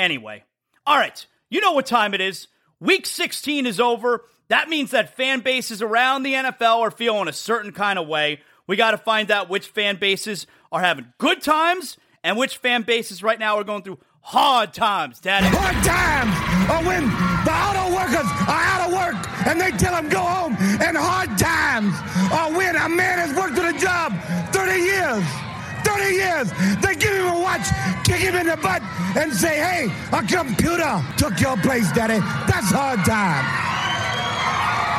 Anyway, 0.00 0.42
all 0.86 0.96
right, 0.96 1.26
you 1.50 1.60
know 1.60 1.72
what 1.72 1.84
time 1.84 2.14
it 2.14 2.22
is. 2.22 2.48
Week 2.80 3.04
16 3.04 3.66
is 3.66 3.78
over. 3.78 4.24
That 4.48 4.70
means 4.70 4.92
that 4.92 5.14
fan 5.14 5.40
bases 5.40 5.82
around 5.82 6.22
the 6.22 6.32
NFL 6.32 6.78
are 6.78 6.90
feeling 6.90 7.28
a 7.28 7.34
certain 7.34 7.70
kind 7.70 7.98
of 7.98 8.08
way. 8.08 8.40
We 8.66 8.76
got 8.76 8.92
to 8.92 8.96
find 8.96 9.30
out 9.30 9.50
which 9.50 9.66
fan 9.68 9.96
bases 9.96 10.46
are 10.72 10.80
having 10.80 11.12
good 11.18 11.42
times 11.42 11.98
and 12.24 12.38
which 12.38 12.56
fan 12.56 12.80
bases 12.80 13.22
right 13.22 13.38
now 13.38 13.56
are 13.58 13.64
going 13.64 13.82
through 13.82 13.98
hard 14.22 14.72
times, 14.72 15.20
Daddy. 15.20 15.48
Hard 15.50 15.84
times 15.84 16.32
are 16.70 16.82
when 16.88 17.04
the 17.44 17.52
auto 17.52 17.94
workers 17.94 18.30
are 18.48 18.64
out 18.72 18.88
of 18.88 18.94
work 18.94 19.46
and 19.48 19.60
they 19.60 19.70
tell 19.72 19.92
them 19.92 20.08
go 20.08 20.20
home. 20.20 20.56
And 20.80 20.96
hard 20.96 21.36
times 21.36 21.94
are 22.32 22.56
when 22.56 22.74
a 22.74 22.88
man 22.88 23.18
has 23.18 23.36
worked 23.36 23.58
at 23.58 23.74
a 23.74 23.78
job 23.78 24.14
30 24.54 24.80
years 24.80 25.49
30 26.00 26.14
years. 26.14 26.50
They 26.80 26.94
give 26.94 27.14
him 27.14 27.26
a 27.26 27.40
watch, 27.40 27.66
kick 28.04 28.20
him 28.20 28.34
in 28.36 28.46
the 28.46 28.56
butt, 28.56 28.82
and 29.16 29.32
say, 29.32 29.58
hey, 29.58 29.92
a 30.12 30.22
computer 30.22 31.02
took 31.16 31.38
your 31.40 31.56
place, 31.58 31.90
Daddy. 31.92 32.18
That's 32.46 32.70
hard 32.70 33.00
time. 33.04 33.44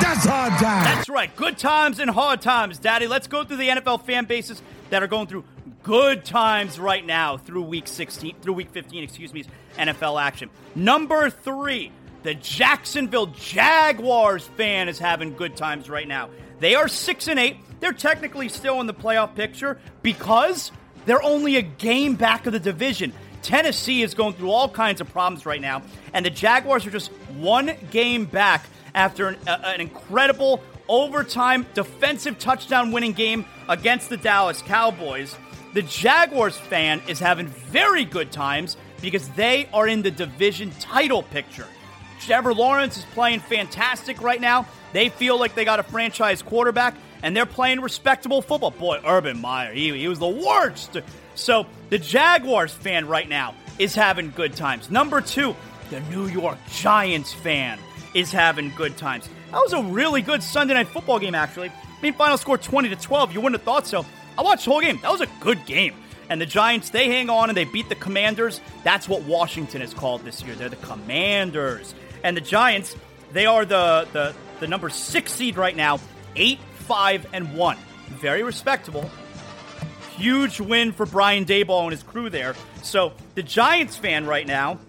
That's 0.02 0.26
hard 0.26 0.54
time. 0.54 0.84
That's 0.84 1.10
right. 1.10 1.36
Good 1.36 1.58
times 1.58 1.99
and 1.99 2.10
hard 2.10 2.41
times, 2.41 2.80
Daddy. 2.80 3.08
Let's 3.08 3.28
go 3.28 3.43
through 3.43 3.58
the 3.58 3.70
NFL 3.70 4.06
fan 4.06 4.26
bases 4.26 4.62
that 4.89 5.04
are 5.04 5.08
going 5.08 5.28
through 5.28 5.43
good 5.84 6.26
times 6.26 6.80
right 6.80 7.06
now 7.06 7.38
through 7.38 7.64
week 7.64 7.88
16, 7.88 8.36
through 8.41 8.54
week 8.54 8.70
15, 8.72 9.04
excuse 9.04 9.34
me, 9.34 9.45
NFL 9.78 10.22
action. 10.22 10.49
Number 10.76 11.30
three, 11.30 11.91
the 12.24 12.36
Jacksonville 12.36 13.28
Jaguars 13.28 14.45
fan 14.45 14.89
is 14.89 14.99
having 14.99 15.36
good 15.36 15.56
times 15.56 15.89
right 15.89 16.08
now. 16.08 16.30
They 16.60 16.76
are 16.76 16.88
six 16.88 17.28
and 17.28 17.39
eight. 17.39 17.58
They're 17.80 17.93
technically 17.93 18.49
still 18.49 18.80
in 18.80 18.86
the 18.86 18.93
playoff 18.93 19.34
picture 19.34 19.80
because 20.04 20.72
they're 21.06 21.24
only 21.24 21.58
a 21.58 21.62
game 21.62 22.16
back 22.16 22.45
of 22.45 22.54
the 22.54 22.60
division. 22.60 23.14
Tennessee 23.41 24.04
is 24.04 24.14
going 24.14 24.34
through 24.34 24.52
all 24.52 24.70
kinds 24.70 25.02
of 25.02 25.10
problems 25.10 25.45
right 25.45 25.62
now, 25.62 25.82
and 26.14 26.26
the 26.26 26.30
Jaguars 26.30 26.86
are 26.86 26.91
just 26.91 27.12
one 27.38 27.72
game 27.89 28.26
back 28.26 28.66
after 28.93 29.30
an, 29.30 29.38
uh, 29.47 29.60
an 29.64 29.82
incredible 29.82 30.62
overtime 30.88 31.66
defensive 31.74 32.38
touchdown 32.38 32.91
winning 32.91 33.14
game 33.14 33.45
against 33.68 34.10
the 34.10 34.18
Dallas 34.18 34.62
Cowboys. 34.62 35.36
The 35.74 35.82
Jaguars 35.82 36.58
fan 36.58 37.02
is 37.08 37.20
having 37.20 37.47
very 37.47 38.04
good 38.04 38.32
times 38.32 38.78
because 39.02 39.30
they 39.30 39.68
are 39.74 39.88
in 39.88 40.02
the 40.02 40.12
division 40.12 40.72
title 40.80 41.24
picture. 41.24 41.68
Trevor 42.20 42.54
Lawrence 42.54 42.97
is 42.97 43.06
playing 43.14 43.39
fantastic 43.39 44.22
right 44.22 44.39
now. 44.39 44.68
They 44.93 45.10
feel 45.10 45.39
like 45.39 45.56
they 45.56 45.66
got 45.66 45.80
a 45.80 45.84
franchise 45.84 46.41
quarterback 46.41 46.95
and 47.24 47.36
they're 47.36 47.45
playing 47.45 47.82
respectable 47.82 48.41
football. 48.41 48.72
Boy, 48.72 48.99
Urban 49.05 49.39
Meyer, 49.39 49.74
he, 49.74 49.97
he 49.97 50.07
was 50.07 50.19
the 50.19 50.28
worst. 50.28 50.97
So 51.36 51.65
the 51.89 51.97
Jaguars 51.97 52.74
fan 52.74 53.07
right 53.07 53.28
now 53.28 53.55
is 53.80 53.95
having 53.95 54.32
good 54.32 54.55
times. 54.55 54.89
Number 54.89 55.22
two, 55.22 55.55
the 55.89 55.99
New 56.01 56.28
York 56.28 56.57
Giants 56.72 57.34
fan 57.34 57.80
is 58.13 58.32
having 58.32 58.72
good 58.76 58.97
times. 58.97 59.30
That 59.51 59.59
was 59.59 59.74
a 59.74 59.84
really 59.84 60.22
good 60.22 60.43
Sunday 60.43 60.74
night 60.74 60.88
football 60.88 61.19
game, 61.19 61.36
actually. 61.36 61.69
I 61.69 62.01
mean, 62.01 62.13
final 62.13 62.38
score 62.38 62.57
20 62.57 62.89
to 62.89 62.95
12. 62.95 63.34
You 63.34 63.41
wouldn't 63.41 63.59
have 63.59 63.65
thought 63.65 63.88
so. 63.88 64.05
I 64.38 64.43
watched 64.43 64.65
the 64.65 64.72
whole 64.72 64.82
game. 64.82 64.99
That 65.01 65.11
was 65.11 65.22
a 65.22 65.28
good 65.39 65.65
game. 65.65 65.95
And 66.30 66.39
the 66.39 66.45
Giants, 66.45 66.89
they 66.89 67.09
hang 67.09 67.30
on 67.30 67.49
and 67.49 67.57
they 67.57 67.65
beat 67.65 67.89
the 67.89 67.95
Commanders. 67.95 68.61
That's 68.84 69.09
what 69.09 69.24
Washington 69.24 69.82
is 69.82 69.93
called 69.93 70.24
this 70.24 70.41
year. 70.43 70.55
They're 70.55 70.69
the 70.69 70.78
Commanders. 70.78 71.93
And 72.24 72.38
the 72.38 72.41
Giants, 72.41 72.95
they 73.34 73.45
are 73.45 73.65
the, 73.65 74.07
the, 74.13 74.34
the 74.61 74.67
number 74.67 74.89
six 74.89 75.34
seed 75.34 75.57
right 75.57 75.76
now, 75.76 75.99
eight, 76.38 76.59
five, 76.82 77.26
and 77.34 77.56
one. 77.56 77.78
Very 78.20 78.44
respectable. 78.44 79.10
Huge 80.16 80.60
win 80.60 80.92
for 80.92 81.06
Brian 81.06 81.46
Daboll 81.46 81.84
and 81.84 81.92
his 81.92 82.04
crew 82.04 82.30
there. 82.30 82.56
So 82.84 83.14
the 83.36 83.44
Giants 83.44 83.96
fan 83.96 84.26
right 84.26 84.46
now, 84.46 84.80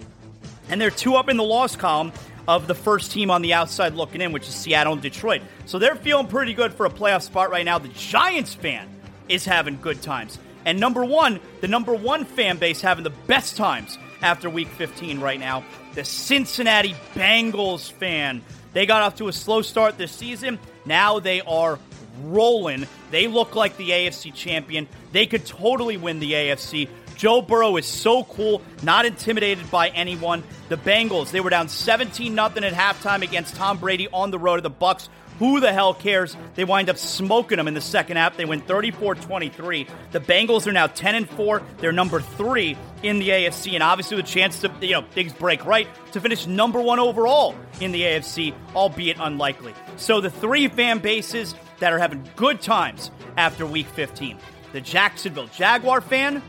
and 0.69 0.81
they're 0.81 0.91
two 0.91 1.15
up 1.15 1.29
in 1.29 1.37
the 1.37 1.45
loss 1.45 1.77
column 1.77 2.13
of 2.49 2.67
the 2.67 2.75
first 2.75 3.13
team 3.13 3.31
on 3.31 3.43
the 3.43 3.55
outside 3.55 3.95
looking 3.95 4.21
in, 4.21 4.33
which 4.33 4.49
is 4.49 4.55
Seattle 4.55 4.95
and 4.95 5.03
Detroit. 5.03 5.43
So 5.67 5.79
they're 5.79 5.97
feeling 5.97 6.27
pretty 6.27 6.55
good 6.55 6.75
for 6.75 6.87
a 6.87 6.91
playoff 6.91 7.23
spot 7.23 7.51
right 7.51 7.65
now. 7.65 7.79
The 7.79 7.89
Giants 7.89 8.55
fan 8.55 8.89
is 9.29 9.45
having 9.45 9.81
good 9.81 10.03
times. 10.03 10.39
And 10.65 10.79
number 10.79 11.05
one, 11.05 11.41
the 11.61 11.69
number 11.69 11.95
one 11.95 12.25
fan 12.25 12.59
base 12.59 12.81
having 12.81 13.05
the 13.05 13.11
best 13.11 13.57
times 13.57 13.99
after 14.23 14.49
week 14.49 14.69
15 14.69 15.21
right 15.21 15.41
now, 15.41 15.65
the 15.95 16.05
Cincinnati 16.05 16.95
Bengals 17.15 17.91
fan 17.91 18.43
they 18.73 18.87
got 18.87 19.03
off 19.03 19.17
to 19.17 19.29
a 19.29 19.33
slow 19.33 19.63
start 19.63 19.99
this 19.99 20.13
season. 20.13 20.59
Now 20.85 21.19
they 21.19 21.41
are 21.43 21.79
rolling. 22.23 22.87
They 23.11 23.27
look 23.27 23.55
like 23.55 23.77
the 23.77 23.91
AFC 23.91 24.35
champion. 24.35 24.89
They 25.13 25.27
could 25.27 25.47
totally 25.47 25.97
win 25.97 26.21
the 26.21 26.33
AFC. 26.33 26.89
Joe 27.17 27.43
Burrow 27.43 27.77
is 27.77 27.87
so 27.87 28.25
cool, 28.25 28.63
not 28.83 29.07
intimidated 29.07 29.71
by 29.71 29.91
anyone. 29.91 30.43
The 30.69 30.77
Bengals, 30.77 31.31
they 31.31 31.41
were 31.41 31.51
down 31.51 31.69
17 31.69 32.35
0 32.35 32.45
at 32.47 32.55
halftime 32.55 33.23
against 33.23 33.55
Tom 33.55 33.79
Brady 33.79 34.09
on 34.13 34.31
the 34.31 34.39
road 34.39 34.57
to 34.57 34.63
the 34.63 34.71
Bucs. 34.71 35.09
Who 35.43 35.59
the 35.59 35.73
hell 35.73 35.93
cares? 35.93 36.37
They 36.55 36.63
wind 36.65 36.89
up 36.89 36.97
smoking 36.97 37.57
them 37.57 37.67
in 37.67 37.75
the 37.75 37.81
second 37.81 38.17
half. 38.17 38.37
They 38.37 38.45
win 38.45 38.63
34-23. 38.63 39.89
The 40.13 40.21
Bengals 40.21 40.69
are 40.69 40.73
now 40.73 40.87
10 40.87 41.17
and 41.17 41.29
4. 41.29 41.61
They're 41.79 41.91
number 41.91 42.21
3 42.21 42.77
in 43.03 43.19
the 43.19 43.31
AFC 43.31 43.75
and 43.75 43.83
obviously 43.83 44.19
the 44.19 44.23
chance 44.23 44.61
to, 44.61 44.71
you 44.81 44.93
know, 44.93 45.03
things 45.03 45.33
break 45.33 45.67
right 45.67 45.89
to 46.13 46.21
finish 46.21 46.47
number 46.47 46.81
1 46.81 47.01
overall 47.01 47.57
in 47.81 47.91
the 47.91 48.03
AFC, 48.03 48.55
albeit 48.77 49.17
unlikely. 49.19 49.75
So 49.97 50.21
the 50.21 50.31
three 50.31 50.69
fan 50.69 51.01
bases 51.01 51.57
that 51.81 51.93
are 51.93 51.99
having 51.99 52.23
good 52.37 52.61
times 52.61 53.11
after 53.37 53.67
week 53.67 53.89
15. 53.89 54.39
The 54.73 54.81
Jacksonville 54.81 55.49
Jaguar 55.49 56.03
fan, 56.03 56.41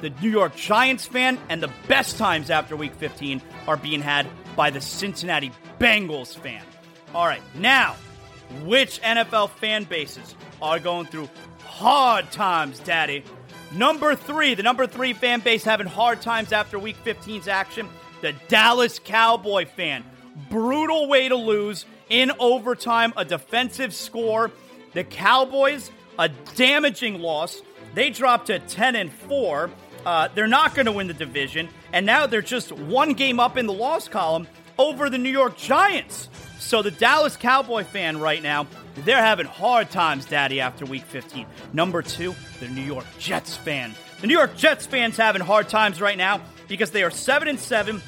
the 0.00 0.10
New 0.10 0.30
York 0.30 0.56
Giants 0.56 1.06
fan, 1.06 1.38
and 1.48 1.62
the 1.62 1.70
best 1.86 2.18
times 2.18 2.50
after 2.50 2.74
week 2.74 2.96
15 2.96 3.40
are 3.68 3.76
being 3.76 4.00
had 4.00 4.26
by 4.56 4.70
the 4.70 4.80
Cincinnati 4.80 5.52
Bengals 5.78 6.36
fan. 6.36 6.64
All 7.14 7.26
right, 7.26 7.42
now 7.54 7.94
which 8.64 9.00
NFL 9.02 9.50
fan 9.50 9.84
bases 9.84 10.34
are 10.60 10.78
going 10.78 11.06
through 11.06 11.28
hard 11.64 12.30
times, 12.30 12.78
Daddy? 12.80 13.24
Number 13.72 14.14
three, 14.14 14.54
the 14.54 14.62
number 14.62 14.86
three 14.86 15.12
fan 15.12 15.40
base 15.40 15.64
having 15.64 15.86
hard 15.86 16.22
times 16.22 16.52
after 16.52 16.78
Week 16.78 16.96
15's 17.04 17.48
action, 17.48 17.88
the 18.20 18.32
Dallas 18.48 19.00
Cowboy 19.02 19.66
fan. 19.66 20.04
Brutal 20.48 21.08
way 21.08 21.28
to 21.28 21.36
lose 21.36 21.84
in 22.08 22.30
overtime, 22.38 23.12
a 23.16 23.24
defensive 23.24 23.92
score. 23.92 24.50
The 24.92 25.04
Cowboys, 25.04 25.90
a 26.18 26.28
damaging 26.54 27.20
loss. 27.20 27.62
They 27.94 28.10
dropped 28.10 28.46
to 28.46 28.60
10 28.60 28.96
and 28.96 29.12
4. 29.12 29.70
Uh, 30.06 30.28
they're 30.34 30.46
not 30.46 30.74
going 30.74 30.86
to 30.86 30.92
win 30.92 31.06
the 31.06 31.14
division, 31.14 31.68
and 31.92 32.04
now 32.04 32.26
they're 32.26 32.42
just 32.42 32.72
one 32.72 33.14
game 33.14 33.40
up 33.40 33.56
in 33.56 33.66
the 33.66 33.72
loss 33.72 34.06
column 34.06 34.46
over 34.78 35.08
the 35.08 35.18
New 35.18 35.30
York 35.30 35.56
Giants. 35.56 36.28
So 36.64 36.80
the 36.80 36.90
Dallas 36.90 37.36
Cowboy 37.36 37.84
fan 37.84 38.18
right 38.18 38.42
now, 38.42 38.66
they're 39.04 39.20
having 39.20 39.44
hard 39.44 39.90
times, 39.90 40.24
Daddy, 40.24 40.62
after 40.62 40.86
week 40.86 41.04
15. 41.04 41.46
Number 41.74 42.00
two, 42.00 42.34
the 42.58 42.68
New 42.68 42.80
York 42.80 43.04
Jets 43.18 43.54
fan. 43.54 43.94
The 44.22 44.28
New 44.28 44.32
York 44.32 44.56
Jets 44.56 44.86
fans 44.86 45.18
having 45.18 45.42
hard 45.42 45.68
times 45.68 46.00
right 46.00 46.16
now 46.16 46.40
because 46.66 46.90
they 46.90 47.02
are 47.02 47.10
7 47.10 47.48
and 47.48 47.60
7 47.60 48.00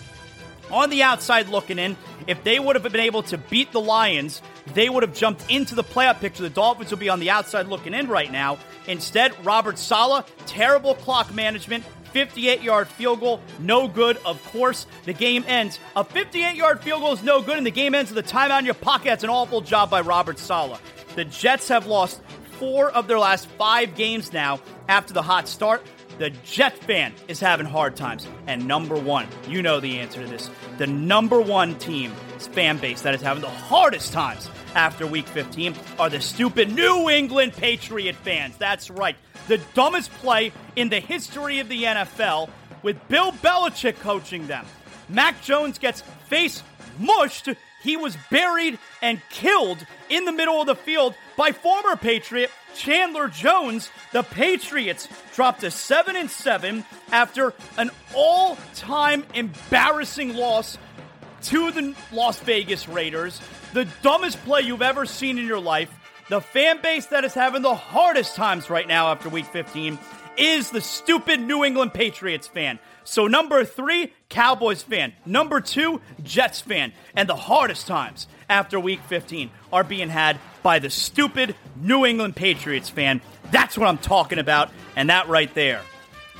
on 0.70 0.88
the 0.88 1.02
outside 1.02 1.50
looking 1.50 1.78
in. 1.78 1.98
If 2.26 2.42
they 2.44 2.58
would 2.58 2.76
have 2.76 2.82
been 2.82 2.96
able 2.96 3.22
to 3.24 3.36
beat 3.36 3.72
the 3.72 3.80
Lions, 3.80 4.40
they 4.72 4.88
would 4.88 5.02
have 5.02 5.14
jumped 5.14 5.44
into 5.50 5.74
the 5.74 5.84
playoff 5.84 6.20
picture. 6.20 6.42
The 6.42 6.48
Dolphins 6.48 6.90
will 6.90 6.98
be 6.98 7.10
on 7.10 7.20
the 7.20 7.28
outside 7.28 7.66
looking 7.66 7.92
in 7.92 8.08
right 8.08 8.32
now. 8.32 8.58
Instead, 8.86 9.32
Robert 9.44 9.78
Saleh, 9.78 10.24
terrible 10.46 10.94
clock 10.94 11.32
management, 11.34 11.84
58 12.16 12.62
yard 12.62 12.88
field 12.88 13.20
goal, 13.20 13.42
no 13.58 13.86
good. 13.86 14.16
Of 14.24 14.42
course, 14.44 14.86
the 15.04 15.12
game 15.12 15.44
ends. 15.46 15.78
A 15.96 16.02
58 16.02 16.56
yard 16.56 16.80
field 16.80 17.02
goal 17.02 17.12
is 17.12 17.22
no 17.22 17.42
good, 17.42 17.58
and 17.58 17.66
the 17.66 17.70
game 17.70 17.94
ends 17.94 18.10
with 18.10 18.24
a 18.24 18.26
timeout 18.26 18.60
in 18.60 18.64
your 18.64 18.72
pocket. 18.72 19.04
That's 19.04 19.22
an 19.22 19.28
awful 19.28 19.60
job 19.60 19.90
by 19.90 20.00
Robert 20.00 20.38
Saleh. 20.38 20.80
The 21.14 21.26
Jets 21.26 21.68
have 21.68 21.86
lost 21.86 22.22
four 22.52 22.90
of 22.90 23.06
their 23.06 23.18
last 23.18 23.48
five 23.58 23.94
games 23.96 24.32
now 24.32 24.60
after 24.88 25.12
the 25.12 25.20
hot 25.20 25.46
start. 25.46 25.82
The 26.16 26.30
Jet 26.30 26.78
fan 26.78 27.12
is 27.28 27.38
having 27.38 27.66
hard 27.66 27.96
times. 27.96 28.26
And 28.46 28.66
number 28.66 28.96
one, 28.96 29.28
you 29.46 29.60
know 29.60 29.78
the 29.78 29.98
answer 29.98 30.22
to 30.22 30.26
this. 30.26 30.50
The 30.78 30.86
number 30.86 31.38
one 31.38 31.74
team 31.74 32.12
fan 32.38 32.78
base 32.78 33.02
that 33.02 33.14
is 33.14 33.20
having 33.20 33.42
the 33.42 33.50
hardest 33.50 34.14
times 34.14 34.48
after 34.74 35.06
week 35.06 35.26
15 35.28 35.74
are 35.98 36.08
the 36.08 36.22
stupid 36.22 36.72
New 36.72 37.10
England 37.10 37.52
Patriot 37.52 38.16
fans. 38.16 38.56
That's 38.56 38.88
right 38.88 39.16
the 39.48 39.58
dumbest 39.74 40.10
play 40.12 40.52
in 40.74 40.88
the 40.88 41.00
history 41.00 41.58
of 41.58 41.68
the 41.68 41.84
NFL 41.84 42.50
with 42.82 43.08
Bill 43.08 43.32
Belichick 43.32 43.98
coaching 44.00 44.46
them. 44.46 44.66
Mac 45.08 45.42
Jones 45.42 45.78
gets 45.78 46.02
face 46.28 46.62
mushed. 46.98 47.48
He 47.82 47.96
was 47.96 48.16
buried 48.30 48.78
and 49.02 49.20
killed 49.30 49.84
in 50.08 50.24
the 50.24 50.32
middle 50.32 50.60
of 50.60 50.66
the 50.66 50.74
field 50.74 51.14
by 51.36 51.52
former 51.52 51.96
Patriot 51.96 52.50
Chandler 52.74 53.28
Jones. 53.28 53.90
The 54.12 54.22
Patriots 54.22 55.08
dropped 55.34 55.60
to 55.60 55.70
7 55.70 56.16
and 56.16 56.30
7 56.30 56.84
after 57.12 57.54
an 57.78 57.90
all-time 58.14 59.24
embarrassing 59.34 60.34
loss 60.34 60.78
to 61.44 61.70
the 61.70 61.94
Las 62.12 62.38
Vegas 62.40 62.88
Raiders. 62.88 63.40
The 63.72 63.86
dumbest 64.02 64.42
play 64.44 64.62
you've 64.62 64.82
ever 64.82 65.06
seen 65.06 65.38
in 65.38 65.46
your 65.46 65.60
life. 65.60 65.92
The 66.28 66.40
fan 66.40 66.82
base 66.82 67.06
that 67.06 67.24
is 67.24 67.34
having 67.34 67.62
the 67.62 67.74
hardest 67.74 68.34
times 68.34 68.68
right 68.68 68.88
now 68.88 69.12
after 69.12 69.28
week 69.28 69.46
15 69.46 69.96
is 70.36 70.70
the 70.70 70.80
stupid 70.80 71.40
New 71.40 71.64
England 71.64 71.94
Patriots 71.94 72.48
fan. 72.48 72.80
So, 73.04 73.28
number 73.28 73.64
three, 73.64 74.12
Cowboys 74.28 74.82
fan. 74.82 75.12
Number 75.24 75.60
two, 75.60 76.00
Jets 76.24 76.60
fan. 76.60 76.92
And 77.14 77.28
the 77.28 77.36
hardest 77.36 77.86
times 77.86 78.26
after 78.50 78.80
week 78.80 79.00
15 79.06 79.50
are 79.72 79.84
being 79.84 80.08
had 80.08 80.40
by 80.64 80.80
the 80.80 80.90
stupid 80.90 81.54
New 81.76 82.04
England 82.04 82.34
Patriots 82.34 82.88
fan. 82.88 83.20
That's 83.52 83.78
what 83.78 83.88
I'm 83.88 83.98
talking 83.98 84.40
about. 84.40 84.70
And 84.96 85.10
that 85.10 85.28
right 85.28 85.54
there 85.54 85.80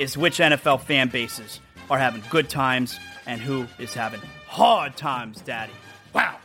is 0.00 0.18
which 0.18 0.38
NFL 0.38 0.82
fan 0.82 1.08
bases 1.10 1.60
are 1.88 1.98
having 1.98 2.24
good 2.28 2.48
times 2.48 2.98
and 3.24 3.40
who 3.40 3.68
is 3.78 3.94
having 3.94 4.20
hard 4.48 4.96
times, 4.96 5.40
Daddy. 5.42 5.72
Wow. 6.12 6.38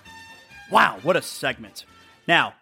Wow, 0.70 1.00
what 1.02 1.16
a 1.18 1.24
segment. 1.24 1.86
Now, 2.28 2.54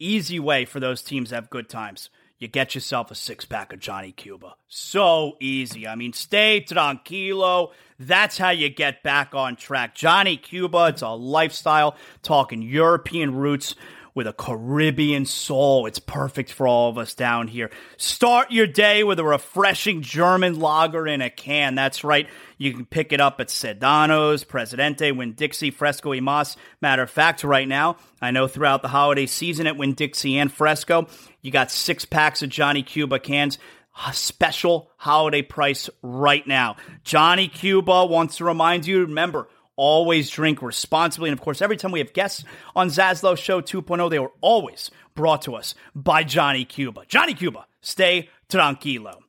Easy 0.00 0.40
way 0.40 0.64
for 0.64 0.80
those 0.80 1.02
teams 1.02 1.28
to 1.28 1.34
have 1.36 1.50
good 1.50 1.68
times. 1.68 2.08
You 2.38 2.48
get 2.48 2.74
yourself 2.74 3.10
a 3.10 3.14
six 3.14 3.44
pack 3.44 3.70
of 3.74 3.80
Johnny 3.80 4.12
Cuba. 4.12 4.54
So 4.66 5.36
easy. 5.40 5.86
I 5.86 5.94
mean, 5.94 6.14
stay 6.14 6.64
tranquilo. 6.66 7.72
That's 7.98 8.38
how 8.38 8.48
you 8.48 8.70
get 8.70 9.02
back 9.02 9.34
on 9.34 9.56
track. 9.56 9.94
Johnny 9.94 10.38
Cuba, 10.38 10.86
it's 10.86 11.02
a 11.02 11.10
lifestyle, 11.10 11.96
talking 12.22 12.62
European 12.62 13.34
roots 13.34 13.74
with 14.20 14.26
a 14.26 14.34
Caribbean 14.34 15.24
soul. 15.24 15.86
It's 15.86 15.98
perfect 15.98 16.52
for 16.52 16.68
all 16.68 16.90
of 16.90 16.98
us 16.98 17.14
down 17.14 17.48
here. 17.48 17.70
Start 17.96 18.50
your 18.50 18.66
day 18.66 19.02
with 19.02 19.18
a 19.18 19.24
refreshing 19.24 20.02
German 20.02 20.60
lager 20.60 21.08
in 21.08 21.22
a 21.22 21.30
can. 21.30 21.74
That's 21.74 22.04
right. 22.04 22.28
You 22.58 22.74
can 22.74 22.84
pick 22.84 23.14
it 23.14 23.20
up 23.22 23.40
at 23.40 23.48
Sedano's, 23.48 24.44
Presidente, 24.44 25.10
Winn-Dixie, 25.10 25.70
Fresco 25.70 26.10
y 26.10 26.20
Mas. 26.20 26.58
Matter 26.82 27.00
of 27.00 27.10
fact, 27.10 27.44
right 27.44 27.66
now, 27.66 27.96
I 28.20 28.30
know 28.30 28.46
throughout 28.46 28.82
the 28.82 28.88
holiday 28.88 29.24
season 29.24 29.66
at 29.66 29.78
Winn-Dixie 29.78 30.36
and 30.36 30.52
Fresco, 30.52 31.06
you 31.40 31.50
got 31.50 31.70
six 31.70 32.04
packs 32.04 32.42
of 32.42 32.50
Johnny 32.50 32.82
Cuba 32.82 33.20
cans 33.20 33.58
a 34.06 34.12
special 34.12 34.90
holiday 34.98 35.40
price 35.40 35.88
right 36.02 36.46
now. 36.46 36.76
Johnny 37.04 37.48
Cuba 37.48 38.04
wants 38.04 38.36
to 38.36 38.44
remind 38.44 38.86
you 38.86 39.00
remember, 39.00 39.48
always 39.80 40.28
drink 40.28 40.60
responsibly. 40.60 41.30
And 41.30 41.38
of 41.38 41.42
course, 41.42 41.62
every 41.62 41.78
time 41.78 41.90
we 41.90 42.00
have 42.00 42.12
guests 42.12 42.44
on 42.76 42.88
Zaslow 42.88 43.36
Show 43.36 43.62
2.0, 43.62 44.10
they 44.10 44.18
were 44.18 44.32
always 44.42 44.90
brought 45.14 45.40
to 45.42 45.54
us 45.54 45.74
by 45.94 46.22
Johnny 46.22 46.66
Cuba. 46.66 47.04
Johnny 47.08 47.32
Cuba, 47.32 47.66
stay 47.80 48.28
tranquilo. 48.50 49.20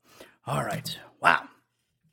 All 0.45 0.63
right. 0.63 0.97
Wow. 1.21 1.43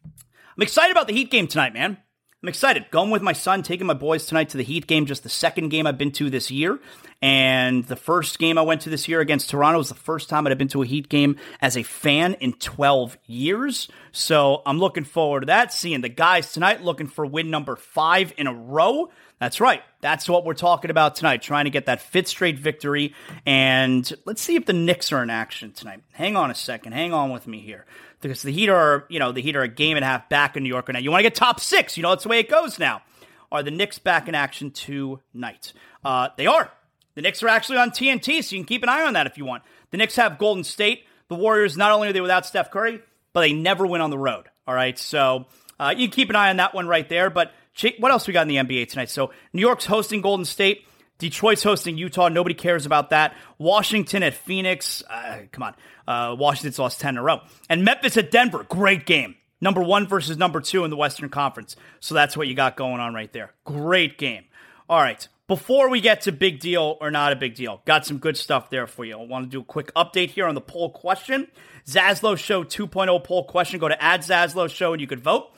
I'm 0.05 0.63
excited 0.63 0.93
about 0.93 1.09
the 1.09 1.15
Heat 1.15 1.33
game 1.33 1.49
tonight, 1.49 1.75
man. 1.75 1.99
I'm 2.41 2.49
excited. 2.49 2.89
Going 2.93 3.11
with 3.11 3.21
my 3.21 3.33
son, 3.33 3.65
taking 3.65 3.89
my 3.89 3.95
boys 3.95 4.25
tonight 4.27 4.51
to 4.51 4.57
the 4.57 4.63
Heat 4.63 4.87
game, 4.87 5.07
just 5.07 5.25
the 5.25 5.29
second 5.29 5.71
game 5.71 5.89
I've 5.89 5.99
been 5.99 6.13
to 6.13 6.31
this 6.31 6.53
year. 6.53 6.79
And 7.21 7.85
the 7.87 7.97
first 7.97 8.39
game 8.39 8.57
I 8.59 8.63
went 8.63 8.83
to 8.83 8.91
this 8.91 9.09
year 9.09 9.19
against 9.19 9.51
Toronto 9.51 9.79
was 9.79 9.89
the 9.89 9.97
first 9.97 10.29
time 10.29 10.47
I'd 10.47 10.57
been 10.57 10.69
to 10.69 10.83
a 10.83 10.87
Heat 10.87 11.09
game 11.09 11.35
as 11.61 11.77
a 11.77 11.83
fan 11.83 12.35
in 12.35 12.53
12 12.53 13.19
years. 13.27 13.89
So 14.13 14.63
I'm 14.67 14.79
looking 14.79 15.03
forward 15.03 15.41
to 15.41 15.47
that. 15.47 15.73
Seeing 15.73 16.01
the 16.01 16.09
guys 16.09 16.53
tonight 16.53 16.81
looking 16.81 17.09
for 17.09 17.27
win 17.27 17.51
number 17.51 17.75
five 17.75 18.33
in 18.37 18.47
a 18.47 18.55
row. 18.55 19.11
That's 19.41 19.61
right. 19.61 19.83
That's 20.01 20.29
what 20.29 20.45
we're 20.45 20.55
talking 20.55 20.93
about 20.93 21.17
tonight, 21.17 21.43
trying 21.43 21.65
to 21.65 21.71
get 21.73 21.87
that 21.87 22.01
fifth 22.01 22.29
straight 22.29 22.59
victory. 22.59 23.15
And 23.47 24.13
let's 24.27 24.43
see 24.43 24.55
if 24.55 24.65
the 24.65 24.73
Knicks 24.73 25.11
are 25.11 25.25
in 25.25 25.31
action 25.31 25.73
tonight. 25.73 26.03
Hang 26.13 26.37
on 26.37 26.53
a 26.53 26.55
second. 26.55 26.93
Hang 26.93 27.13
on 27.13 27.31
with 27.31 27.49
me 27.49 27.59
here. 27.59 27.85
Because 28.21 28.43
the 28.43 28.53
Heat 28.53 28.69
are, 28.69 29.07
you 29.09 29.19
know, 29.19 29.33
the 29.33 29.41
Heat 29.41 29.57
are 29.57 29.63
a 29.63 29.69
game 29.69 29.97
and 29.97 30.05
a 30.05 30.09
half 30.09 30.29
back 30.29 30.57
in 30.57 30.63
New 30.63 30.69
York 30.69 30.89
right 30.89 30.95
now. 30.95 31.01
You 31.01 31.11
want 31.11 31.21
to 31.21 31.25
get 31.25 31.35
top 31.35 31.61
six. 31.61 31.97
You 31.97 32.03
know, 32.03 32.11
that's 32.11 32.25
the 32.25 32.29
way 32.29 32.41
it 32.41 32.51
goes 32.51 32.79
now. 32.79 33.03
Are 33.51 33.63
the 33.63 33.71
Knicks 33.71 33.99
back 33.99 34.29
in 34.29 34.35
action 34.35 34.71
tonight? 34.71 35.73
Uh, 36.05 36.29
they 36.37 36.47
are. 36.47 36.71
The 37.15 37.23
Knicks 37.23 37.43
are 37.43 37.49
actually 37.49 37.79
on 37.79 37.91
TNT, 37.91 38.45
so 38.45 38.55
you 38.55 38.63
can 38.63 38.67
keep 38.67 38.83
an 38.83 38.89
eye 38.89 39.03
on 39.03 39.15
that 39.15 39.27
if 39.27 39.39
you 39.39 39.45
want. 39.45 39.63
The 39.91 39.97
Knicks 39.97 40.17
have 40.17 40.39
Golden 40.39 40.65
State. 40.65 41.05
The 41.29 41.35
Warriors, 41.35 41.77
not 41.77 41.93
only 41.93 42.09
are 42.09 42.13
they 42.13 42.21
without 42.21 42.47
Steph 42.47 42.71
Curry, 42.71 43.01
but 43.33 43.41
they 43.41 43.53
never 43.53 43.87
win 43.87 44.01
on 44.01 44.11
the 44.11 44.19
road. 44.19 44.47
All 44.67 44.75
right, 44.75 44.99
so 44.99 45.47
uh, 45.81 45.95
you 45.97 46.09
can 46.09 46.15
keep 46.15 46.31
an 46.31 46.37
eye 46.37 46.51
on 46.51 46.57
that 46.57 46.75
one 46.75 46.87
right 46.87 47.09
there. 47.09 47.31
But 47.31 47.53
what 47.99 48.11
else 48.11 48.27
we 48.27 48.33
got 48.33 48.49
in 48.49 48.49
the 48.49 48.57
NBA 48.57 48.89
tonight? 48.89 49.11
So 49.11 49.31
New 49.53 49.61
York's 49.61 49.87
hosting 49.87 50.21
Golden 50.21 50.45
State. 50.45 50.87
Detroit's 51.19 51.63
hosting 51.63 51.99
Utah. 51.99 52.29
Nobody 52.29 52.55
cares 52.55 52.87
about 52.87 53.11
that. 53.11 53.37
Washington 53.59 54.23
at 54.23 54.35
Phoenix. 54.35 55.03
Uh, 55.09 55.41
come 55.51 55.65
on. 55.65 55.75
Uh, 56.07 56.35
Washington's 56.37 56.79
lost 56.79 57.01
10 57.01 57.15
in 57.15 57.19
a 57.19 57.23
row. 57.23 57.41
And 57.69 57.85
Memphis 57.85 58.17
at 58.17 58.31
Denver. 58.31 58.65
Great 58.69 59.05
game. 59.05 59.35
Number 59.61 59.83
one 59.83 60.07
versus 60.07 60.37
number 60.37 60.61
two 60.61 60.85
in 60.85 60.91
the 60.91 60.97
Western 60.97 61.29
Conference. 61.29 61.75
So 62.01 62.15
that's 62.15 62.37
what 62.37 62.47
you 62.47 62.55
got 62.55 62.77
going 62.77 63.01
on 63.01 63.15
right 63.15 63.33
there. 63.33 63.53
Great 63.65 64.17
game. 64.17 64.45
All 64.89 65.01
right. 65.01 65.27
Before 65.49 65.89
we 65.89 66.01
get 66.03 66.21
to 66.23 66.33
big 66.33 66.61
deal 66.61 66.99
or 67.01 67.11
not 67.11 67.33
a 67.33 67.37
big 67.37 67.55
deal, 67.55 67.81
got 67.87 68.05
some 68.05 68.19
good 68.19 68.37
stuff 68.37 68.69
there 68.69 68.87
for 68.87 69.05
you. 69.05 69.19
I 69.19 69.25
want 69.25 69.47
to 69.47 69.51
do 69.51 69.61
a 69.61 69.65
quick 69.65 69.93
update 69.95 70.29
here 70.31 70.47
on 70.47 70.55
the 70.55 70.61
poll 70.61 70.91
question. 70.91 71.49
Zaslow 71.87 72.37
Show 72.37 72.65
2.0 72.65 73.25
poll 73.25 73.45
question. 73.45 73.81
Go 73.81 73.89
to 73.89 74.01
add 74.01 74.21
Zaslow 74.21 74.69
Show 74.71 74.93
and 74.93 75.01
you 75.01 75.07
could 75.07 75.21
vote. 75.21 75.51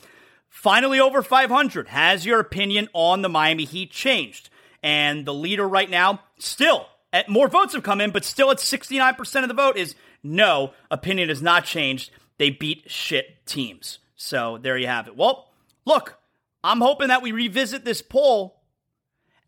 Finally 0.47 0.99
over 0.99 1.21
500. 1.21 1.89
Has 1.89 2.25
your 2.25 2.39
opinion 2.39 2.87
on 2.93 3.21
the 3.21 3.29
Miami 3.29 3.65
Heat 3.65 3.91
changed? 3.91 4.49
And 4.83 5.25
the 5.25 5.33
leader 5.33 5.67
right 5.67 5.89
now, 5.89 6.21
still, 6.39 6.87
at, 7.13 7.29
more 7.29 7.47
votes 7.47 7.73
have 7.73 7.83
come 7.83 8.01
in, 8.01 8.11
but 8.11 8.25
still 8.25 8.51
at 8.51 8.57
69% 8.57 9.41
of 9.43 9.47
the 9.47 9.53
vote 9.53 9.77
is 9.77 9.95
no, 10.23 10.73
opinion 10.89 11.29
has 11.29 11.41
not 11.41 11.65
changed. 11.65 12.11
They 12.37 12.49
beat 12.49 12.89
shit 12.89 13.45
teams. 13.45 13.99
So 14.15 14.57
there 14.61 14.77
you 14.77 14.87
have 14.87 15.07
it. 15.07 15.15
Well, 15.15 15.49
look, 15.85 16.19
I'm 16.63 16.81
hoping 16.81 17.09
that 17.09 17.21
we 17.21 17.31
revisit 17.31 17.85
this 17.85 18.01
poll 18.01 18.61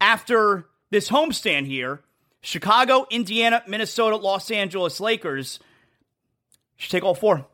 after 0.02 0.68
this 0.90 1.10
homestand 1.10 1.66
here, 1.66 2.02
Chicago, 2.42 3.08
Indiana, 3.10 3.64
Minnesota, 3.68 4.18
Los 4.18 4.52
Angeles 4.52 5.00
Lakers 5.00 5.60
should 6.76 6.92
take 6.92 7.04
all 7.04 7.16
four. 7.16 7.46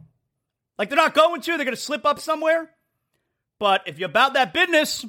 Like 0.78 0.90
they're 0.90 0.98
not 0.98 1.14
going 1.14 1.42
to, 1.42 1.52
they're 1.52 1.66
going 1.66 1.76
to 1.76 1.82
slip 1.82 2.06
up 2.06 2.20
somewhere. 2.20 2.70
But 3.60 3.84
if 3.86 4.00
you're 4.00 4.10
about 4.10 4.34
that 4.34 4.54
business, 4.54 5.06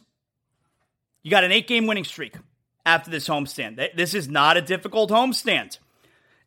you 1.22 1.30
got 1.30 1.44
an 1.44 1.52
eight 1.52 1.68
game 1.68 1.86
winning 1.86 2.04
streak 2.04 2.34
after 2.84 3.10
this 3.10 3.28
homestand. 3.28 3.76
This 3.96 4.14
is 4.14 4.28
not 4.28 4.56
a 4.56 4.62
difficult 4.62 5.10
homestand. 5.10 5.78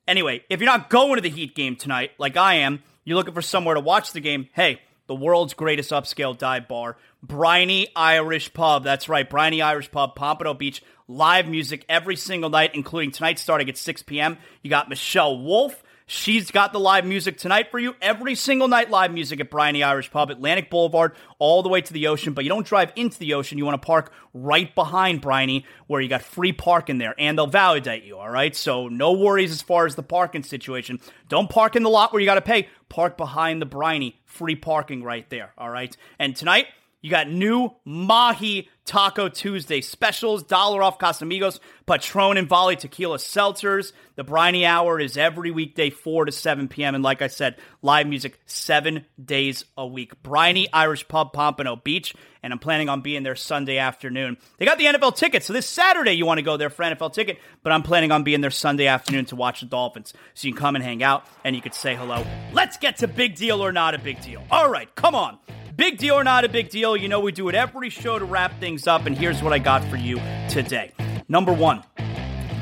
Anyway, 0.07 0.43
if 0.49 0.59
you're 0.59 0.69
not 0.69 0.89
going 0.89 1.15
to 1.15 1.21
the 1.21 1.29
Heat 1.29 1.55
game 1.55 1.75
tonight, 1.75 2.11
like 2.17 2.35
I 2.35 2.55
am, 2.55 2.83
you're 3.05 3.15
looking 3.17 3.33
for 3.33 3.41
somewhere 3.41 3.75
to 3.75 3.81
watch 3.81 4.11
the 4.11 4.19
game, 4.19 4.49
hey, 4.53 4.81
the 5.07 5.15
world's 5.15 5.53
greatest 5.53 5.91
upscale 5.91 6.37
dive 6.37 6.67
bar, 6.67 6.97
Briny 7.21 7.87
Irish 7.95 8.53
Pub. 8.53 8.83
That's 8.83 9.09
right, 9.09 9.29
Briny 9.29 9.61
Irish 9.61 9.91
Pub, 9.91 10.15
Pompano 10.15 10.53
Beach. 10.53 10.83
Live 11.07 11.47
music 11.47 11.85
every 11.89 12.15
single 12.15 12.49
night, 12.49 12.71
including 12.73 13.11
tonight 13.11 13.37
starting 13.37 13.69
at 13.69 13.77
6 13.77 14.03
p.m. 14.03 14.37
You 14.61 14.69
got 14.69 14.89
Michelle 14.89 15.37
Wolf. 15.37 15.83
She's 16.05 16.51
got 16.51 16.73
the 16.73 16.79
live 16.79 17.05
music 17.05 17.37
tonight 17.37 17.71
for 17.71 17.79
you. 17.79 17.95
Every 18.01 18.35
single 18.35 18.67
night, 18.67 18.89
live 18.89 19.13
music 19.13 19.39
at 19.39 19.49
Briny 19.49 19.83
Irish 19.83 20.11
Pub, 20.11 20.29
Atlantic 20.29 20.69
Boulevard, 20.69 21.13
all 21.39 21.63
the 21.63 21.69
way 21.69 21.81
to 21.81 21.93
the 21.93 22.07
ocean. 22.07 22.33
But 22.33 22.43
you 22.43 22.49
don't 22.49 22.65
drive 22.65 22.91
into 22.95 23.17
the 23.19 23.33
ocean. 23.33 23.57
You 23.57 23.65
want 23.65 23.81
to 23.81 23.85
park 23.85 24.11
right 24.33 24.73
behind 24.75 25.21
Briny, 25.21 25.65
where 25.87 26.01
you 26.01 26.09
got 26.09 26.21
free 26.21 26.51
parking 26.51 26.97
there, 26.97 27.15
and 27.17 27.37
they'll 27.37 27.47
validate 27.47 28.03
you. 28.03 28.17
All 28.17 28.29
right, 28.29 28.55
so 28.55 28.89
no 28.89 29.13
worries 29.13 29.51
as 29.51 29.61
far 29.61 29.85
as 29.85 29.95
the 29.95 30.03
parking 30.03 30.43
situation. 30.43 30.99
Don't 31.29 31.49
park 31.49 31.75
in 31.75 31.83
the 31.83 31.89
lot 31.89 32.11
where 32.11 32.19
you 32.19 32.25
got 32.25 32.35
to 32.35 32.41
pay. 32.41 32.67
Park 32.89 33.17
behind 33.17 33.61
the 33.61 33.65
Briny, 33.65 34.19
free 34.25 34.55
parking 34.55 35.03
right 35.03 35.29
there. 35.29 35.53
All 35.57 35.69
right, 35.69 35.95
and 36.19 36.35
tonight 36.35 36.67
you 37.01 37.09
got 37.09 37.29
new 37.29 37.75
Mahi 37.85 38.69
Taco 38.85 39.29
Tuesday 39.29 39.81
specials, 39.81 40.43
dollar 40.43 40.83
off 40.83 40.99
Casamigos, 40.99 41.59
Patron 41.85 42.37
and 42.37 42.47
Volley 42.47 42.75
Tequila 42.75 43.17
Seltzers. 43.17 43.93
The 44.15 44.23
Briny 44.23 44.65
Hour 44.65 44.99
is 44.99 45.17
every 45.17 45.51
weekday, 45.51 45.89
4 45.89 46.25
to 46.25 46.31
7 46.31 46.67
p.m. 46.67 46.93
And 46.93 47.03
like 47.03 47.21
I 47.21 47.27
said, 47.27 47.55
live 47.81 48.07
music 48.07 48.39
seven 48.45 49.05
days 49.23 49.65
a 49.77 49.87
week. 49.87 50.21
Briny 50.21 50.71
Irish 50.71 51.07
Pub, 51.07 51.33
Pompano 51.33 51.75
Beach. 51.77 52.13
And 52.43 52.51
I'm 52.51 52.59
planning 52.59 52.89
on 52.89 52.99
being 52.99 53.23
there 53.23 53.37
Sunday 53.37 53.77
afternoon. 53.77 54.37
They 54.57 54.65
got 54.65 54.77
the 54.77 54.85
NFL 54.85 55.15
ticket. 55.15 55.43
So 55.43 55.53
this 55.53 55.65
Saturday, 55.65 56.11
you 56.11 56.25
want 56.25 56.39
to 56.39 56.43
go 56.43 56.57
there 56.57 56.69
for 56.69 56.83
NFL 56.83 57.13
ticket. 57.13 57.39
But 57.63 57.71
I'm 57.71 57.83
planning 57.83 58.11
on 58.11 58.23
being 58.23 58.41
there 58.41 58.51
Sunday 58.51 58.87
afternoon 58.87 59.25
to 59.25 59.37
watch 59.37 59.61
the 59.61 59.65
Dolphins. 59.65 60.13
So 60.33 60.47
you 60.47 60.53
can 60.53 60.59
come 60.59 60.75
and 60.75 60.83
hang 60.83 61.01
out 61.01 61.25
and 61.45 61.55
you 61.55 61.61
could 61.61 61.73
say 61.73 61.95
hello. 61.95 62.25
Let's 62.51 62.75
get 62.77 62.97
to 62.97 63.07
big 63.07 63.35
deal 63.35 63.63
or 63.63 63.71
not 63.71 63.95
a 63.95 63.99
big 63.99 64.21
deal. 64.21 64.43
All 64.51 64.69
right, 64.69 64.93
come 64.95 65.15
on. 65.15 65.37
Big 65.75 65.97
deal 65.97 66.15
or 66.15 66.23
not 66.23 66.43
a 66.43 66.49
big 66.49 66.69
deal, 66.69 66.95
you 66.95 67.07
know 67.07 67.19
we 67.19 67.31
do 67.31 67.49
it 67.49 67.55
every 67.55 67.89
show 67.89 68.19
to 68.19 68.25
wrap 68.25 68.59
things 68.59 68.85
up, 68.85 69.07
and 69.07 69.17
here's 69.17 69.41
what 69.41 69.53
I 69.53 69.59
got 69.59 69.83
for 69.85 69.95
you 69.95 70.19
today. 70.47 70.91
Number 71.27 71.51
one, 71.51 71.83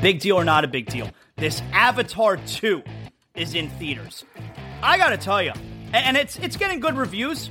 big 0.00 0.20
deal 0.20 0.36
or 0.36 0.44
not 0.44 0.64
a 0.64 0.68
big 0.68 0.86
deal. 0.86 1.10
This 1.36 1.60
Avatar 1.72 2.38
2 2.38 2.82
is 3.34 3.54
in 3.54 3.68
theaters. 3.70 4.24
I 4.82 4.96
gotta 4.96 5.18
tell 5.18 5.42
you, 5.42 5.52
and 5.92 6.16
it's 6.16 6.38
it's 6.38 6.56
getting 6.56 6.80
good 6.80 6.96
reviews. 6.96 7.50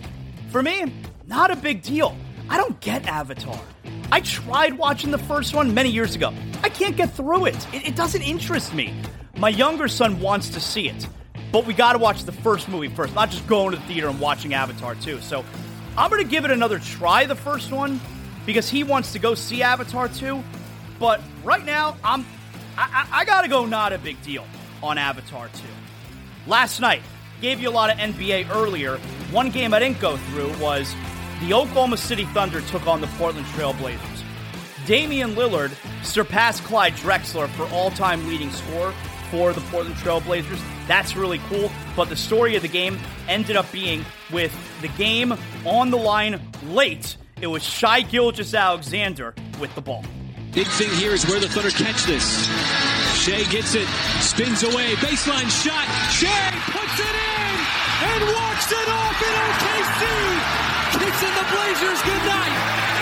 For 0.49 0.63
me, 0.63 0.91
not 1.27 1.51
a 1.51 1.55
big 1.55 1.83
deal. 1.83 2.15
I 2.49 2.57
don't 2.57 2.79
get 2.79 3.05
Avatar. 3.05 3.59
I 4.11 4.21
tried 4.21 4.77
watching 4.77 5.11
the 5.11 5.19
first 5.19 5.53
one 5.53 5.73
many 5.73 5.89
years 5.89 6.15
ago. 6.15 6.33
I 6.63 6.69
can't 6.69 6.97
get 6.97 7.13
through 7.13 7.45
it. 7.45 7.67
It, 7.73 7.89
it 7.89 7.95
doesn't 7.95 8.23
interest 8.23 8.73
me. 8.73 8.95
My 9.37 9.49
younger 9.49 9.87
son 9.87 10.19
wants 10.19 10.49
to 10.49 10.59
see 10.59 10.89
it. 10.89 11.07
But 11.51 11.65
we 11.65 11.73
got 11.73 11.93
to 11.93 11.99
watch 11.99 12.23
the 12.23 12.31
first 12.31 12.69
movie 12.69 12.87
first, 12.87 13.13
not 13.13 13.29
just 13.29 13.45
going 13.47 13.71
to 13.71 13.77
the 13.77 13.83
theater 13.83 14.07
and 14.07 14.19
watching 14.19 14.53
Avatar 14.53 14.95
2. 14.95 15.19
So 15.19 15.43
I'm 15.97 16.09
going 16.09 16.23
to 16.23 16.29
give 16.29 16.45
it 16.45 16.51
another 16.51 16.79
try, 16.79 17.25
the 17.25 17.35
first 17.35 17.71
one, 17.71 17.99
because 18.45 18.69
he 18.69 18.83
wants 18.83 19.11
to 19.13 19.19
go 19.19 19.35
see 19.35 19.61
Avatar 19.61 20.07
2. 20.07 20.41
But 20.99 21.21
right 21.43 21.65
now, 21.65 21.97
I'm 22.03 22.25
I, 22.77 23.07
I, 23.11 23.19
I 23.21 23.25
got 23.25 23.41
to 23.41 23.49
go 23.49 23.65
not 23.65 23.91
a 23.91 23.97
big 23.97 24.21
deal 24.23 24.45
on 24.81 24.97
Avatar 24.97 25.49
2. 25.49 25.63
Last 26.47 26.79
night, 26.79 27.01
gave 27.41 27.59
you 27.59 27.69
a 27.69 27.71
lot 27.71 27.89
of 27.89 27.97
NBA 27.97 28.49
earlier. 28.51 28.97
One 29.31 29.49
game 29.49 29.73
I 29.73 29.79
didn't 29.79 29.99
go 29.99 30.15
through 30.17 30.55
was 30.57 30.93
the 31.41 31.53
Oklahoma 31.53 31.97
City 31.97 32.25
Thunder 32.25 32.61
took 32.61 32.87
on 32.87 33.01
the 33.01 33.07
Portland 33.07 33.47
Trailblazers. 33.47 34.23
Damian 34.85 35.31
Lillard 35.31 35.71
surpassed 36.03 36.63
Clyde 36.63 36.93
Drexler 36.93 37.49
for 37.49 37.65
all 37.73 37.91
time 37.91 38.27
leading 38.27 38.51
scorer 38.51 38.93
for 39.31 39.53
the 39.53 39.61
Portland 39.71 39.95
Trailblazers. 39.95 40.61
That's 40.87 41.15
really 41.15 41.39
cool. 41.49 41.71
But 41.95 42.09
the 42.09 42.15
story 42.15 42.55
of 42.55 42.61
the 42.61 42.67
game 42.67 42.99
ended 43.27 43.55
up 43.55 43.71
being 43.71 44.05
with 44.31 44.53
the 44.81 44.89
game 44.89 45.33
on 45.65 45.89
the 45.89 45.97
line 45.97 46.39
late. 46.67 47.15
It 47.41 47.47
was 47.47 47.63
Shai 47.63 48.01
Gilgeous-Alexander 48.01 49.33
with 49.59 49.73
the 49.73 49.81
ball. 49.81 50.03
Big 50.51 50.67
thing 50.67 50.89
here 50.99 51.13
is 51.13 51.25
where 51.27 51.39
the 51.39 51.47
Thunder 51.47 51.71
catch 51.71 52.03
this. 52.03 52.45
Shai 53.23 53.43
gets 53.49 53.73
it, 53.73 53.87
spins 54.19 54.63
away, 54.63 54.93
baseline 54.99 55.49
shot. 55.49 55.87
Shai 56.11 56.51
puts 56.69 56.99
it 56.99 57.15
in 57.15 57.55
and 58.03 58.21
walks 58.35 58.69
it 58.69 58.87
off 58.91 59.15
in 59.15 59.33
OKC. 59.47 60.01
Kicks 60.99 61.23
in 61.23 61.33
the 61.33 61.45
Blazers 61.55 62.01
good 62.03 62.25
night. 62.27 63.00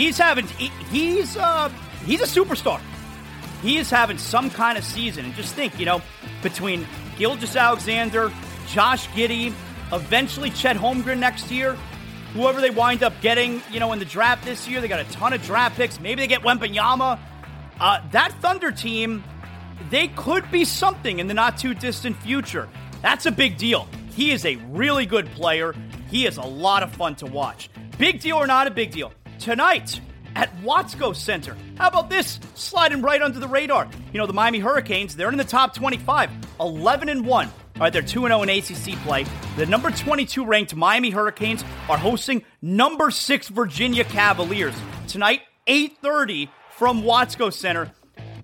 He's 0.00 0.16
having 0.16 0.46
he, 0.46 0.68
he's 0.90 1.36
uh 1.36 1.68
he's 2.04 2.20
a 2.20 2.24
superstar. 2.24 2.80
He 3.62 3.76
is 3.76 3.90
having 3.90 4.16
some 4.16 4.48
kind 4.48 4.78
of 4.78 4.84
season, 4.84 5.26
and 5.26 5.34
just 5.34 5.54
think, 5.54 5.78
you 5.78 5.84
know, 5.84 6.00
between 6.42 6.86
Gilgeous-Alexander, 7.18 8.32
Josh 8.68 9.06
Giddey, 9.08 9.52
eventually 9.92 10.48
Chet 10.48 10.76
Holmgren 10.76 11.18
next 11.18 11.50
year, 11.50 11.76
whoever 12.32 12.62
they 12.62 12.70
wind 12.70 13.02
up 13.02 13.12
getting, 13.20 13.60
you 13.70 13.78
know, 13.78 13.92
in 13.92 13.98
the 13.98 14.06
draft 14.06 14.46
this 14.46 14.66
year, 14.66 14.80
they 14.80 14.88
got 14.88 15.00
a 15.00 15.10
ton 15.12 15.34
of 15.34 15.42
draft 15.42 15.76
picks. 15.76 16.00
Maybe 16.00 16.22
they 16.22 16.26
get 16.26 16.40
Wembanyama. 16.40 17.18
Uh, 17.78 18.00
that 18.12 18.32
Thunder 18.40 18.72
team, 18.72 19.22
they 19.90 20.08
could 20.08 20.50
be 20.50 20.64
something 20.64 21.18
in 21.18 21.26
the 21.26 21.34
not 21.34 21.58
too 21.58 21.74
distant 21.74 22.16
future. 22.16 22.66
That's 23.02 23.26
a 23.26 23.30
big 23.30 23.58
deal. 23.58 23.86
He 24.12 24.30
is 24.30 24.46
a 24.46 24.56
really 24.70 25.04
good 25.04 25.26
player. 25.32 25.74
He 26.08 26.26
is 26.26 26.38
a 26.38 26.42
lot 26.42 26.82
of 26.82 26.90
fun 26.94 27.14
to 27.16 27.26
watch. 27.26 27.68
Big 27.98 28.20
deal 28.20 28.36
or 28.36 28.46
not 28.46 28.66
a 28.66 28.70
big 28.70 28.90
deal? 28.90 29.12
Tonight 29.40 30.00
at 30.36 30.54
Watsco 30.62 31.16
Center. 31.16 31.56
How 31.76 31.88
about 31.88 32.10
this? 32.10 32.38
Sliding 32.54 33.02
right 33.02 33.20
under 33.20 33.40
the 33.40 33.48
radar. 33.48 33.88
You 34.12 34.18
know, 34.18 34.26
the 34.26 34.32
Miami 34.32 34.60
Hurricanes, 34.60 35.16
they're 35.16 35.30
in 35.30 35.38
the 35.38 35.44
top 35.44 35.74
25, 35.74 36.30
11 36.60 37.08
and 37.08 37.26
1. 37.26 37.46
All 37.46 37.52
right, 37.80 37.92
they're 37.92 38.02
2 38.02 38.28
0 38.28 38.42
in 38.42 38.50
ACC 38.50 38.98
play. 39.02 39.24
The 39.56 39.64
number 39.66 39.90
22 39.90 40.44
ranked 40.44 40.74
Miami 40.76 41.10
Hurricanes 41.10 41.64
are 41.88 41.96
hosting 41.96 42.44
number 42.60 43.10
6 43.10 43.48
Virginia 43.48 44.04
Cavaliers. 44.04 44.74
Tonight, 45.08 45.40
8:30 45.66 46.50
from 46.76 47.02
Watsco 47.02 47.52
Center. 47.52 47.90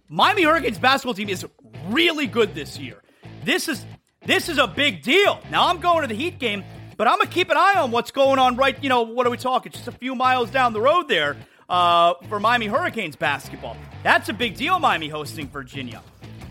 Miami 0.09 0.44
Hurricanes 0.44 0.78
basketball 0.78 1.14
team 1.14 1.28
is 1.28 1.44
really 1.89 2.27
good 2.27 2.55
this 2.55 2.78
year. 2.78 3.02
This 3.44 3.68
is 3.68 3.85
this 4.24 4.48
is 4.48 4.59
a 4.59 4.66
big 4.66 5.02
deal. 5.02 5.40
Now 5.51 5.68
I'm 5.68 5.81
going 5.81 6.02
to 6.02 6.09
the 6.09 6.14
Heat 6.14 6.39
game 6.39 6.64
but 6.97 7.06
I'm 7.06 7.18
gonna 7.18 7.31
keep 7.31 7.51
an 7.51 7.56
eye 7.56 7.74
on 7.77 7.90
what's 7.90 8.10
going 8.10 8.39
on. 8.39 8.56
Right, 8.56 8.82
you 8.82 8.89
know, 8.89 9.02
what 9.02 9.27
are 9.27 9.31
we 9.31 9.36
talking? 9.36 9.73
Just 9.73 9.89
a 9.89 9.93
few 9.93 10.14
miles 10.14 10.51
down 10.51 10.73
the 10.73 10.81
road 10.81 11.09
there 11.09 11.36
uh, 11.68 12.14
for 12.28 12.40
Miami 12.40 12.66
Hurricanes 12.66 13.16
basketball. 13.16 13.77
That's 14.02 14.28
a 14.28 14.32
big 14.32 14.56
deal. 14.56 14.78
Miami 14.78 15.09
hosting 15.09 15.48
Virginia. 15.48 16.02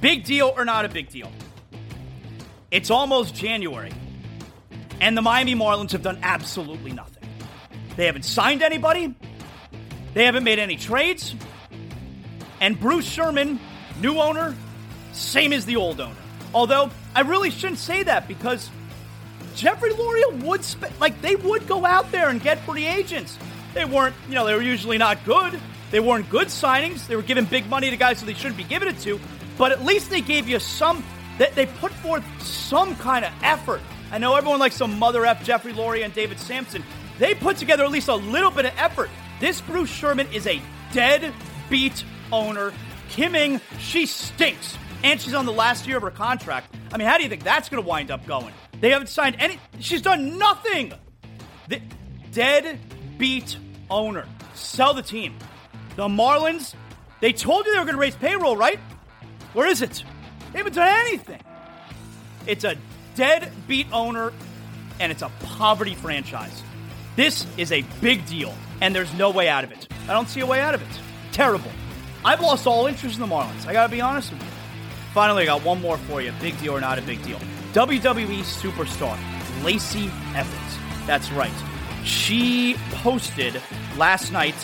Big 0.02 0.24
deal 0.24 0.54
or 0.56 0.66
not 0.66 0.86
a 0.86 0.90
big 0.90 1.10
deal? 1.10 1.32
It's 2.72 2.92
almost 2.92 3.34
January, 3.34 3.94
and 5.00 5.18
the 5.18 5.22
Miami 5.22 5.56
Marlins 5.56 5.92
have 5.92 6.02
done 6.02 6.20
absolutely 6.22 6.92
nothing. 6.92 7.28
They 7.96 8.06
haven't 8.06 8.26
signed 8.26 8.62
anybody. 8.62 9.16
They 10.14 10.26
haven't 10.26 10.44
made 10.44 10.60
any 10.60 10.76
trades. 10.76 11.36
And 12.60 12.80
Bruce 12.80 13.06
Sherman, 13.06 13.60
new 14.02 14.20
owner, 14.20 14.56
same 15.14 15.54
as 15.54 15.66
the 15.66 15.76
old 15.76 16.00
owner. 16.00 16.16
Although 16.54 16.90
I 17.14 17.22
really 17.22 17.50
shouldn't 17.50 17.80
say 17.80 18.04
that 18.04 18.28
because 18.28 18.70
Jeffrey 19.56 19.94
Loria 19.94 20.28
would 20.46 20.64
sp- 20.68 20.92
like 21.00 21.22
they 21.22 21.36
would 21.36 21.68
go 21.68 21.86
out 21.86 22.12
there 22.12 22.30
and 22.30 22.42
get 22.42 22.60
free 22.66 22.86
agents. 22.86 23.38
They 23.74 23.86
weren't, 23.86 24.16
you 24.28 24.36
know, 24.36 24.46
they 24.46 24.54
were 24.54 24.62
usually 24.62 24.98
not 24.98 25.24
good, 25.26 25.60
They 25.92 26.00
weren't 26.00 26.30
good 26.30 26.48
signings. 26.48 27.08
They 27.08 27.16
were 27.16 27.22
giving 27.22 27.46
big 27.46 27.70
money 27.70 27.90
to 27.90 27.98
guys 27.98 28.20
who 28.20 28.26
they 28.26 28.34
shouldn't 28.34 28.58
be 28.58 28.64
giving 28.64 28.90
it 28.90 29.00
to. 29.02 29.20
But 29.58 29.72
at 29.72 29.86
least 29.86 30.10
they 30.10 30.22
gave 30.22 30.48
you 30.48 30.60
some. 30.60 31.04
They, 31.38 31.50
they 31.56 31.66
put 31.68 31.92
forth 31.92 32.24
some 32.42 32.96
kind 32.98 33.24
of 33.24 33.32
effort. 33.42 33.82
I 34.12 34.18
know 34.18 34.36
everyone 34.36 34.60
likes 34.60 34.76
some 34.76 34.98
mother 35.00 35.26
f 35.26 35.44
Jeffrey 35.44 35.74
Loria 35.74 36.06
and 36.06 36.14
David 36.14 36.40
Samson. 36.40 36.84
They 37.18 37.34
put 37.34 37.58
together 37.58 37.84
at 37.84 37.92
least 37.92 38.08
a 38.10 38.16
little 38.16 38.52
bit 38.52 38.66
of 38.66 38.74
effort. 38.78 39.10
This 39.40 39.62
Bruce 39.62 39.90
Sherman 39.90 40.28
is 40.34 40.48
a 40.48 40.62
dead 40.92 41.34
beat 41.70 42.04
owner. 42.32 42.74
Kim 43.10 43.36
Ng, 43.36 43.62
she 43.80 44.06
stinks. 44.06 44.78
And 45.04 45.22
she's 45.22 45.34
on 45.34 45.46
the 45.46 45.54
last 45.54 45.88
year 45.88 45.98
of 45.98 46.04
her 46.04 46.12
contract. 46.12 46.76
I 46.92 46.98
mean, 46.98 47.08
how 47.08 47.18
do 47.18 47.24
you 47.24 47.30
think 47.30 47.44
that's 47.44 47.70
going 47.70 47.82
to 47.82 47.88
wind 47.88 48.12
up 48.12 48.26
going? 48.26 48.54
They 48.86 48.92
haven't 48.92 49.08
signed 49.08 49.38
any. 49.40 49.60
She's 49.80 50.04
done 50.04 50.38
nothing. 50.38 50.94
The 51.70 51.82
dead 52.32 52.78
beat 53.18 53.58
owner. 53.90 54.28
Sell 54.54 54.94
the 54.94 55.02
team. 55.02 55.40
The 55.96 56.08
Marlins, 56.08 56.76
they 57.20 57.34
told 57.34 57.66
you 57.66 57.74
they 57.74 57.80
were 57.80 57.86
going 57.86 57.96
to 57.96 58.00
raise 58.00 58.16
payroll, 58.16 58.56
right? 58.56 58.80
Where 59.54 59.66
is 59.66 59.82
it? 59.82 60.04
They 60.52 60.60
haven't 60.60 60.76
done 60.76 60.88
anything. 61.08 61.42
It's 62.46 62.64
a 62.64 62.78
dead 63.16 63.52
beat 63.68 63.88
owner, 63.92 64.32
and 65.00 65.12
it's 65.12 65.24
a 65.24 65.32
poverty 65.40 65.96
franchise. 65.96 66.62
This 67.16 67.48
is 67.58 67.72
a 67.72 67.82
big 68.02 68.24
deal, 68.28 68.54
and 68.82 68.94
there's 68.94 69.12
no 69.16 69.32
way 69.32 69.50
out 69.50 69.64
of 69.64 69.72
it. 69.72 69.88
I 70.08 70.14
don't 70.14 70.30
see 70.30 70.42
a 70.42 70.46
way 70.46 70.62
out 70.62 70.76
of 70.76 70.84
it. 70.84 71.00
Terrible. 71.32 71.72
I've 72.24 72.40
lost 72.40 72.68
all 72.68 72.86
interest 72.86 73.16
in 73.16 73.22
the 73.28 73.36
Marlins. 73.36 73.66
I 73.66 73.74
gotta 73.74 73.92
be 73.92 74.02
honest 74.02 74.32
with 74.32 74.44
you. 74.44 74.50
Finally, 75.12 75.42
I 75.42 75.46
got 75.48 75.66
one 75.66 75.82
more 75.82 75.98
for 75.98 76.22
you. 76.22 76.32
Big 76.40 76.60
deal 76.60 76.74
or 76.74 76.82
not 76.82 77.00
a 77.00 77.02
big 77.02 77.24
deal. 77.24 77.40
WWE 77.76 78.40
superstar 78.40 79.20
Lacey 79.62 80.10
Evans. 80.34 80.80
That's 81.06 81.30
right. 81.34 81.52
She 82.06 82.78
posted 82.92 83.62
last 83.98 84.32
night 84.32 84.56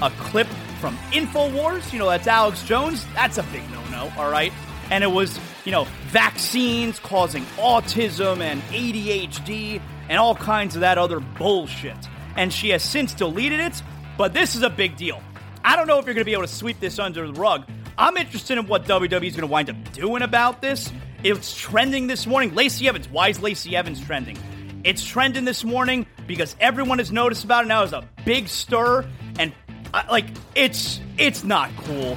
a 0.00 0.10
clip 0.10 0.46
from 0.80 0.96
InfoWars. 1.10 1.92
You 1.92 1.98
know, 1.98 2.08
that's 2.08 2.28
Alex 2.28 2.62
Jones. 2.62 3.04
That's 3.12 3.38
a 3.38 3.42
big 3.42 3.68
no 3.72 3.82
no, 3.90 4.12
all 4.16 4.30
right? 4.30 4.52
And 4.88 5.02
it 5.02 5.08
was, 5.08 5.36
you 5.64 5.72
know, 5.72 5.88
vaccines 6.10 7.00
causing 7.00 7.42
autism 7.56 8.40
and 8.40 8.62
ADHD 8.62 9.80
and 10.08 10.18
all 10.20 10.36
kinds 10.36 10.76
of 10.76 10.82
that 10.82 10.96
other 10.96 11.18
bullshit. 11.18 11.96
And 12.36 12.52
she 12.52 12.68
has 12.68 12.84
since 12.84 13.14
deleted 13.14 13.58
it, 13.58 13.82
but 14.16 14.32
this 14.32 14.54
is 14.54 14.62
a 14.62 14.70
big 14.70 14.96
deal. 14.96 15.20
I 15.64 15.74
don't 15.74 15.88
know 15.88 15.98
if 15.98 16.04
you're 16.04 16.14
going 16.14 16.22
to 16.22 16.24
be 16.24 16.34
able 16.34 16.44
to 16.44 16.48
sweep 16.48 16.78
this 16.78 17.00
under 17.00 17.26
the 17.26 17.32
rug. 17.32 17.68
I'm 17.98 18.16
interested 18.16 18.58
in 18.58 18.68
what 18.68 18.84
WWE 18.84 19.24
is 19.24 19.34
going 19.34 19.40
to 19.40 19.46
wind 19.48 19.70
up 19.70 19.92
doing 19.92 20.22
about 20.22 20.62
this. 20.62 20.92
It's 21.22 21.54
trending 21.54 22.06
this 22.06 22.26
morning. 22.26 22.54
Lacey 22.54 22.88
Evans. 22.88 23.06
Why 23.08 23.28
is 23.28 23.40
Lacey 23.40 23.76
Evans 23.76 24.00
trending? 24.00 24.38
It's 24.84 25.04
trending 25.04 25.44
this 25.44 25.64
morning 25.64 26.06
because 26.26 26.56
everyone 26.60 26.96
has 26.98 27.12
noticed 27.12 27.44
about 27.44 27.66
it 27.66 27.68
now. 27.68 27.84
There's 27.84 27.92
a 27.92 28.08
big 28.24 28.48
stir, 28.48 29.06
and 29.38 29.52
uh, 29.92 30.04
like 30.10 30.24
it's 30.54 30.98
it's 31.18 31.44
not 31.44 31.70
cool. 31.84 32.16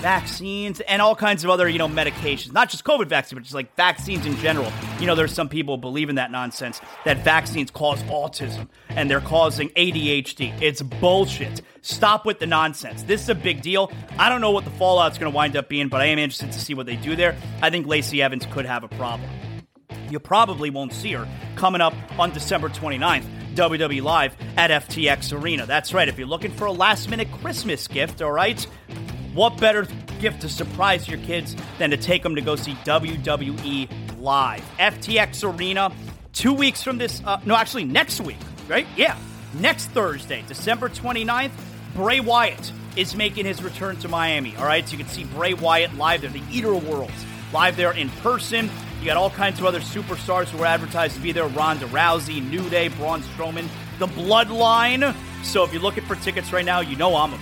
Vaccines 0.00 0.80
and 0.80 1.02
all 1.02 1.14
kinds 1.14 1.44
of 1.44 1.50
other 1.50 1.68
you 1.68 1.78
know 1.78 1.88
medications, 1.88 2.52
not 2.52 2.70
just 2.70 2.84
COVID 2.84 3.06
vaccine, 3.06 3.36
but 3.36 3.42
just 3.42 3.54
like 3.54 3.74
vaccines 3.76 4.26
in 4.26 4.36
general. 4.36 4.72
You 4.98 5.06
know, 5.06 5.14
there's 5.14 5.32
some 5.32 5.48
people 5.48 5.76
believe 5.76 6.08
in 6.08 6.16
that 6.16 6.30
nonsense 6.30 6.80
that 7.04 7.24
vaccines 7.24 7.70
cause 7.70 8.02
autism 8.04 8.68
and 8.88 9.10
they're 9.10 9.20
causing 9.20 9.68
ADHD. 9.70 10.60
It's 10.60 10.82
bullshit. 10.82 11.62
Stop 11.82 12.26
with 12.26 12.38
the 12.38 12.46
nonsense. 12.46 13.02
This 13.02 13.22
is 13.22 13.28
a 13.28 13.34
big 13.34 13.62
deal. 13.62 13.90
I 14.18 14.28
don't 14.28 14.40
know 14.40 14.50
what 14.50 14.64
the 14.64 14.70
fallout's 14.72 15.18
going 15.18 15.30
to 15.30 15.36
wind 15.36 15.56
up 15.56 15.68
being, 15.68 15.88
but 15.88 16.00
I 16.00 16.06
am 16.06 16.18
interested 16.18 16.52
to 16.52 16.60
see 16.60 16.74
what 16.74 16.86
they 16.86 16.96
do 16.96 17.16
there. 17.16 17.36
I 17.62 17.70
think 17.70 17.86
Lacey 17.86 18.22
Evans 18.22 18.46
could 18.46 18.66
have 18.66 18.84
a 18.84 18.88
problem. 18.88 19.28
You 20.10 20.18
probably 20.18 20.70
won't 20.70 20.92
see 20.92 21.12
her 21.12 21.28
coming 21.56 21.80
up 21.80 21.94
on 22.18 22.32
December 22.32 22.68
29th. 22.68 23.24
WWE 23.54 24.02
Live 24.02 24.36
at 24.56 24.70
FTX 24.70 25.38
Arena. 25.38 25.66
That's 25.66 25.92
right. 25.92 26.08
If 26.08 26.18
you're 26.18 26.28
looking 26.28 26.52
for 26.52 26.66
a 26.66 26.72
last 26.72 27.10
minute 27.10 27.28
Christmas 27.42 27.86
gift, 27.88 28.22
all 28.22 28.30
right, 28.30 28.64
what 29.34 29.56
better 29.58 29.86
gift 30.20 30.40
to 30.42 30.48
surprise 30.48 31.08
your 31.08 31.18
kids 31.20 31.56
than 31.78 31.90
to 31.90 31.96
take 31.96 32.22
them 32.22 32.34
to 32.34 32.40
go 32.40 32.56
see 32.56 32.72
WWE 32.84 33.88
Live? 34.20 34.62
FTX 34.78 35.56
Arena, 35.56 35.92
two 36.32 36.52
weeks 36.52 36.82
from 36.82 36.98
this, 36.98 37.22
uh, 37.24 37.40
no, 37.44 37.54
actually 37.54 37.84
next 37.84 38.20
week, 38.20 38.38
right? 38.68 38.86
Yeah, 38.96 39.16
next 39.54 39.86
Thursday, 39.86 40.44
December 40.46 40.88
29th, 40.88 41.52
Bray 41.94 42.20
Wyatt 42.20 42.72
is 42.96 43.14
making 43.14 43.46
his 43.46 43.62
return 43.62 43.96
to 43.98 44.08
Miami, 44.08 44.56
all 44.56 44.64
right? 44.64 44.86
So 44.86 44.92
you 44.92 45.04
can 45.04 45.12
see 45.12 45.24
Bray 45.24 45.54
Wyatt 45.54 45.94
live 45.94 46.22
there, 46.22 46.30
the 46.30 46.42
Eater 46.50 46.72
of 46.74 46.88
Worlds, 46.88 47.24
live 47.52 47.76
there 47.76 47.92
in 47.92 48.08
person. 48.08 48.68
You 49.00 49.06
got 49.06 49.16
all 49.16 49.30
kinds 49.30 49.60
of 49.60 49.64
other 49.64 49.80
superstars 49.80 50.48
who 50.48 50.62
are 50.62 50.66
advertised 50.66 51.14
to 51.14 51.20
be 51.20 51.32
there 51.32 51.46
Ronda 51.46 51.86
Rousey, 51.86 52.46
New 52.48 52.68
Day, 52.68 52.88
Braun 52.88 53.22
Strowman, 53.22 53.68
the 53.98 54.06
Bloodline. 54.06 55.14
So 55.42 55.64
if 55.64 55.72
you're 55.72 55.82
looking 55.82 56.04
for 56.04 56.16
tickets 56.16 56.52
right 56.52 56.64
now, 56.64 56.80
you 56.80 56.96
know 56.96 57.14
I'm 57.16 57.30
there, 57.30 57.40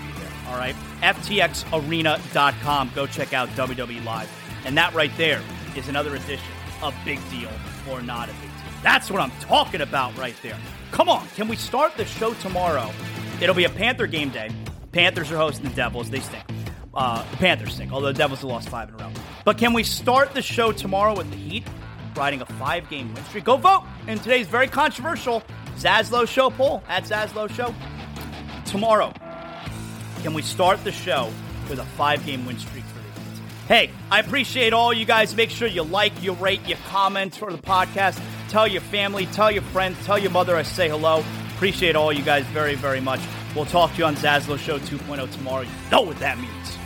all 0.49 0.57
right? 0.57 0.75
FTXarena.com. 1.03 2.91
Go 2.95 3.07
check 3.07 3.33
out 3.33 3.49
WWE 3.51 4.05
Live. 4.05 4.31
And 4.65 4.77
that 4.77 4.93
right 4.95 5.13
there 5.17 5.41
is 5.77 5.89
another 5.89 6.15
edition 6.15 6.53
of 6.83 6.95
Big 7.05 7.19
Deal 7.31 7.51
or 7.91 8.03
Not 8.03 8.29
a 8.29 8.33
Big 8.33 8.43
Deal. 8.43 8.51
That's 8.83 9.11
what 9.11 9.21
I'm 9.21 9.33
talking 9.41 9.81
about 9.81 10.17
right 10.17 10.35
there. 10.43 10.57
Come 10.91 11.09
on, 11.09 11.27
can 11.37 11.49
we 11.49 11.57
start 11.57 11.97
the 11.97 12.05
show 12.05 12.35
tomorrow? 12.35 12.91
It'll 13.41 13.55
be 13.55 13.65
a 13.65 13.71
Panther 13.71 14.07
game 14.07 14.31
day. 14.31 14.51
Panthers 14.93 15.31
are 15.31 15.37
hosting 15.37 15.69
the 15.69 15.75
Devils. 15.75 16.11
They 16.11 16.21
stink. 16.21 16.45
Uh, 16.95 17.23
the 17.31 17.37
Panthers 17.37 17.75
stink, 17.75 17.93
although 17.93 18.09
the 18.09 18.19
Devils 18.19 18.41
have 18.41 18.51
lost 18.51 18.69
five 18.69 18.89
in 18.89 18.95
a 18.95 18.99
row. 18.99 19.11
But 19.45 19.59
can 19.59 19.73
we 19.73 19.83
start 19.85 20.35
the 20.35 20.43
show 20.43 20.73
tomorrow 20.73 21.17
with 21.17 21.31
the 21.31 21.37
Heat 21.37 21.65
riding 22.17 22.41
a 22.41 22.47
five 22.47 22.89
game 22.89 23.15
win 23.15 23.25
streak? 23.27 23.45
Go 23.45 23.57
vote 23.57 23.85
in 24.07 24.19
today's 24.19 24.47
very 24.49 24.67
controversial 24.67 25.43
Zaslow 25.77 26.27
Show 26.27 26.51
poll 26.51 26.83
at 26.89 27.05
Zaslow 27.05 27.49
Show. 27.51 27.75
Tomorrow, 28.65 29.13
can 30.19 30.35
we 30.35 30.43
start 30.43 30.83
the 30.85 30.93
show 30.93 31.31
with 31.69 31.79
a 31.79 31.85
five 31.85 32.25
game 32.25 32.47
win 32.47 32.59
streak 32.59 32.85
for 32.85 32.99
the 32.99 33.21
Heat? 33.21 33.41
Hey, 33.67 33.91
I 34.11 34.21
appreciate 34.21 34.73
all 34.73 34.93
you 34.93 35.05
guys. 35.05 35.35
Make 35.35 35.51
sure 35.51 35.69
you 35.69 35.83
like, 35.83 36.23
you 36.23 36.33
rate, 36.33 36.61
you 36.67 36.77
comment 36.89 37.37
for 37.37 37.51
the 37.51 37.59
podcast. 37.59 38.21
Tell 38.49 38.67
your 38.67 38.81
family, 38.81 39.27
tell 39.27 39.51
your 39.51 39.63
friends, 39.63 39.97
tell 40.05 40.19
your 40.19 40.31
mother 40.31 40.57
I 40.57 40.63
say 40.63 40.89
hello. 40.89 41.25
Appreciate 41.55 41.97
all 41.97 42.13
you 42.13 42.23
guys 42.23 42.45
very, 42.47 42.75
very 42.75 43.01
much. 43.01 43.21
We'll 43.55 43.67
talk 43.67 43.93
to 43.93 43.99
you 43.99 44.05
on 44.05 44.17
Zaslow 44.17 44.59
Show 44.59 44.79
2.0 44.79 45.33
tomorrow. 45.33 45.63
You 45.63 45.71
know 45.91 46.03
what 46.03 46.19
that 46.19 46.39
means. 46.39 46.79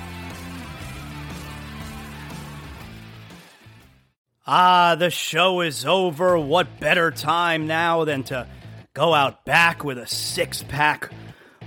Ah, 4.47 4.97
the 4.99 5.11
show 5.11 5.61
is 5.61 5.85
over. 5.85 6.39
What 6.39 6.81
better 6.81 7.11
time 7.11 7.67
now 7.67 8.05
than 8.05 8.25
to 8.25 8.49
go 8.93 9.15
out 9.15 9.45
back 9.45 9.85
with 9.85 9.99
a 9.99 10.07
six 10.07 10.63
pack 10.65 11.13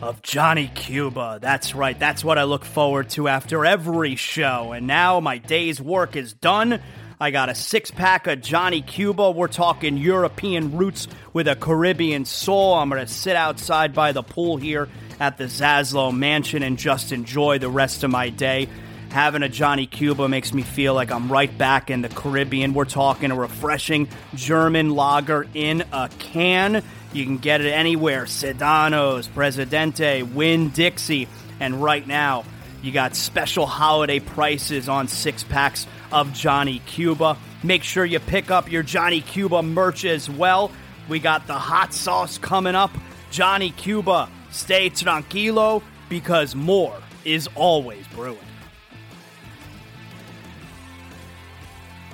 of 0.01 0.21
Johnny 0.21 0.71
Cuba? 0.73 1.39
That's 1.41 1.75
right, 1.75 1.97
that's 1.97 2.23
what 2.23 2.37
I 2.37 2.43
look 2.43 2.65
forward 2.65 3.09
to 3.11 3.27
after 3.27 3.65
every 3.65 4.15
show. 4.15 4.71
And 4.71 4.87
now 4.87 5.19
my 5.19 5.37
day's 5.37 5.81
work 5.81 6.15
is 6.15 6.33
done. 6.33 6.81
I 7.19 7.31
got 7.31 7.49
a 7.49 7.55
six 7.55 7.91
pack 7.91 8.27
of 8.27 8.41
Johnny 8.41 8.81
Cuba. 8.81 9.31
We're 9.31 9.47
talking 9.47 9.97
European 9.97 10.75
roots 10.77 11.07
with 11.31 11.47
a 11.47 11.55
Caribbean 11.55 12.25
soul. 12.25 12.73
I'm 12.73 12.89
going 12.89 13.05
to 13.05 13.11
sit 13.11 13.35
outside 13.35 13.93
by 13.93 14.11
the 14.11 14.23
pool 14.23 14.57
here 14.57 14.89
at 15.19 15.37
the 15.37 15.45
Zaslow 15.45 16.15
Mansion 16.15 16.61
and 16.61 16.77
just 16.77 17.11
enjoy 17.11 17.59
the 17.59 17.69
rest 17.69 18.03
of 18.03 18.11
my 18.11 18.29
day. 18.29 18.67
Having 19.11 19.43
a 19.43 19.49
Johnny 19.49 19.87
Cuba 19.87 20.27
makes 20.27 20.53
me 20.53 20.61
feel 20.61 20.93
like 20.93 21.09
I'm 21.09 21.31
right 21.31 21.57
back 21.57 21.89
in 21.89 22.01
the 22.01 22.09
Caribbean. 22.09 22.73
We're 22.73 22.83
talking 22.83 23.31
a 23.31 23.35
refreshing 23.35 24.09
German 24.33 24.89
lager 24.89 25.47
in 25.53 25.85
a 25.93 26.09
can. 26.19 26.83
You 27.15 27.23
can 27.23 27.37
get 27.37 27.61
it 27.61 27.71
anywhere 27.71 28.25
Sedanos, 28.25 29.33
Presidente, 29.33 30.21
Winn-Dixie. 30.21 31.29
And 31.61 31.81
right 31.81 32.05
now, 32.05 32.43
you 32.83 32.91
got 32.91 33.15
special 33.15 33.65
holiday 33.65 34.19
prices 34.19 34.89
on 34.89 35.07
six 35.07 35.41
packs 35.41 35.87
of 36.11 36.33
Johnny 36.33 36.79
Cuba. 36.85 37.37
Make 37.63 37.83
sure 37.83 38.03
you 38.03 38.19
pick 38.19 38.51
up 38.51 38.69
your 38.69 38.83
Johnny 38.83 39.21
Cuba 39.21 39.63
merch 39.63 40.03
as 40.03 40.29
well. 40.29 40.71
We 41.07 41.19
got 41.19 41.47
the 41.47 41.53
hot 41.53 41.93
sauce 41.93 42.37
coming 42.37 42.75
up. 42.75 42.91
Johnny 43.31 43.71
Cuba, 43.71 44.29
stay 44.51 44.89
tranquilo 44.89 45.83
because 46.09 46.53
more 46.53 46.97
is 47.23 47.47
always 47.55 48.05
brewing. 48.07 48.39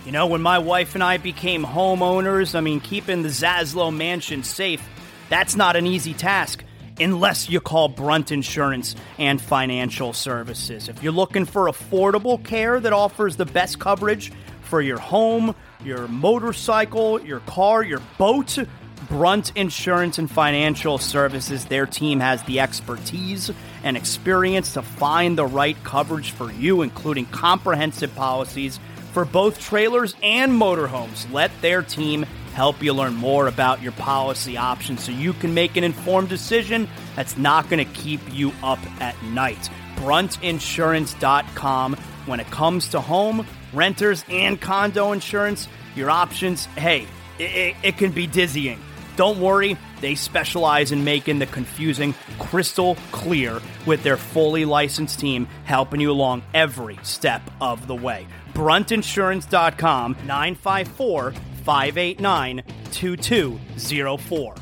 You 0.06 0.12
know, 0.12 0.26
when 0.26 0.42
my 0.42 0.58
wife 0.58 0.96
and 0.96 1.04
I 1.04 1.18
became 1.18 1.64
homeowners, 1.64 2.56
I 2.56 2.62
mean, 2.62 2.80
keeping 2.80 3.22
the 3.22 3.30
Zaslow 3.30 3.96
mansion 3.96 4.44
safe, 4.44 4.82
that's 5.30 5.56
not 5.56 5.76
an 5.76 5.86
easy 5.86 6.16
task 6.16 6.64
unless 7.00 7.52
you 7.52 7.60
call 7.60 7.88
Brunt 7.88 8.32
Insurance 8.32 8.96
and 9.20 9.40
Financial 9.40 10.12
Services. 10.12 10.90
If 10.90 11.04
you're 11.04 11.14
looking 11.14 11.46
for 11.46 11.68
affordable 11.68 12.44
care 12.44 12.80
that 12.80 12.94
offers 12.94 13.36
the 13.36 13.46
best 13.46 13.78
coverage 13.78 14.32
for 14.62 14.82
your 14.82 14.98
home, 14.98 15.54
your 15.84 16.08
motorcycle, 16.08 17.22
your 17.22 17.42
car, 17.42 17.84
your 17.84 18.02
boat, 18.18 18.58
Brunt 19.08 19.52
Insurance 19.56 20.18
and 20.18 20.30
Financial 20.30 20.98
Services, 20.98 21.66
their 21.66 21.86
team 21.86 22.20
has 22.20 22.42
the 22.44 22.60
expertise 22.60 23.52
and 23.84 23.96
experience 23.96 24.74
to 24.74 24.82
find 24.82 25.38
the 25.38 25.46
right 25.46 25.78
coverage 25.84 26.32
for 26.32 26.52
you, 26.52 26.82
including 26.82 27.26
comprehensive 27.28 28.16
policies 28.16 28.80
for 29.12 29.26
both 29.26 29.60
trailers 29.60 30.16
and 30.24 30.52
motorhomes. 30.52 31.32
Let 31.32 31.52
their 31.62 31.82
team 31.82 32.26
help 32.54 32.82
you 32.82 32.94
learn 32.94 33.16
more 33.16 33.48
about 33.48 33.82
your 33.82 33.92
policy 33.94 34.58
options 34.58 35.04
so 35.04 35.12
you 35.12 35.34
can 35.34 35.54
make 35.54 35.78
an 35.78 35.84
informed 35.84 36.30
decision 36.30 36.88
that's 37.16 37.38
not 37.38 37.70
going 37.70 37.86
to 37.86 37.94
keep 37.94 38.22
you 38.34 38.52
up 38.64 38.80
at 39.02 39.22
night. 39.24 39.70
bruntinsurance.com. 39.96 41.98
When 42.26 42.40
it 42.40 42.52
comes 42.52 42.90
to 42.90 43.02
home, 43.02 43.48
renters, 43.74 44.24
and 44.30 44.62
condo 44.62 45.12
insurance, 45.12 45.68
your 45.96 46.12
options, 46.12 46.66
hey, 46.66 47.08
it, 47.40 47.76
it, 47.82 47.98
can 47.98 48.12
be 48.12 48.28
dizzying. 48.28 48.80
Don't 49.16 49.40
worry, 49.40 49.76
they 50.02 50.16
specialize 50.16 50.92
in 50.92 51.04
making 51.04 51.40
the 51.40 51.46
confusing 51.46 52.14
crystal 52.40 52.96
clear 53.12 53.62
with 53.86 54.04
their 54.04 54.18
fully 54.18 54.66
licensed 54.66 55.20
team 55.20 55.48
helping 55.64 56.02
you 56.02 56.12
along 56.12 56.44
every 56.54 57.00
step 57.04 57.42
of 57.62 57.88
the 57.88 57.96
way. 57.96 58.28
Bruntinsurance.com 58.54 60.18
954 60.26 61.32
589 61.64 62.64
2204. 62.92 64.56